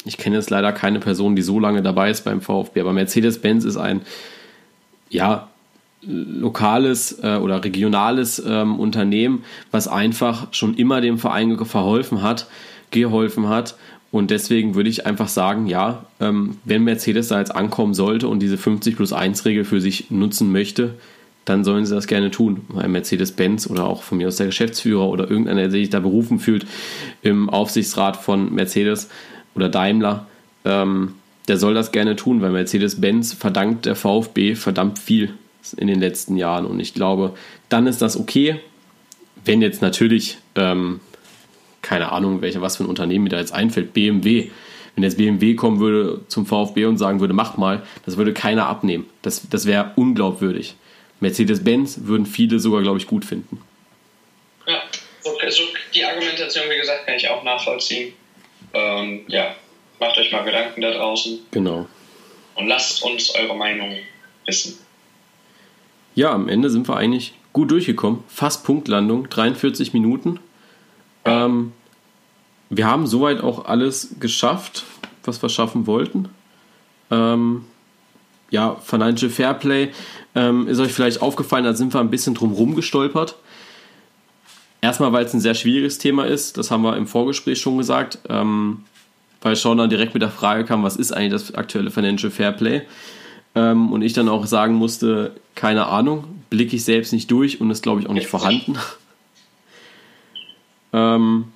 ich 0.06 0.16
kenne 0.16 0.36
jetzt 0.36 0.50
leider 0.50 0.72
keine 0.72 1.00
Person, 1.00 1.36
die 1.36 1.42
so 1.42 1.60
lange 1.60 1.82
dabei 1.82 2.10
ist 2.10 2.24
beim 2.24 2.40
VfB, 2.40 2.80
aber 2.80 2.92
Mercedes-Benz 2.92 3.64
ist 3.64 3.76
ein, 3.76 4.02
ja, 5.10 5.48
lokales 6.02 7.18
äh, 7.22 7.36
oder 7.36 7.64
regionales 7.64 8.40
ähm, 8.46 8.78
Unternehmen, 8.78 9.44
was 9.72 9.88
einfach 9.88 10.48
schon 10.52 10.74
immer 10.74 11.00
dem 11.00 11.18
Verein 11.18 11.58
verholfen 11.64 12.22
hat, 12.22 12.46
geholfen 12.92 13.48
hat. 13.48 13.76
Und 14.12 14.30
deswegen 14.30 14.76
würde 14.76 14.88
ich 14.88 15.04
einfach 15.04 15.26
sagen, 15.26 15.66
ja, 15.66 16.04
ähm, 16.20 16.58
wenn 16.64 16.84
Mercedes 16.84 17.28
da 17.28 17.40
jetzt 17.40 17.54
ankommen 17.54 17.92
sollte 17.92 18.28
und 18.28 18.40
diese 18.40 18.56
50 18.56 18.94
plus 18.94 19.12
1 19.12 19.44
Regel 19.44 19.64
für 19.64 19.80
sich 19.80 20.10
nutzen 20.10 20.52
möchte, 20.52 20.94
dann 21.44 21.64
sollen 21.64 21.86
sie 21.86 21.94
das 21.94 22.06
gerne 22.06 22.30
tun. 22.30 22.62
Weil 22.68 22.88
Mercedes-Benz 22.88 23.68
oder 23.68 23.86
auch 23.86 24.02
von 24.02 24.18
mir 24.18 24.28
aus 24.28 24.36
der 24.36 24.46
Geschäftsführer 24.46 25.08
oder 25.08 25.28
irgendeiner, 25.28 25.62
der 25.62 25.70
sich 25.70 25.90
da 25.90 26.00
berufen 26.00 26.38
fühlt 26.38 26.66
im 27.22 27.50
Aufsichtsrat 27.50 28.16
von 28.16 28.54
Mercedes 28.54 29.08
oder 29.56 29.68
Daimler, 29.68 30.26
ähm, 30.64 31.14
der 31.48 31.56
soll 31.56 31.74
das 31.74 31.92
gerne 31.92 32.16
tun, 32.16 32.42
weil 32.42 32.50
Mercedes-Benz 32.50 33.32
verdankt 33.32 33.86
der 33.86 33.96
VfB 33.96 34.54
verdammt 34.54 34.98
viel 34.98 35.34
in 35.76 35.86
den 35.86 36.00
letzten 36.00 36.36
Jahren. 36.36 36.66
Und 36.66 36.80
ich 36.80 36.94
glaube, 36.94 37.34
dann 37.68 37.86
ist 37.86 38.02
das 38.02 38.16
okay, 38.16 38.60
wenn 39.44 39.62
jetzt 39.62 39.82
natürlich, 39.82 40.38
ähm, 40.56 41.00
keine 41.82 42.12
Ahnung, 42.12 42.42
welche, 42.42 42.60
was 42.60 42.76
für 42.76 42.84
ein 42.84 42.88
Unternehmen 42.88 43.24
mir 43.24 43.30
da 43.30 43.38
jetzt 43.38 43.54
einfällt, 43.54 43.92
BMW. 43.92 44.50
Wenn 44.94 45.04
jetzt 45.04 45.18
BMW 45.18 45.54
kommen 45.54 45.78
würde 45.78 46.22
zum 46.28 46.46
VfB 46.46 46.86
und 46.86 46.98
sagen 46.98 47.20
würde, 47.20 47.34
macht 47.34 47.58
mal, 47.58 47.82
das 48.06 48.16
würde 48.16 48.32
keiner 48.32 48.66
abnehmen. 48.66 49.06
Das, 49.22 49.48
das 49.48 49.66
wäre 49.66 49.92
unglaubwürdig. 49.94 50.74
Mercedes-Benz 51.20 52.00
würden 52.02 52.26
viele 52.26 52.58
sogar, 52.58 52.82
glaube 52.82 52.98
ich, 52.98 53.06
gut 53.06 53.24
finden. 53.24 53.60
Ja, 54.66 54.82
okay, 55.24 55.50
so 55.50 55.62
die 55.94 56.04
Argumentation, 56.04 56.64
wie 56.70 56.80
gesagt, 56.80 57.06
kann 57.06 57.16
ich 57.16 57.28
auch 57.28 57.44
nachvollziehen. 57.44 58.14
Ähm, 58.74 59.22
ja, 59.28 59.54
macht 60.00 60.18
euch 60.18 60.32
mal 60.32 60.44
Gedanken 60.44 60.80
da 60.80 60.92
draußen. 60.92 61.38
Genau. 61.50 61.86
Und 62.54 62.68
lasst 62.68 63.02
uns 63.02 63.34
eure 63.34 63.56
Meinung 63.56 63.96
wissen. 64.46 64.78
Ja, 66.14 66.32
am 66.32 66.48
Ende 66.48 66.70
sind 66.70 66.88
wir 66.88 66.96
eigentlich 66.96 67.34
gut 67.52 67.70
durchgekommen. 67.70 68.24
Fast 68.28 68.64
Punktlandung, 68.64 69.28
43 69.28 69.92
Minuten. 69.92 70.40
Ähm, 71.24 71.72
wir 72.70 72.86
haben 72.86 73.06
soweit 73.06 73.40
auch 73.40 73.66
alles 73.66 74.16
geschafft, 74.20 74.84
was 75.24 75.42
wir 75.42 75.48
schaffen 75.48 75.86
wollten. 75.86 76.28
Ähm, 77.10 77.64
ja, 78.50 78.76
Financial 78.76 79.30
Fairplay 79.30 79.90
ähm, 80.34 80.68
ist 80.68 80.78
euch 80.78 80.92
vielleicht 80.92 81.20
aufgefallen, 81.20 81.64
da 81.64 81.74
sind 81.74 81.92
wir 81.94 82.00
ein 82.00 82.10
bisschen 82.10 82.34
drum 82.34 82.74
gestolpert. 82.74 83.36
Erstmal, 84.86 85.12
weil 85.12 85.24
es 85.24 85.34
ein 85.34 85.40
sehr 85.40 85.56
schwieriges 85.56 85.98
Thema 85.98 86.26
ist, 86.26 86.58
das 86.58 86.70
haben 86.70 86.82
wir 86.82 86.96
im 86.96 87.08
Vorgespräch 87.08 87.60
schon 87.60 87.76
gesagt, 87.76 88.20
ähm, 88.28 88.84
weil 89.42 89.56
Sean 89.56 89.78
dann 89.78 89.90
direkt 89.90 90.14
mit 90.14 90.22
der 90.22 90.30
Frage 90.30 90.64
kam, 90.64 90.84
was 90.84 90.94
ist 90.94 91.10
eigentlich 91.10 91.32
das 91.32 91.54
aktuelle 91.54 91.90
Financial 91.90 92.30
Fairplay? 92.30 92.82
Ähm, 93.56 93.90
und 93.90 94.02
ich 94.02 94.12
dann 94.12 94.28
auch 94.28 94.46
sagen 94.46 94.74
musste, 94.74 95.34
keine 95.56 95.86
Ahnung, 95.86 96.22
blicke 96.50 96.76
ich 96.76 96.84
selbst 96.84 97.12
nicht 97.12 97.28
durch 97.32 97.60
und 97.60 97.68
ist, 97.72 97.82
glaube 97.82 98.00
ich, 98.00 98.08
auch 98.08 98.12
nicht 98.12 98.28
vorhanden. 98.28 98.78
ähm, 100.92 101.46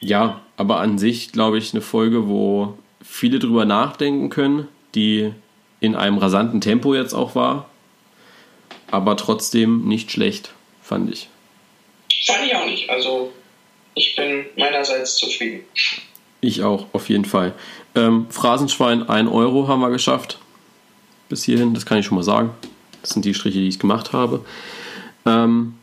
ja, 0.00 0.40
aber 0.56 0.80
an 0.80 0.96
sich, 0.96 1.32
glaube 1.32 1.58
ich, 1.58 1.74
eine 1.74 1.82
Folge, 1.82 2.28
wo 2.28 2.78
viele 3.02 3.40
drüber 3.40 3.66
nachdenken 3.66 4.30
können, 4.30 4.68
die 4.94 5.32
in 5.80 5.96
einem 5.96 6.16
rasanten 6.16 6.62
Tempo 6.62 6.94
jetzt 6.94 7.12
auch 7.12 7.34
war, 7.34 7.68
aber 8.90 9.18
trotzdem 9.18 9.86
nicht 9.86 10.10
schlecht, 10.10 10.54
fand 10.80 11.12
ich. 11.12 11.28
Fand 12.24 12.46
ich 12.46 12.54
auch 12.54 12.66
nicht. 12.66 12.88
Also 12.90 13.32
ich 13.94 14.16
bin 14.16 14.46
meinerseits 14.56 15.16
zufrieden. 15.16 15.64
Ich 16.40 16.62
auch, 16.62 16.86
auf 16.92 17.08
jeden 17.08 17.24
Fall. 17.24 17.54
Ähm, 17.94 18.26
Phrasenschwein 18.30 19.08
1 19.08 19.30
Euro 19.30 19.68
haben 19.68 19.80
wir 19.80 19.90
geschafft. 19.90 20.38
Bis 21.28 21.44
hierhin, 21.44 21.74
das 21.74 21.86
kann 21.86 21.98
ich 21.98 22.06
schon 22.06 22.16
mal 22.16 22.22
sagen. 22.22 22.50
Das 23.00 23.10
sind 23.10 23.24
die 23.24 23.34
Striche, 23.34 23.58
die 23.58 23.68
ich 23.68 23.78
gemacht 23.78 24.12
habe. 24.12 24.44
Ähm, 25.26 25.74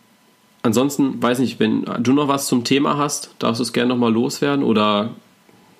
ansonsten, 0.61 1.21
weiß 1.21 1.39
nicht, 1.39 1.59
wenn 1.59 1.85
du 1.99 2.13
noch 2.13 2.27
was 2.27 2.47
zum 2.47 2.63
Thema 2.63 2.97
hast, 2.97 3.31
darfst 3.39 3.59
du 3.59 3.63
es 3.63 3.73
gerne 3.73 3.89
nochmal 3.89 4.11
loswerden 4.11 4.63
oder 4.63 5.15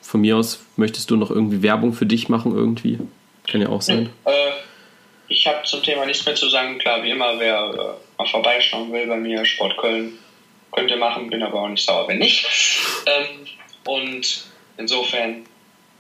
von 0.02 0.22
mir 0.22 0.38
aus 0.38 0.64
möchtest 0.78 1.12
du 1.12 1.16
noch 1.16 1.30
irgendwie 1.30 1.62
Werbung 1.62 1.94
für 1.94 2.06
dich 2.06 2.28
machen 2.28 2.56
irgendwie? 2.56 3.00
Kann 3.48 3.62
ja 3.62 3.70
auch 3.70 3.82
sein. 3.82 4.10
Äh, 4.26 4.32
ich 5.28 5.48
habe 5.48 5.64
zum 5.64 5.82
Thema 5.84 6.06
nichts 6.06 6.26
mehr 6.26 6.36
zu 6.36 6.50
sagen. 6.50 6.78
Klar, 6.80 7.04
wie 7.04 7.12
immer, 7.12 7.40
wer 7.40 7.58
äh, 7.58 8.18
mal 8.18 8.28
vorbeischauen 8.30 8.92
will 8.92 9.08
bei 9.08 9.18
mir, 9.18 9.46
Sport 9.46 9.78
Köln, 9.78 10.14
könnt 10.72 10.90
ihr 10.90 10.98
machen, 10.98 11.30
bin 11.30 11.44
aber 11.44 11.62
auch 11.62 11.70
nicht 11.70 11.86
sauer, 11.86 12.08
wenn 12.08 12.20
nicht. 12.20 12.48
Ähm, 13.06 13.48
und 13.86 14.46
insofern 14.78 15.44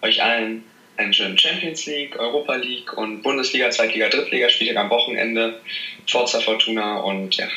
euch 0.01 0.21
allen 0.23 0.63
einen 0.97 1.13
schönen 1.13 1.37
Champions 1.37 1.85
League, 1.85 2.17
Europa 2.19 2.55
League 2.55 2.95
und 2.97 3.21
Bundesliga, 3.21 3.69
Zweitliga, 3.69 4.09
Drittliga 4.09 4.49
Spieltag 4.49 4.77
am 4.77 4.89
Wochenende. 4.89 5.59
Forza 6.07 6.39
Fortuna 6.39 6.97
und 6.97 7.35
ja, 7.37 7.47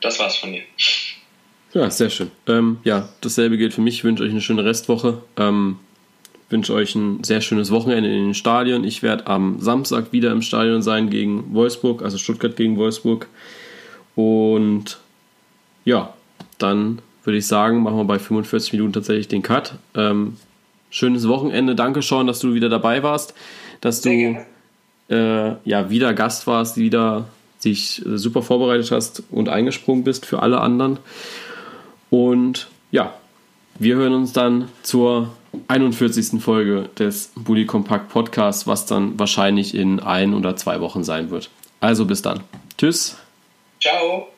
das 0.00 0.18
war's 0.18 0.36
von 0.36 0.50
mir. 0.50 0.62
Ja, 1.72 1.90
sehr 1.90 2.10
schön. 2.10 2.30
Ähm, 2.48 2.78
ja, 2.84 3.08
dasselbe 3.20 3.56
gilt 3.56 3.74
für 3.74 3.80
mich. 3.80 3.94
Ich 3.94 4.04
wünsche 4.04 4.24
euch 4.24 4.30
eine 4.30 4.40
schöne 4.40 4.64
Restwoche. 4.64 5.22
Ähm, 5.36 5.78
wünsche 6.48 6.74
euch 6.74 6.94
ein 6.96 7.22
sehr 7.22 7.40
schönes 7.40 7.70
Wochenende 7.70 8.10
in 8.10 8.26
den 8.26 8.34
Stadien. 8.34 8.82
Ich 8.82 9.02
werde 9.02 9.28
am 9.28 9.60
Samstag 9.60 10.12
wieder 10.12 10.32
im 10.32 10.42
Stadion 10.42 10.82
sein 10.82 11.10
gegen 11.10 11.54
Wolfsburg, 11.54 12.02
also 12.02 12.18
Stuttgart 12.18 12.56
gegen 12.56 12.76
Wolfsburg. 12.76 13.28
Und 14.16 14.98
ja, 15.84 16.12
dann 16.62 17.00
würde 17.24 17.38
ich 17.38 17.46
sagen, 17.46 17.82
machen 17.82 17.96
wir 17.96 18.04
bei 18.04 18.18
45 18.18 18.72
Minuten 18.72 18.92
tatsächlich 18.92 19.28
den 19.28 19.42
Cut. 19.42 19.74
Ähm, 19.94 20.36
schönes 20.90 21.28
Wochenende. 21.28 21.74
Danke, 21.74 22.02
Sean, 22.02 22.26
dass 22.26 22.40
du 22.40 22.54
wieder 22.54 22.68
dabei 22.68 23.02
warst, 23.02 23.34
dass 23.80 24.00
du 24.00 24.38
äh, 25.08 25.54
ja 25.64 25.90
wieder 25.90 26.14
Gast 26.14 26.46
warst, 26.46 26.76
wieder 26.76 27.26
dich 27.64 28.04
äh, 28.04 28.16
super 28.16 28.42
vorbereitet 28.42 28.90
hast 28.90 29.22
und 29.30 29.48
eingesprungen 29.48 30.04
bist 30.04 30.26
für 30.26 30.42
alle 30.42 30.60
anderen. 30.60 30.98
Und 32.08 32.68
ja, 32.90 33.14
wir 33.78 33.96
hören 33.96 34.14
uns 34.14 34.32
dann 34.32 34.68
zur 34.82 35.30
41. 35.68 36.40
Folge 36.42 36.88
des 36.98 37.32
Bully 37.34 37.66
Compact 37.66 38.08
Podcasts, 38.08 38.66
was 38.66 38.86
dann 38.86 39.18
wahrscheinlich 39.18 39.74
in 39.74 40.00
ein 40.00 40.34
oder 40.34 40.56
zwei 40.56 40.80
Wochen 40.80 41.04
sein 41.04 41.30
wird. 41.30 41.50
Also 41.80 42.04
bis 42.04 42.22
dann. 42.22 42.40
Tschüss. 42.76 43.16
Ciao. 43.80 44.28